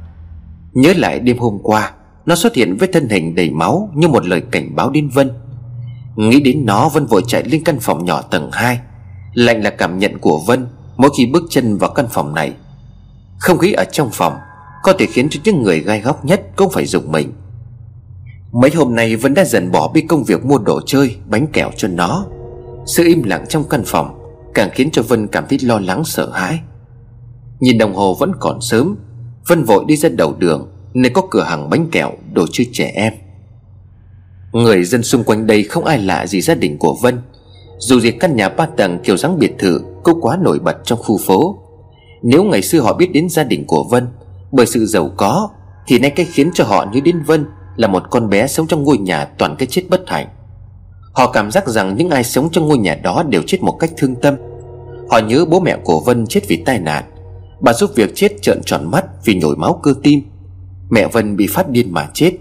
[0.72, 1.92] Nhớ lại đêm hôm qua
[2.30, 5.30] nó xuất hiện với thân hình đầy máu Như một lời cảnh báo đến Vân.
[6.16, 8.80] Nghĩ đến nó, Vân vội chạy lên căn phòng nhỏ tầng 2
[9.34, 10.66] Lạnh là cảm nhận của Vân
[10.96, 12.52] Mỗi khi bước chân vào căn phòng này.
[13.38, 14.34] Không khí ở trong phòng
[14.82, 17.32] Có thể khiến cho những người gai góc nhất Cũng phải dùng mình.
[18.52, 21.70] Mấy hôm nay Vân đã dần bỏ đi công việc mua đồ chơi, Bánh kẹo
[21.76, 22.26] cho nó.
[22.86, 24.18] Sự im lặng trong căn phòng
[24.54, 26.60] Càng khiến cho Vân cảm thấy lo lắng sợ hãi.
[27.60, 28.96] Nhìn đồng hồ vẫn còn sớm,
[29.48, 30.68] Vân vội đi ra đầu đường.
[30.94, 33.12] Nơi có cửa hàng bánh kẹo đồ chơi trẻ em.
[34.52, 37.18] Người dân xung quanh đây không ai lạ gì gia đình của Vân.
[37.78, 40.98] Dù gì căn nhà ba tầng kiểu dáng biệt thự Cũng quá nổi bật trong
[41.02, 41.58] khu phố.
[42.22, 44.06] Nếu ngày xưa họ biết đến gia đình của Vân,
[44.52, 45.48] Bởi sự giàu có,
[45.86, 48.82] Thì nay cái khiến cho họ như đến Vân Là một con bé sống trong
[48.82, 50.26] ngôi nhà toàn cái chết bất hạnh.
[51.12, 53.90] Họ cảm giác rằng những ai sống trong ngôi nhà đó đều chết một cách
[53.96, 54.34] thương tâm.
[55.10, 57.04] Họ nhớ bố mẹ của Vân chết vì tai nạn.
[57.60, 60.22] Bà giúp việc chết trợn tròn mắt vì nhồi máu cơ tim.
[60.90, 62.32] Mẹ Vân bị phát điên mà chết.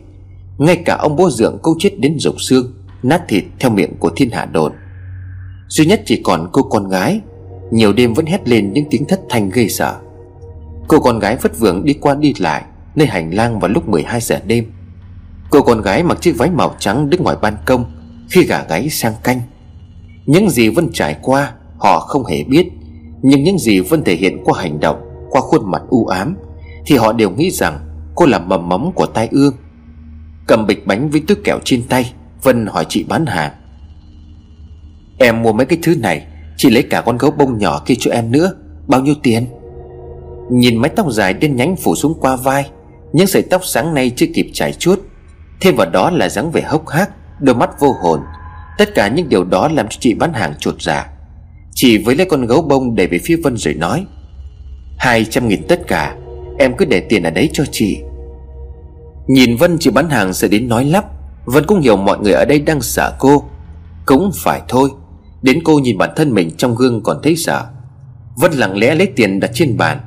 [0.57, 2.73] Ngay cả ông bố dưỡng cũng chết đến rục xương,
[3.03, 4.73] Nát thịt theo miệng của thiên hạ đồn.
[5.67, 7.21] Duy nhất chỉ còn cô con gái.
[7.71, 9.95] Nhiều đêm vẫn hét lên những tiếng thất thanh gây sợ.
[10.87, 12.63] Cô con gái vất vưởng đi qua đi lại
[12.95, 14.71] Nơi hành lang vào lúc 12 giờ đêm.
[15.49, 17.85] Cô con gái mặc chiếc váy màu trắng đứng ngoài ban công,
[18.31, 19.41] Khi gà gáy sang canh.
[20.25, 22.69] Những gì Vân trải qua, Họ không hề biết,
[23.21, 24.97] Nhưng những gì Vân thể hiện qua hành động,
[25.29, 26.35] qua khuôn mặt u ám,
[26.85, 27.79] Thì họ đều nghĩ rằng
[28.19, 29.53] cô là mầm móng của tai ương.
[30.47, 32.13] Cầm bịch bánh với túi kẹo trên tay,
[32.43, 33.51] Vân hỏi chị bán hàng.
[35.19, 36.25] Em mua mấy cái thứ này,
[36.57, 38.51] Chị lấy cả con gấu bông nhỏ kia cho em nữa,
[38.87, 39.45] Bao nhiêu tiền?
[40.51, 42.69] Nhìn mái tóc dài đen nhánh phủ xuống qua vai,
[43.13, 44.99] Những sợi tóc sáng nay chưa kịp chảy chuốt.
[45.61, 47.09] Thêm vào đó là dáng vẻ hốc hác,
[47.39, 48.19] Đôi mắt vô hồn.
[48.77, 51.09] Tất cả những điều đó làm cho chị bán hàng chuột dạ.
[51.73, 54.05] Chị với lấy con gấu bông đẩy về phía Vân rồi nói,
[54.97, 56.15] Hai trăm nghìn tất cả,
[56.59, 57.97] Em cứ để tiền ở đấy cho chị.
[59.29, 61.05] Nhìn Vân chỉ bán hàng sẽ đến nói lắp.
[61.45, 63.43] Vân cũng hiểu mọi người ở đây đang sợ cô.
[64.05, 64.89] Cũng phải thôi.
[65.41, 67.65] Đến cô nhìn bản thân mình trong gương còn thấy sợ.
[68.37, 69.99] Vân lặng lẽ lấy tiền đặt trên bàn.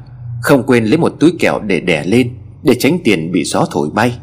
[0.43, 2.31] Không quên lấy một túi kẹo để đẻ lên,
[2.62, 4.18] Để tránh tiền bị gió thổi bay.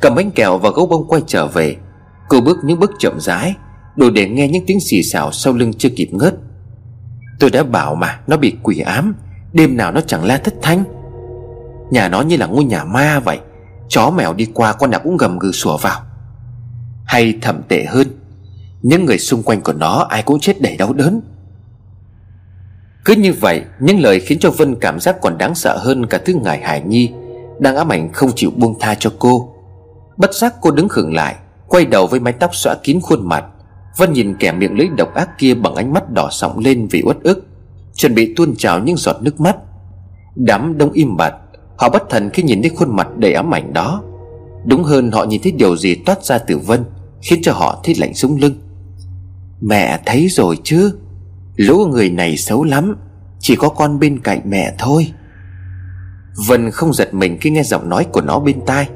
[0.00, 1.76] Cầm bánh kẹo và gấu bông quay trở về.
[2.28, 3.54] Cô bước những bước chậm rãi,
[3.96, 6.34] Đủ để nghe những tiếng xì xào sau lưng chưa kịp ngớt.
[7.40, 9.14] Tôi đã bảo mà, Nó bị quỷ ám,
[9.52, 10.84] Đêm nào nó chẳng la thất thanh.
[11.90, 13.38] Nhà nó như là ngôi nhà ma vậy.
[13.88, 16.00] Chó mèo đi qua con nào cũng gầm gừ sủa vào.
[17.04, 18.06] Hay thậm tệ hơn,
[18.82, 21.20] Những người xung quanh của nó ai cũng chết đầy đau đớn.
[23.04, 26.20] Cứ như vậy, Những lời khiến cho Vân cảm giác còn đáng sợ hơn cả
[26.24, 27.10] thứ ngài Hải Nhi
[27.58, 29.54] Đang ám ảnh không chịu buông tha cho cô.
[30.16, 31.34] Bất giác cô đứng khựng lại,
[31.68, 33.44] Quay đầu với mái tóc xõa kín khuôn mặt.
[33.96, 37.02] Vân nhìn kẻ miệng lưỡi độc ác kia bằng ánh mắt đỏ sọng lên vì
[37.04, 37.46] uất ức,
[37.94, 39.56] Chuẩn bị tuôn trào những giọt nước mắt.
[40.34, 41.34] Đám đông im bặt
[41.76, 44.02] Họ bất thần khi nhìn thấy khuôn mặt đầy ám ảnh đó.
[44.64, 46.84] Đúng hơn họ nhìn thấy điều gì toát ra từ Vân,
[47.22, 48.54] Khiến cho họ thấy lạnh sống lưng.
[49.60, 50.98] Mẹ thấy rồi chứ?
[51.56, 52.96] Lũ người này xấu lắm,
[53.38, 55.12] Chỉ có con bên cạnh mẹ thôi.
[56.46, 58.88] Vân không giật mình khi nghe giọng nói của nó bên tai.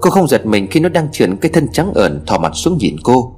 [0.00, 2.78] Cô không giật mình khi nó đang trườn cái thân trắng ẩn thò mặt xuống
[2.78, 3.36] nhìn cô.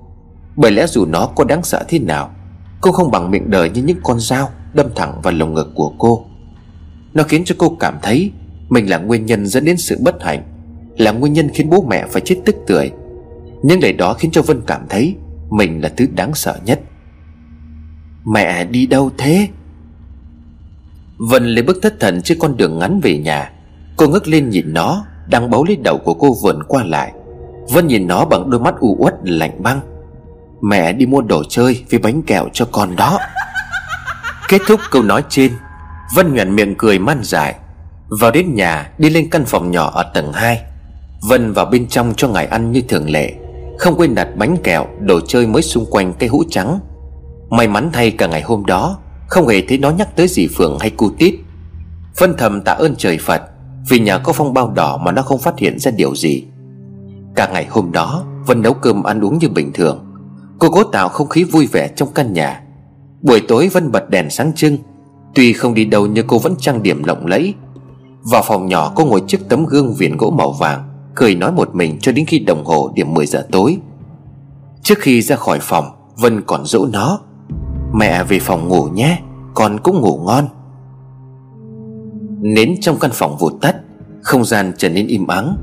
[0.56, 2.30] Bởi lẽ dù nó có đáng sợ thế nào,
[2.80, 5.92] Cô không bằng miệng đời như những con dao Đâm thẳng vào lồng ngực của
[5.98, 6.24] cô.
[7.14, 8.32] Nó khiến cho cô cảm thấy
[8.70, 10.42] mình là nguyên nhân dẫn đến sự bất hạnh,
[10.98, 12.90] Là nguyên nhân khiến bố mẹ phải chết tức tưởi.
[13.62, 15.16] Những lời đó khiến cho Vân cảm thấy
[15.50, 16.80] Mình là thứ đáng sợ nhất.
[18.24, 19.48] Mẹ đi đâu thế?
[21.18, 23.52] Vân lấy bước thất thần trên con đường ngắn về nhà.
[23.96, 27.12] Cô ngước lên nhìn nó, Đang bấu lấy đầu của cô vườn qua lại.
[27.72, 29.80] Vân nhìn nó bằng đôi mắt u uất, lạnh băng.
[30.62, 33.18] Mẹ đi mua đồ chơi với bánh kẹo cho con đó.
[34.48, 35.52] Kết thúc câu nói trên,
[36.14, 37.54] Vân nhuận miệng cười man dại.
[38.10, 40.60] Vào đến nhà, đi lên căn phòng nhỏ ở tầng 2
[41.28, 43.34] Vân vào bên trong cho ngài ăn như thường lệ.
[43.78, 46.80] Không quên đặt bánh kẹo, Đồ chơi mới xung quanh cây hũ trắng.
[47.50, 48.98] May mắn thay cả ngày hôm đó,
[49.28, 51.34] Không hề thấy nó nhắc tới dì Phượng hay cu tít.
[52.18, 53.42] Vân thầm tạ ơn trời Phật,
[53.88, 56.44] Vì nhà có phong bao đỏ mà nó không phát hiện ra điều gì.
[57.34, 60.06] Cả ngày hôm đó, Vân nấu cơm ăn uống như bình thường.
[60.58, 62.62] Cô cố tạo không khí vui vẻ trong căn nhà.
[63.22, 64.78] Buổi tối Vân bật đèn sáng trưng.
[65.34, 67.54] Tuy không đi đâu nhưng cô vẫn trang điểm lộng lẫy.
[68.22, 71.74] Vào phòng nhỏ cô ngồi trước tấm gương viền gỗ màu vàng, Cười nói một
[71.74, 73.78] mình cho đến khi đồng hồ điểm 10 giờ tối.
[74.82, 75.84] Trước khi ra khỏi phòng,
[76.16, 77.20] Vân còn dỗ nó.
[77.94, 79.20] Mẹ về phòng ngủ nhé,
[79.54, 80.48] Con cũng ngủ ngon.
[82.40, 83.76] Nến trong căn phòng vụt tắt,
[84.22, 85.56] Không gian trở nên im ắng.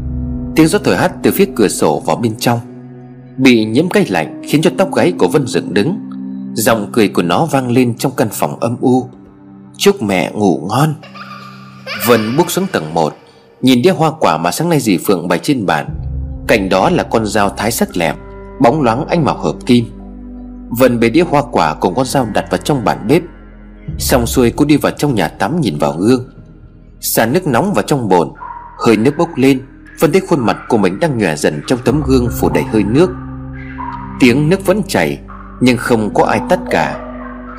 [0.56, 2.60] Tiếng gió thổi hắt từ phía cửa sổ vào bên trong.
[3.38, 5.98] Bị nhiễm cái lạnh Khiến cho tóc gáy của Vân dựng đứng.
[6.54, 9.10] Giọng cười của nó vang lên trong căn phòng âm u.
[9.78, 10.94] Chúc mẹ ngủ ngon.
[12.08, 13.14] Vân bước xuống tầng 1
[13.62, 15.90] Nhìn đĩa hoa quả mà sáng nay dì Phượng bày trên bàn.
[16.48, 18.16] Cạnh đó là con dao thái sắc lẹm,
[18.62, 19.86] Bóng loáng ánh màu hợp kim.
[20.70, 23.22] Vân bê đĩa hoa quả cùng con dao đặt vào trong bàn bếp.
[23.98, 26.30] Xong xuôi cô đi vào trong nhà tắm nhìn vào gương.
[27.00, 28.30] Xả nước nóng vào trong bồn,
[28.86, 29.62] Hơi nước bốc lên,
[30.00, 32.84] Vân thấy khuôn mặt của mình đang nhòe dần trong tấm gương phủ đầy hơi
[32.84, 33.10] nước.
[34.20, 35.20] Tiếng nước vẫn chảy,
[35.62, 37.00] Nhưng không có ai tắt cả.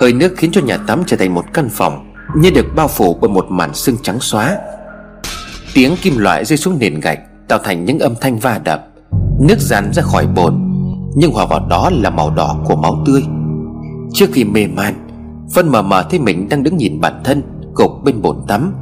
[0.00, 2.07] Hơi nước khiến cho nhà tắm trở thành một căn phòng.
[2.36, 4.58] Như được bao phủ bởi một màn sương trắng xóa.
[5.74, 7.18] Tiếng kim loại rơi xuống nền gạch,
[7.48, 8.86] Tạo thành những âm thanh va đập,
[9.40, 10.54] Nước rắn ra khỏi bồn,
[11.16, 13.22] Nhưng hòa vào đó là màu đỏ của máu tươi.
[14.12, 14.94] Trước khi mê man,
[15.54, 17.42] Vân mờ mờ thấy mình đang đứng nhìn bản thân,
[17.74, 18.74] Gục bên bồn tắm.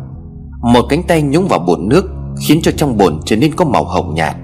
[0.62, 2.05] Một cánh tay nhúng vào bồn nước,
[2.47, 4.36] Khiến cho trong bồn trở nên có màu hồng nhạt.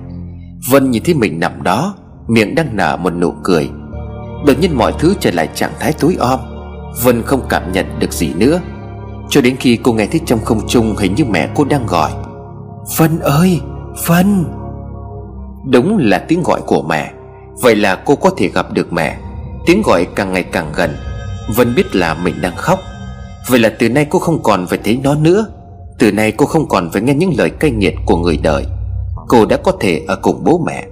[0.70, 1.94] Vân nhìn thấy mình nằm đó,
[2.28, 3.70] Miệng đang nở một nụ cười.
[4.46, 6.40] Đột nhiên mọi thứ trở lại trạng thái tối om.
[7.02, 8.60] Vân không cảm nhận được gì nữa.
[9.32, 12.12] Cho đến khi cô nghe thấy trong không trung Hình như mẹ cô đang gọi.
[12.96, 13.60] Vân ơi,
[14.06, 14.44] Vân!
[15.64, 17.12] Đúng là tiếng gọi của mẹ.
[17.62, 19.18] Vậy là cô có thể gặp được mẹ.
[19.66, 20.90] Tiếng gọi càng ngày càng gần.
[21.56, 22.78] Vân biết là mình đang khóc.
[23.48, 25.46] Vậy là từ nay cô không còn phải thấy nó nữa.
[25.98, 28.66] Từ nay cô không còn phải nghe những lời cay nghiệt của người đời.
[29.28, 30.86] Cô đã có thể ở cùng bố mẹ.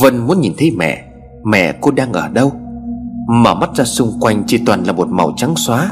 [0.00, 1.04] Vân muốn nhìn thấy mẹ.
[1.44, 2.52] Mẹ cô đang ở đâu?
[3.28, 5.90] Mở mắt ra xung quanh chỉ toàn là một màu trắng xóa.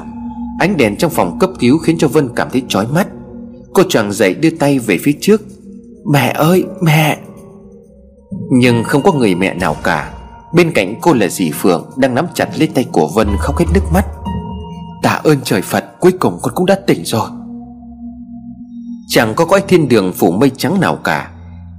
[0.58, 3.08] Ánh đèn trong phòng cấp cứu khiến cho Vân cảm thấy chói mắt.
[3.74, 5.42] Cô chàng dậy đưa tay về phía trước.
[6.12, 7.18] Mẹ ơi, mẹ!
[8.50, 10.12] Nhưng không có người mẹ nào cả.
[10.54, 13.66] Bên cạnh cô là dì Phượng Đang nắm chặt lấy tay của Vân khóc hết
[13.74, 14.04] nước mắt.
[15.02, 17.28] Tạ ơn trời Phật, Cuối cùng con cũng đã tỉnh rồi.
[19.08, 21.32] Chẳng có cõi thiên đường phủ mây trắng nào cả.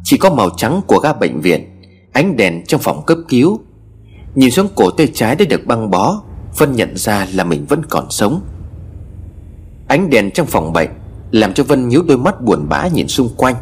[0.03, 1.81] Chỉ có màu trắng của ga bệnh viện,
[2.13, 3.59] Ánh đèn trong phòng cấp cứu.
[4.35, 6.23] Nhìn xuống cổ tay trái đã được băng bó,
[6.57, 8.41] Vân nhận ra là mình vẫn còn sống.
[9.87, 10.89] Ánh đèn trong phòng bệnh
[11.31, 13.55] Làm cho Vân nhíu đôi mắt buồn bã nhìn xung quanh.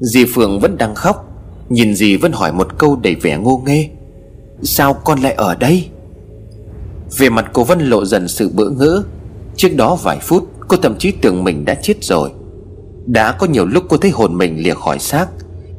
[0.00, 1.24] Dì Phượng vẫn đang khóc,
[1.68, 3.88] Nhìn dì Vân hỏi một câu đầy vẻ ngô nghê.
[4.62, 5.88] Sao con lại ở đây?
[7.18, 9.02] Về mặt cô Vân lộ dần sự bỡ ngỡ.
[9.56, 12.30] Trước đó vài phút, Cô thậm chí tưởng mình đã chết rồi.
[13.06, 15.26] Đã có nhiều lúc cô thấy hồn mình lìa khỏi xác.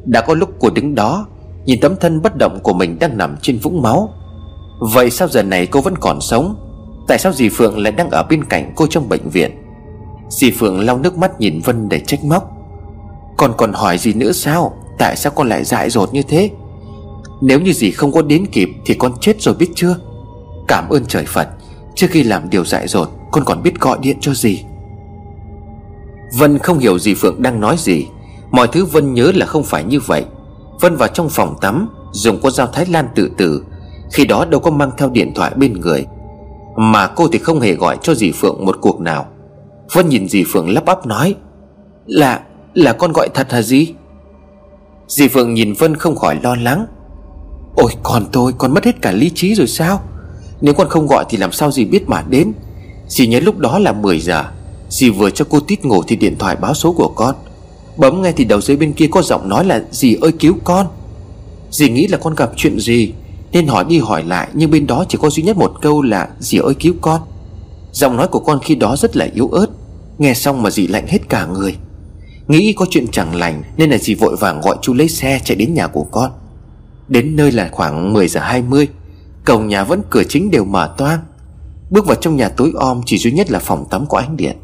[0.04, 1.26] Đã có lúc cô đứng đó,
[1.64, 4.14] Nhìn tấm thân bất động của mình đang nằm trên vũng máu.
[4.80, 6.56] Vậy sao giờ này cô vẫn còn sống?
[7.08, 9.50] Tại sao dì Phượng lại đang ở bên cạnh cô trong bệnh viện?
[10.30, 12.50] Dì Phượng lau nước mắt nhìn Vân để trách móc.
[13.36, 14.72] Còn còn hỏi gì nữa sao?
[14.98, 16.50] Tại sao con lại dại dột như thế?
[17.40, 19.96] Nếu như dì không có đến kịp Thì con chết rồi biết chưa?
[20.68, 21.48] Cảm ơn trời Phật,
[21.94, 24.64] Trước khi làm điều dại dột, Con còn biết gọi điện cho dì.
[26.38, 28.06] Vân không hiểu dì Phượng đang nói gì.
[28.50, 30.24] Mọi thứ Vân nhớ là không phải như vậy.
[30.80, 33.64] Vân vào trong phòng tắm, Dùng con dao Thái Lan tự tử.
[34.12, 36.06] Khi đó đâu có mang theo điện thoại bên người.
[36.76, 39.26] Mà cô thì không hề gọi cho dì Phượng một cuộc nào.
[39.92, 41.34] Vân nhìn dì Phượng lắp bắp nói,
[42.06, 42.40] Là
[42.74, 43.94] là con gọi thật hả dì?
[45.08, 46.86] Dì Phượng nhìn Vân không khỏi lo lắng.
[47.76, 50.02] Ôi con tôi, con mất hết cả lý trí rồi sao?
[50.60, 52.52] Nếu con không gọi thì làm sao dì biết mà đến?
[53.08, 54.44] Dì nhớ lúc đó là 10 giờ,
[54.88, 57.34] Dì vừa cho cô tít ngủ thì điện thoại báo số của con.
[57.96, 60.86] Bấm nghe thì đầu dưới bên kia có giọng nói là, Dì ơi, cứu con.
[61.70, 63.12] Dì nghĩ là con gặp chuyện gì,
[63.52, 66.28] Nên hỏi đi hỏi lại, Nhưng bên đó chỉ có duy nhất một câu là,
[66.38, 67.20] Dì ơi, cứu con.
[67.92, 69.66] Giọng nói của con khi đó rất là yếu ớt.
[70.20, 71.76] Nghe xong mà dì lạnh hết cả người.
[72.48, 75.56] Nghĩ có chuyện chẳng lành, Nên là dì vội vàng gọi chú lấy xe chạy
[75.56, 76.30] đến nhà của con.
[77.08, 78.88] Đến nơi là khoảng 10 giờ 20
[79.44, 81.20] Cổng nhà vẫn cửa chính đều mở toang.
[81.90, 84.56] Bước vào trong nhà tối om, Chỉ duy nhất là phòng tắm có ánh điện.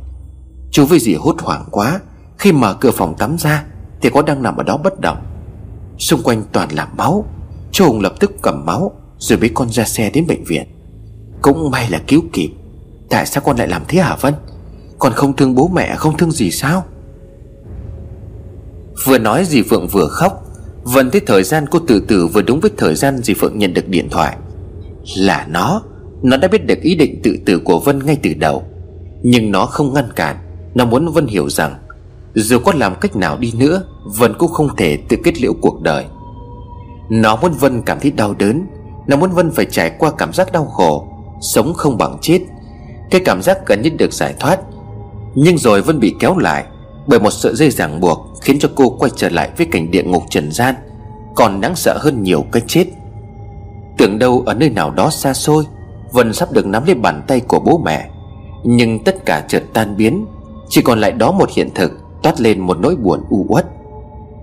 [0.70, 2.00] Chú với dì hốt hoảng quá,
[2.38, 3.64] Khi mở cửa phòng tắm ra,
[4.02, 5.18] Thì có đang nằm ở đó bất động.
[5.98, 7.24] Xung quanh toàn là máu,
[7.72, 10.66] Chú Hùng lập tức cầm máu, Rồi bế con ra xe đến bệnh viện.
[11.42, 12.50] Cũng may là cứu kịp,
[13.10, 14.34] Tại sao con lại làm thế hả Vân?
[14.98, 16.84] Con không thương bố mẹ, không thương gì sao?
[19.04, 20.42] Vừa nói dì Phượng vừa khóc.
[20.82, 23.74] Vân thấy thời gian cô từ từ vừa đúng với thời gian dì Phượng nhận
[23.74, 24.36] được điện thoại.
[25.16, 25.82] Là nó
[26.22, 28.62] Nó đã biết được ý định tự tử của Vân ngay từ đầu.
[29.22, 30.36] Nhưng nó không ngăn cản,
[30.74, 31.74] Nó muốn Vân hiểu rằng,
[32.34, 33.82] Dù có làm cách nào đi nữa,
[34.18, 36.04] Vân cũng không thể tự kết liễu cuộc đời.
[37.10, 38.66] Nó muốn Vân cảm thấy đau đớn,
[39.06, 41.06] Nó muốn Vân phải trải qua cảm giác đau khổ,
[41.40, 42.40] Sống không bằng chết.
[43.10, 44.60] Cái cảm giác cần nhất được giải thoát
[45.36, 46.64] nhưng rồi vẫn bị kéo lại
[47.06, 50.02] Bởi một sợi dây ràng buộc Khiến cho cô quay trở lại với cảnh địa
[50.02, 50.74] ngục trần gian,
[51.34, 52.84] Còn đáng sợ hơn nhiều cái chết.
[53.98, 55.64] Tưởng đâu ở nơi nào đó xa xôi,
[56.12, 58.10] Vân sắp được nắm lấy bàn tay của bố mẹ.
[58.64, 60.26] Nhưng tất cả chợt tan biến,
[60.68, 61.92] Chỉ còn lại đó một hiện thực
[62.22, 63.66] Toát lên một nỗi buồn u uất.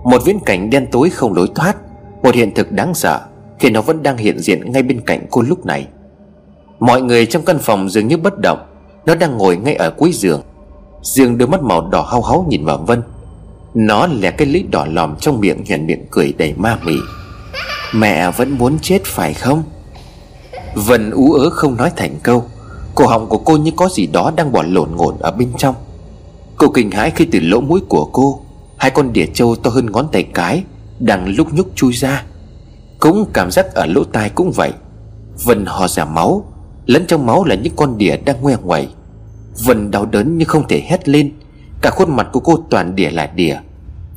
[0.04, 1.76] Một viễn cảnh đen tối không lối thoát,
[2.24, 3.22] Một hiện thực đáng sợ
[3.60, 5.88] Khi nó vẫn đang hiện diện ngay bên cạnh cô lúc này.
[6.80, 8.60] Mọi người trong căn phòng dường như bất động,
[9.06, 10.42] Nó đang ngồi ngay ở cuối giường.
[11.04, 13.02] Dương đôi mắt màu đỏ hao háu nhìn vào Vân.
[13.74, 16.96] Nó lẻ cái lưỡi đỏ lòm trong miệng nhoèn miệng cười đầy ma mị.
[17.94, 19.64] Mẹ vẫn muốn chết phải không?
[20.76, 22.44] Vân ú ớ không nói thành câu.
[22.96, 25.76] Cổ họng của cô như có gì đó đang bỏ lộn ngổn ở bên trong.
[26.58, 28.40] Cô kinh hãi khi từ lỗ mũi của cô,
[28.78, 30.64] Hai con đỉa trâu to hơn ngón tay cái
[31.00, 32.24] Đang lúc nhúc chui ra.
[33.00, 34.72] Cũng cảm giác ở lỗ tai cũng vậy.
[35.44, 36.46] Vân hò ra máu,
[36.86, 38.88] Lẫn trong máu là những con đỉa đang ngoe ngoẩy.
[39.66, 41.32] Vân đau đớn nhưng không thể hét lên.
[41.82, 43.58] Cả khuôn mặt của cô toàn đỉa là đỉa.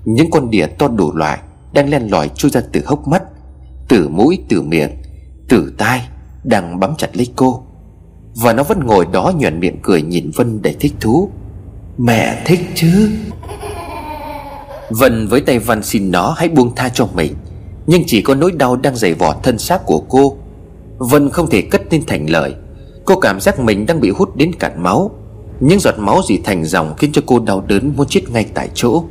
[0.05, 1.39] Những con đỉa to đủ loại
[1.73, 3.23] Đang len lỏi chui ra từ hốc mắt,
[3.89, 4.91] Từ mũi, từ miệng,
[5.49, 6.09] Từ tai
[6.45, 7.63] Đang bám chặt lấy cô.
[8.35, 11.31] Và nó vẫn ngồi đó nhuận miệng cười nhìn Vân để thích thú.
[11.99, 13.11] Mẹ thích chứ?
[14.91, 17.35] Vân với tay Văn xin nó hãy buông tha cho mình,
[17.87, 20.37] Nhưng chỉ có nỗi đau đang dày vò thân xác của cô.
[20.99, 22.55] Vân không thể cất lên thành lời.
[23.05, 25.11] Cô cảm giác mình đang bị hút đến cạn máu.
[25.61, 28.71] Những giọt máu dì thành dòng Khiến cho cô đau đớn muốn chết ngay tại
[28.75, 29.05] chỗ.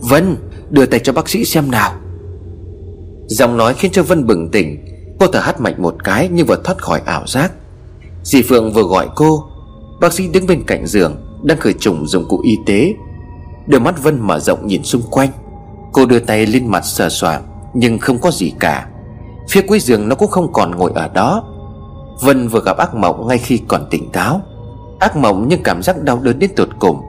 [0.00, 0.36] Vân,
[0.70, 1.92] Đưa tay cho bác sĩ xem nào.
[3.26, 4.84] Giọng nói khiến cho Vân bừng tỉnh.
[5.20, 7.52] Cô thở hắt mạnh một cái Nhưng vừa thoát khỏi ảo giác.
[8.22, 9.44] Dì Phượng vừa gọi cô.
[10.00, 12.94] Bác sĩ đứng bên cạnh giường, Đang khởi trùng dụng cụ y tế.
[13.66, 15.28] Đôi mắt Vân mở rộng nhìn xung quanh.
[15.92, 17.42] Cô đưa tay lên mặt sờ soạng,
[17.74, 18.86] Nhưng không có gì cả.
[19.50, 21.44] Phía cuối giường nó cũng không còn ngồi ở đó.
[22.20, 24.40] Vân vừa gặp ác mộng ngay khi còn tỉnh táo.
[25.00, 27.00] Ác mộng nhưng cảm giác đau đớn đến tột cùng.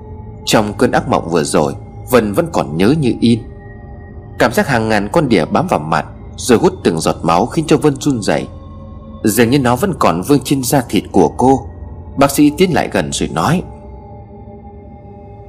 [0.45, 1.73] Trong cơn ác mộng vừa rồi,
[2.09, 3.39] Vân vẫn còn nhớ như in.
[4.39, 6.05] Cảm giác hàng ngàn con đỉa bám vào mặt,
[6.38, 8.47] Rồi hút từng giọt máu khiến cho Vân run rẩy.
[9.23, 11.65] Dường như nó vẫn còn vương trên da thịt của cô.
[12.18, 13.63] Bác sĩ tiến lại gần rồi nói,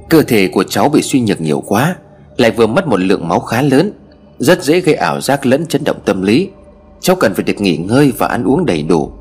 [0.09, 1.95] Cơ thể của cháu bị suy nhược nhiều quá,
[2.37, 3.93] Lại vừa mất một lượng máu khá lớn,
[4.39, 6.49] Rất dễ gây ảo giác lẫn chấn động tâm lý.
[6.99, 9.11] Cháu cần phải được nghỉ ngơi và ăn uống đầy đủ.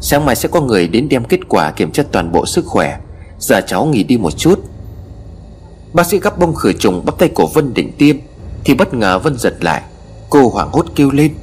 [0.00, 2.98] Sáng mai sẽ có người đến đem kết quả kiểm tra toàn bộ sức khỏe.
[3.38, 4.60] Giờ cháu nghỉ đi một chút.
[5.92, 8.16] Bác sĩ gắp bông khử trùng bắt tay cổ Vân định tiêm,
[8.64, 9.82] Thì bất ngờ Vân giật lại.
[10.30, 11.34] Cô hoảng hốt kêu lên.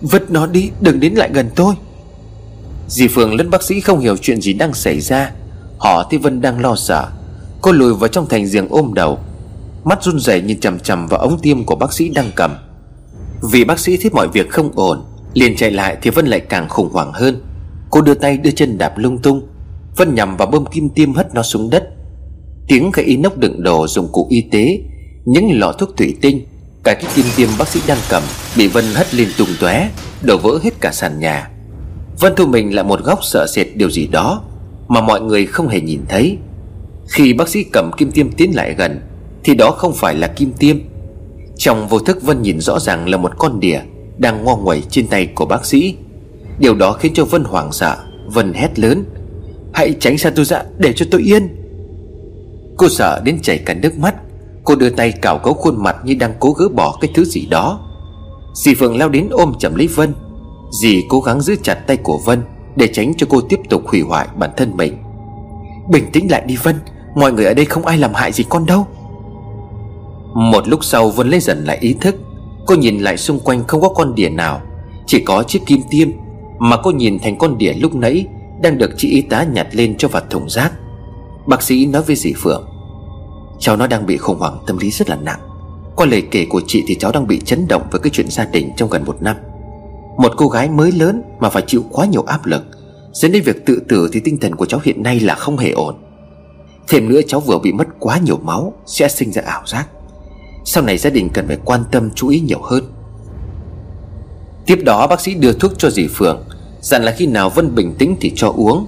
[0.00, 1.74] Vứt nó đi, đừng đến lại gần tôi.
[2.88, 5.30] Dì Phương lẫn bác sĩ không hiểu chuyện gì đang xảy ra.
[5.78, 7.08] Họ thì Vân đang lo sợ.
[7.62, 9.18] Cô lùi vào trong thành giường ôm đầu.
[9.84, 12.56] Mắt run rẩy nhìn chằm chằm vào ống tiêm của bác sĩ đang cầm.
[13.42, 15.04] Vì bác sĩ thấy mọi việc không ổn,
[15.34, 17.42] Liền chạy lại thì Vân lại càng khủng hoảng hơn.
[17.92, 19.42] Cô đưa tay đưa chân đạp lung tung.
[19.96, 21.88] Vân nhằm vào bơm kim tiêm hất nó xuống đất.
[22.68, 24.78] Tiếng cái inox đựng đồ dụng cụ y tế,
[25.24, 26.46] Những lọ thuốc thủy tinh,
[26.84, 28.22] Cả cái kim tiêm bác sĩ đang cầm
[28.56, 29.88] Bị Vân hất lên tung tóe,
[30.22, 31.50] Đổ vỡ hết cả sàn nhà.
[32.20, 34.42] Vân thu mình lại một góc sợ sệt điều gì đó
[34.88, 36.38] Mà mọi người không hề nhìn thấy.
[37.08, 39.00] Khi bác sĩ cầm kim tiêm tiến lại gần,
[39.44, 40.76] Thì đó không phải là kim tiêm.
[41.56, 43.80] Trong vô thức Vân nhìn rõ ràng là một con đỉa
[44.18, 45.96] Đang ngo nguẩy trên tay của bác sĩ.
[46.58, 47.96] Điều đó khiến cho Vân hoảng sợ,
[48.26, 49.04] Vân hét lớn.
[49.74, 51.56] Hãy tránh xa tôi ra để cho tôi yên.
[52.76, 54.14] Cô sợ đến chảy cả nước mắt.
[54.64, 57.46] Cô đưa tay cào cấu khuôn mặt như đang cố gỡ bỏ cái thứ gì
[57.46, 57.80] đó.
[58.54, 60.14] Dì Phượng lao đến ôm chầm lấy Vân.
[60.80, 62.42] Dì cố gắng giữ chặt tay của Vân
[62.76, 64.98] Để tránh cho cô tiếp tục hủy hoại bản thân mình.
[65.90, 66.76] Bình tĩnh lại đi Vân,
[67.14, 68.86] Mọi người ở đây không ai làm hại gì con đâu.
[70.34, 72.16] Một lúc sau, Vân lấy dần lại ý thức.
[72.66, 74.60] Cô nhìn lại xung quanh không có con đỉa nào,
[75.06, 76.08] Chỉ có chiếc kim tiêm
[76.64, 78.26] mà cô nhìn thành con đỉa lúc nãy
[78.62, 80.72] Đang được chị y tá nhặt lên cho vào thùng rác.
[81.46, 82.68] Bác sĩ nói với dì Phượng,
[83.58, 85.40] Cháu nó đang bị khủng hoảng tâm lý rất là nặng.
[85.96, 88.44] Qua lời kể của chị thì cháu đang bị chấn động Với cái chuyện gia
[88.44, 89.36] đình trong gần một năm.
[90.16, 92.62] Một cô gái mới lớn mà phải chịu quá nhiều áp lực,
[93.12, 95.70] Dẫn đến việc tự tử thì tinh thần của cháu hiện nay là không hề
[95.70, 95.94] ổn.
[96.88, 99.86] Thêm nữa cháu vừa bị mất quá nhiều máu, Sẽ sinh ra ảo giác.
[100.64, 102.84] Sau này gia đình cần phải quan tâm, chú ý nhiều hơn.
[104.66, 106.42] Tiếp đó bác sĩ đưa thuốc cho dì Phượng
[106.82, 108.86] Dặn là khi nào Vân bình tĩnh thì cho uống.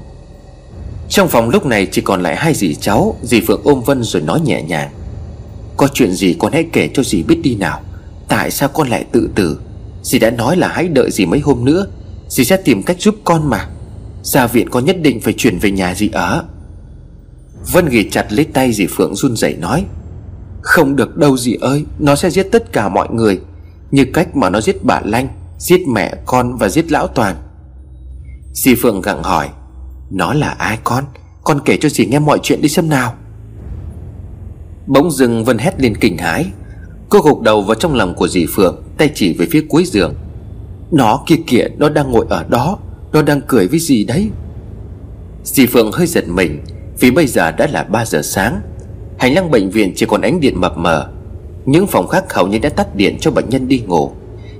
[1.08, 4.22] Trong phòng lúc này chỉ còn lại hai dì cháu, Dì Phượng ôm Vân rồi
[4.22, 4.90] nói nhẹ nhàng.
[5.76, 7.80] Có chuyện gì con hãy kể cho dì biết đi nào.
[8.28, 9.60] Tại sao con lại tự tử?
[10.02, 11.86] Dì đã nói là hãy đợi dì mấy hôm nữa.
[12.28, 13.68] Dì sẽ tìm cách giúp con mà.
[14.22, 16.44] Ra viện con nhất định phải chuyển về nhà dì ở.
[17.72, 19.84] Vân ghì chặt lấy tay dì Phượng run rẩy nói,
[20.62, 23.40] Không được đâu dì ơi, Nó sẽ giết tất cả mọi người.
[23.90, 27.36] Như cách mà nó giết bà Lanh, Giết mẹ con và giết lão Toàn.
[28.54, 29.48] Dì Phượng gặng hỏi,
[30.10, 31.04] Nó là ai con?
[31.44, 33.14] Con kể cho dì nghe mọi chuyện đi xem nào.
[34.86, 36.46] Bỗng dưng Vân hét lên kinh hãi,
[37.08, 40.14] Cô gục đầu vào trong lòng của dì Phượng Tay chỉ về phía cuối giường.
[40.90, 42.78] Nó kia kìa, nó đang ngồi ở đó,
[43.12, 44.30] Nó đang cười với dì đấy.
[45.44, 46.64] Dì Phượng hơi giật mình,
[47.00, 48.60] Vì bây giờ đã là 3 giờ sáng.
[49.18, 51.10] Hành lang bệnh viện chỉ còn ánh điện mập mờ.
[51.66, 54.12] Những phòng khác hầu như đã tắt điện cho bệnh nhân đi ngủ.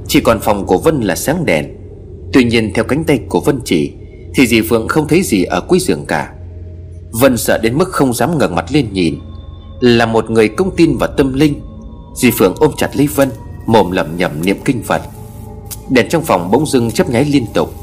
[0.07, 1.84] Chỉ còn phòng của Vân là sáng đèn.
[2.35, 3.93] Tuy nhiên theo cánh tay của Vân chỉ,
[4.35, 6.33] Thì dì Phượng không thấy gì ở cuối giường cả.
[7.21, 9.19] Vân sợ đến mức không dám ngẩng mặt lên nhìn.
[9.81, 11.61] Là một người công tin và tâm linh,
[12.15, 13.31] Dì Phượng ôm chặt lấy Vân,
[13.67, 15.03] Mồm lẩm nhẩm niệm kinh Phật.
[15.91, 17.75] Đèn trong phòng bỗng dưng chấp nháy liên tục.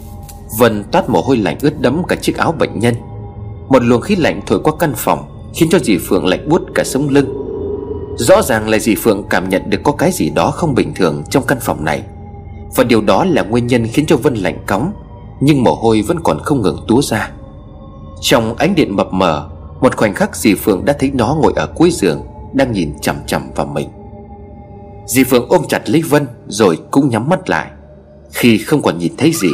[0.60, 2.96] Vân toát mồ hôi lạnh ướt đẫm cả chiếc áo bệnh nhân.
[3.70, 6.84] Một luồng khí lạnh thổi qua căn phòng, Khiến cho dì Phượng lạnh buốt cả
[6.84, 7.34] sống lưng.
[8.18, 11.24] Rõ ràng là dì Phượng cảm nhận được có cái gì đó không bình thường
[11.30, 12.04] trong căn phòng này.
[12.76, 14.94] Và điều đó là nguyên nhân khiến cho Vân lạnh cóng,
[15.40, 17.32] Nhưng mồ hôi vẫn còn không ngừng túa ra.
[18.22, 19.50] Trong ánh điện mập mờ,
[19.82, 22.22] Một khoảnh khắc dì Phượng đã thấy nó ngồi ở cuối giường,
[22.54, 23.90] Đang nhìn chằm chằm vào mình.
[25.08, 27.68] Dì Phượng ôm chặt lấy Vân, Rồi cũng nhắm mắt lại.
[28.32, 29.50] Khi không còn nhìn thấy gì,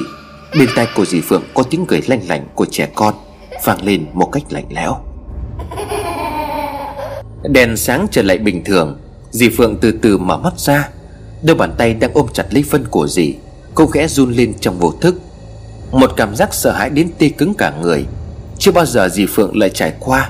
[0.60, 3.14] Bên tai của dì Phượng có tiếng cười lanh lành của trẻ con,
[3.66, 4.96] vang lên một cách lạnh lẽo.
[7.44, 8.98] Đèn sáng trở lại bình thường,
[9.32, 10.90] Dì Phượng từ từ mở mắt ra
[11.44, 13.36] Đôi bàn tay đang ôm chặt lấy phân của dì,
[13.76, 15.22] Cô khẽ run lên trong vô thức.
[15.92, 18.06] Một cảm giác sợ hãi đến tê cứng cả người.
[18.58, 20.30] Chưa bao giờ dì Phượng lại trải qua.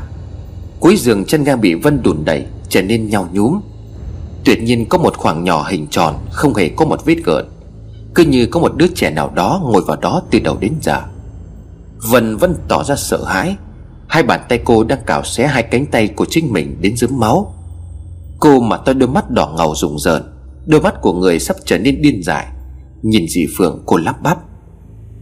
[0.80, 3.60] Cuối giường chân ga bị Vân đùn đẩy, Trở nên nhau nhúm.
[4.46, 7.46] Tuyệt nhiên có một khoảng nhỏ hình tròn, Không hề có một vết gợn.
[8.16, 11.02] Cứ như có một đứa trẻ nào đó ngồi vào đó từ đầu đến giờ.
[11.98, 13.56] Vân vẫn tỏ ra sợ hãi.
[14.08, 17.20] Hai bàn tay cô đang cào xé hai cánh tay của chính mình đến dớm
[17.20, 17.54] máu.
[18.40, 20.37] Cô mà to đôi mắt đỏ ngầu rùng rợn
[20.68, 22.48] Đôi mắt của người sắp trở nên điên dại.
[23.02, 24.38] Nhìn dì Phượng cô lắp bắp.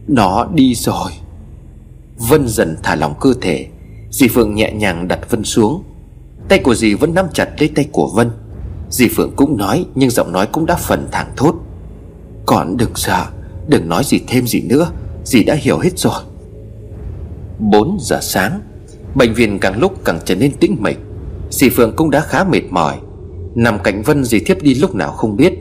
[0.08, 1.10] Nó đi rồi.
[2.28, 3.66] Vân dần thả lỏng cơ thể.
[4.10, 5.82] Dì Phượng nhẹ nhàng đặt Vân xuống.
[6.48, 8.30] Tay của dì vẫn nắm chặt lấy tay của Vân.
[8.90, 11.54] Dì Phượng cũng nói, Nhưng giọng nói cũng đã phần thẳng thốt.
[12.46, 13.26] Còn đừng sợ,
[13.68, 14.90] Đừng nói gì thêm gì nữa.
[15.24, 16.22] Dì đã hiểu hết rồi.
[17.58, 18.60] 4 giờ sáng,
[19.14, 20.98] Bệnh viện càng lúc càng trở nên tĩnh mịch.
[21.50, 22.98] Dì Phượng cũng đã khá mệt mỏi.
[23.56, 25.52] Nằm cạnh Vân dì thiếp đi lúc nào không biết.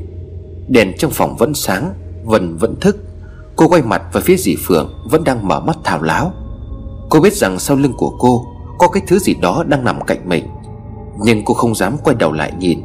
[0.67, 1.93] Đèn trong phòng vẫn sáng
[2.23, 2.97] Vân vẫn thức.
[3.55, 6.33] Cô quay mặt về phía dì Phượng Vẫn đang mở mắt thào láo.
[7.09, 8.45] Cô biết rằng sau lưng của cô
[8.77, 10.47] Có cái thứ gì đó đang nằm cạnh mình.
[11.19, 12.81] Nhưng cô không dám quay đầu lại nhìn.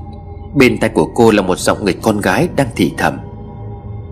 [0.55, 3.19] Bên tay của cô là một giọng người con gái đang thì thầm.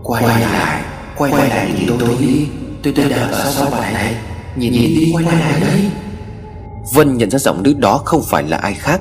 [0.03, 0.83] Quay, quay lại
[1.16, 2.49] Quay, quay lại nhìn tôi đi.
[2.83, 4.15] Tôi tôi đang ở sau bài này.
[4.57, 5.91] Nhìn, nhìn đi quay lại đây
[6.93, 9.01] Vân nhận ra giọng nữ đó không phải là ai khác.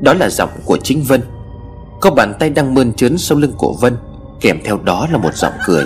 [0.00, 1.20] Đó là giọng của chính Vân
[2.04, 3.96] Có bàn tay đang mơn trớn sau lưng của Vân
[4.40, 5.84] Kèm theo đó là một giọng cười.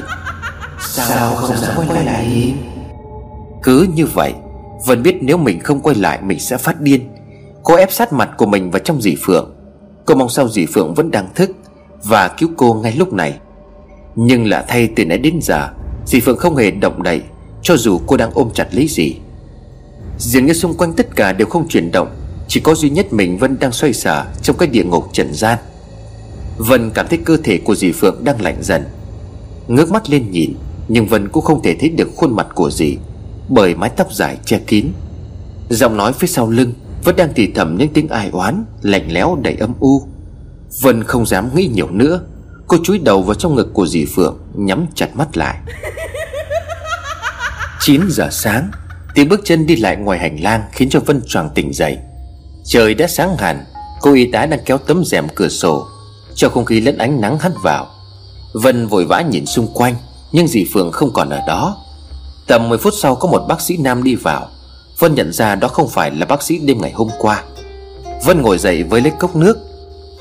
[0.80, 2.26] Sao không dám quay lại?
[2.34, 2.52] Đi
[3.62, 4.32] Cứ như vậy
[4.86, 7.08] Vân biết nếu mình không quay lại Mình sẽ phát điên.
[7.62, 9.54] Cô ép sát mặt của mình vào trong dì Phượng.
[10.04, 11.50] Cô mong sao dì Phượng vẫn đang thức
[12.04, 13.38] Và cứu cô ngay lúc này.
[14.14, 15.68] Nhưng lạ thay từ nãy đến giờ
[16.06, 17.22] Dì Phượng không hề động đậy
[17.62, 19.16] Cho dù cô đang ôm chặt lấy dì.
[20.18, 22.08] Dường như xung quanh tất cả đều không chuyển động
[22.48, 25.58] Chỉ có duy nhất mình Vân đang xoay sở Trong cái địa ngục trần gian
[26.58, 28.84] Vân cảm thấy cơ thể của dì Phượng đang lạnh dần.
[29.68, 30.54] Ngước mắt lên nhìn
[30.88, 32.98] Nhưng Vân cũng không thể thấy được khuôn mặt của dì
[33.48, 34.86] Bởi mái tóc dài che kín.
[35.68, 36.72] Giọng nói phía sau lưng
[37.04, 40.02] Vẫn đang thì thầm những tiếng ai oán Lạnh lẽo đầy âm u.
[40.80, 42.20] Vân không dám nghĩ nhiều nữa.
[42.66, 45.58] Cô chúi đầu vào trong ngực của dì Phượng Nhắm chặt mắt lại.
[47.80, 48.70] 9 giờ sáng
[49.14, 51.98] Tiếng bước chân đi lại ngoài hành lang Khiến cho Vân choàng tỉnh dậy.
[52.64, 53.64] Trời đã sáng hẳn
[54.00, 55.86] Cô y tá đang kéo tấm rèm cửa sổ
[56.38, 57.86] cho không khí lẫn ánh nắng hắt vào.
[58.52, 59.94] Vân vội vã nhìn xung quanh,
[60.32, 61.76] Nhưng dì Phượng không còn ở đó.
[62.46, 64.48] Tầm 10 phút sau có một bác sĩ nam đi vào,
[64.98, 67.44] Vân nhận ra đó không phải là bác sĩ đêm ngày hôm qua.
[68.24, 69.58] Vân ngồi dậy với lấy cốc nước,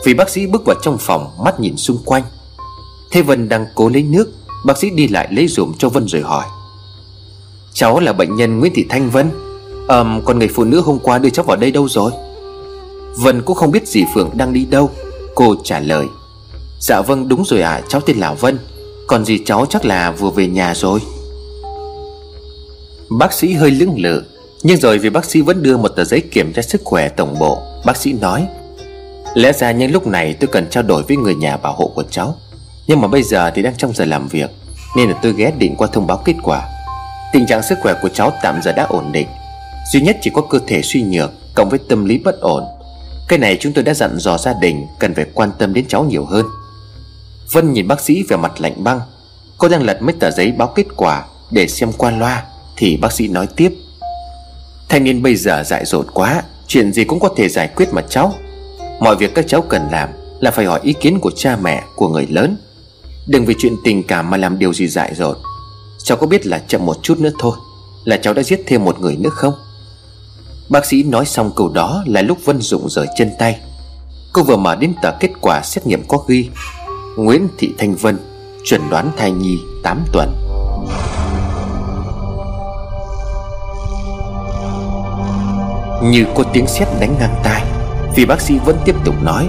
[0.06, 2.23] Vì bác sĩ bước vào trong phòng Mắt nhìn xung quanh.
[3.11, 4.31] Thế Vân đang cố lấy nước,
[4.65, 6.45] Bác sĩ đi lại lấy dùm cho Vân rồi hỏi.
[7.73, 9.31] Cháu là bệnh nhân Nguyễn Thị Thanh Vân.
[9.88, 12.11] Ờm, còn người phụ nữ hôm qua đưa cháu vào đây đâu rồi?
[13.18, 14.91] Vân cũng không biết dì Phượng đang đi đâu.
[15.38, 16.07] Cô trả lời
[16.80, 18.59] Dạ vâng đúng rồi ạ à, cháu tên là Vân.
[19.07, 20.99] Còn gì cháu chắc là vừa về nhà rồi.
[23.09, 24.23] Bác sĩ hơi lưỡng lự
[24.64, 27.35] Nhưng rồi vì bác sĩ vẫn đưa một tờ giấy kiểm tra sức khỏe tổng
[27.39, 28.47] bộ Bác sĩ nói
[29.35, 32.03] Lẽ ra những lúc này tôi cần trao đổi với người nhà bảo hộ của
[32.11, 32.35] cháu
[32.88, 34.49] Nhưng mà bây giờ thì đang trong giờ làm việc
[34.95, 36.68] Nên là tôi ghé định qua thông báo kết quả.
[37.34, 39.27] Tình trạng sức khỏe của cháu tạm giờ đã ổn định
[39.93, 42.64] Duy nhất chỉ có cơ thể suy nhược Cộng với tâm lý bất ổn.
[43.27, 46.03] Cái này chúng tôi đã dặn dò gia đình Cần phải quan tâm đến cháu
[46.03, 46.45] nhiều hơn.
[47.51, 48.99] Vân nhìn bác sĩ về mặt lạnh băng.
[49.57, 52.43] Cô đang lật mấy tờ giấy báo kết quả Để xem qua loa,
[52.77, 53.73] Thì bác sĩ nói tiếp.
[54.89, 58.01] Thanh niên bây giờ dại dột quá, Chuyện gì cũng có thể giải quyết mà
[58.09, 58.33] cháu.
[58.99, 60.09] Mọi việc các cháu cần làm
[60.39, 62.57] Là phải hỏi ý kiến của cha mẹ, Của người lớn.
[63.27, 65.37] Đừng vì chuyện tình cảm mà làm điều gì dại dột.
[66.03, 67.57] Cháu có biết là chậm một chút nữa thôi,
[68.03, 69.53] Là cháu đã giết thêm một người nữa không?
[70.69, 73.60] Bác sĩ nói xong câu đó Là lúc Vân Dụng rời chân tay.
[74.34, 76.49] Cô vừa mở đến tờ kết quả xét nghiệm có ghi
[77.18, 78.18] Nguyễn Thị Thanh Vân
[78.64, 80.34] Chuẩn đoán thai nhi 8 tuần.
[86.03, 87.64] Như có tiếng sét đánh ngang tai,
[88.15, 89.48] Vì bác sĩ vẫn tiếp tục nói,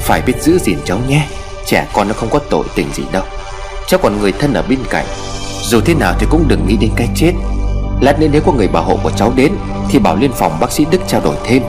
[0.00, 1.26] Phải biết giữ gìn cháu nhé,
[1.66, 3.24] Trẻ con nó không có tội tình gì đâu.
[3.86, 5.06] Cháu còn người thân ở bên cạnh,
[5.62, 7.32] Dù thế nào thì cũng đừng nghĩ đến cái chết.
[8.00, 9.52] Lát nữa nếu có người bảo hộ của cháu đến,
[9.88, 11.62] Thì bảo lên phòng bác sĩ Đức trao đổi thêm.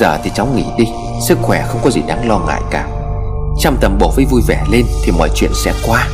[0.00, 0.84] Giờ thì cháu nghỉ đi,
[1.28, 2.86] Sức khỏe không có gì đáng lo ngại cả.
[3.60, 6.08] Chăm tầm bổ với vui vẻ lên Thì mọi chuyện sẽ qua.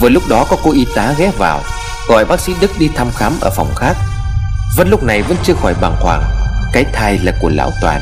[0.00, 1.60] Vừa lúc đó có cô y tá ghé vào,
[2.08, 3.96] Gọi bác sĩ Đức đi thăm khám ở phòng khác.
[4.76, 6.22] Vân lúc này vẫn chưa khỏi bàng hoàng,
[6.72, 8.00] Cái thai là của lão Toàn.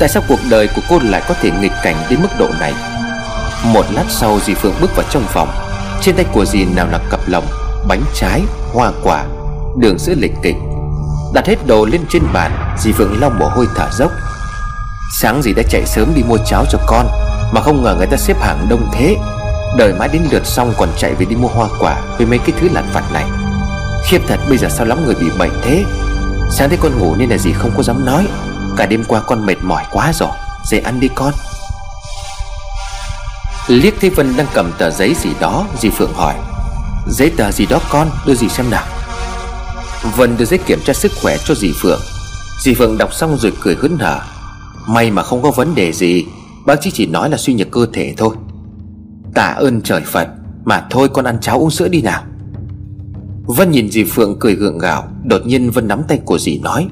[0.00, 2.72] Tại sao cuộc đời của cô lại có thể nghịch cảnh đến mức độ này?
[3.64, 5.48] Một lát sau, dì Phượng bước vào trong phòng.
[6.00, 8.42] Trên tay của dì nào là cặp lồng Bánh trái,
[8.72, 9.24] hoa quả
[9.76, 10.56] Đường sữa lịch kịch
[11.34, 14.12] Đặt hết đồ lên trên bàn Dì Phượng long mồ hôi thả dốc.
[15.20, 17.06] Sáng dì đã chạy sớm đi mua cháo cho con
[17.52, 19.16] Mà không ngờ người ta xếp hàng đông thế.
[19.78, 22.52] Đợi mãi đến lượt xong còn chạy về đi mua hoa quả Với mấy cái
[22.60, 23.24] thứ lặt vặt này.
[24.08, 25.84] Khiếp thật bây giờ sao lắm người bị bệnh thế?
[26.50, 28.26] Sáng thấy con ngủ nên là dì không có dám nói.
[28.76, 30.30] Cả đêm qua con mệt mỏi quá rồi
[30.64, 31.32] Dậy ăn đi con.
[33.68, 36.34] Liếc thấy Vân đang cầm tờ giấy gì đó Dì Phượng hỏi.
[37.10, 38.84] Giấy tờ gì đó con, đưa dì xem nào.
[40.16, 42.00] Vân đưa giấy kiểm tra sức khỏe cho dì Phượng.
[42.64, 44.20] Dì Phượng đọc xong rồi cười hớn hở.
[44.88, 46.24] May mà không có vấn đề gì,
[46.66, 48.34] Bác sĩ chỉ nói là suy nhược cơ thể thôi.
[49.34, 50.28] Tạ ơn trời Phật,
[50.64, 52.22] Mà thôi con ăn cháo uống sữa đi nào.
[53.46, 56.88] Vân nhìn dì Phượng cười gượng gạo, Đột nhiên Vân nắm tay của dì nói,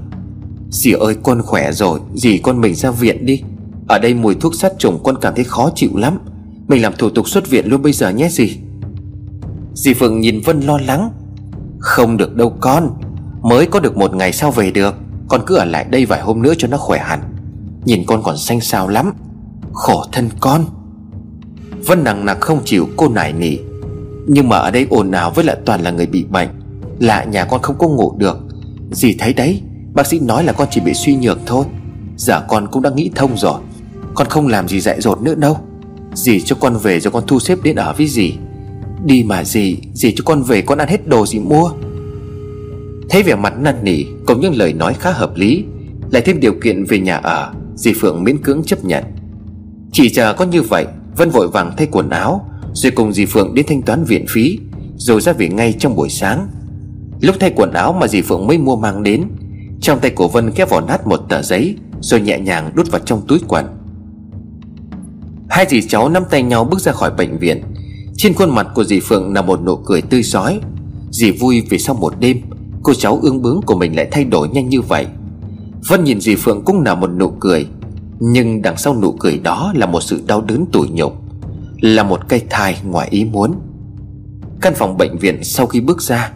[0.71, 3.43] Dì ơi, con khỏe rồi, Dì con mình ra viện đi.
[3.89, 6.19] Ở đây mùi thuốc sát trùng con cảm thấy khó chịu lắm.
[6.69, 8.59] Mình làm thủ tục xuất viện luôn bây giờ nhé dì.
[9.77, 11.11] Dì Phượng nhìn Vân lo lắng.
[11.78, 12.90] Không được đâu con,
[13.43, 14.94] Mới có được một ngày sau về được,
[15.28, 17.20] Con cứ ở lại đây vài hôm nữa cho nó khỏe hẳn.
[17.85, 19.12] Nhìn con còn xanh xao lắm,
[19.73, 20.65] Khổ thân con.
[21.86, 23.57] Vân nặng nặc không chịu, cô nài nỉ.
[24.27, 26.48] Nhưng mà ở đây ồn ào với lại toàn là người bị bệnh,
[26.98, 28.39] Lạ nhà con không có ngủ được.
[28.90, 29.62] Dì thấy đấy,
[29.94, 31.65] Bác sĩ nói là con chỉ bị suy nhược thôi.
[32.16, 33.61] Giờ con cũng đã nghĩ thông rồi,
[34.15, 35.59] Con không làm gì dại dột nữa đâu.
[36.15, 38.36] Dì cho con về cho con thu xếp đến ở với dì.
[39.05, 41.70] Đi mà gì, Dì cho con về con ăn hết đồ gì mua.
[43.10, 45.64] Thấy vẻ mặt năn nỉ Cùng những lời nói khá hợp lý
[46.10, 49.05] Lại thêm điều kiện về nhà ở Dì Phượng miễn cưỡng chấp nhận.
[49.93, 50.86] Chỉ chờ có như vậy
[51.16, 54.59] Vân vội vàng thay quần áo Rồi cùng dì Phượng đến thanh toán viện phí
[54.97, 56.48] Rồi ra về ngay trong buổi sáng.
[57.20, 59.24] Lúc thay quần áo mà dì Phượng mới mua mang đến
[59.81, 63.01] Trong tay của Vân kéo vỏ nát một tờ giấy Rồi nhẹ nhàng đút vào
[63.05, 63.66] trong túi quần.
[65.51, 67.62] Hai dì cháu nắm tay nhau bước ra khỏi bệnh viện.
[68.17, 70.61] Trên khuôn mặt của dì Phượng là một nụ cười tươi rói
[71.11, 72.41] Dì vui vì sau một đêm,
[72.83, 75.07] Cô cháu ương bướng của mình lại thay đổi nhanh như vậy.
[75.89, 77.67] Vân nhìn dì Phượng cũng là một nụ cười,
[78.21, 81.13] Nhưng đằng sau nụ cười đó là một sự đau đớn tủi nhục,
[81.81, 83.55] Là một cây thai ngoài ý muốn.
[84.61, 86.33] Căn phòng bệnh viện sau khi bước ra,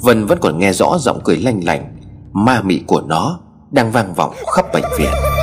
[0.00, 1.96] Vân vẫn còn nghe rõ giọng cười lanh lành
[2.32, 3.40] Ma mị của nó
[3.70, 5.33] Đang vang vọng khắp bệnh viện.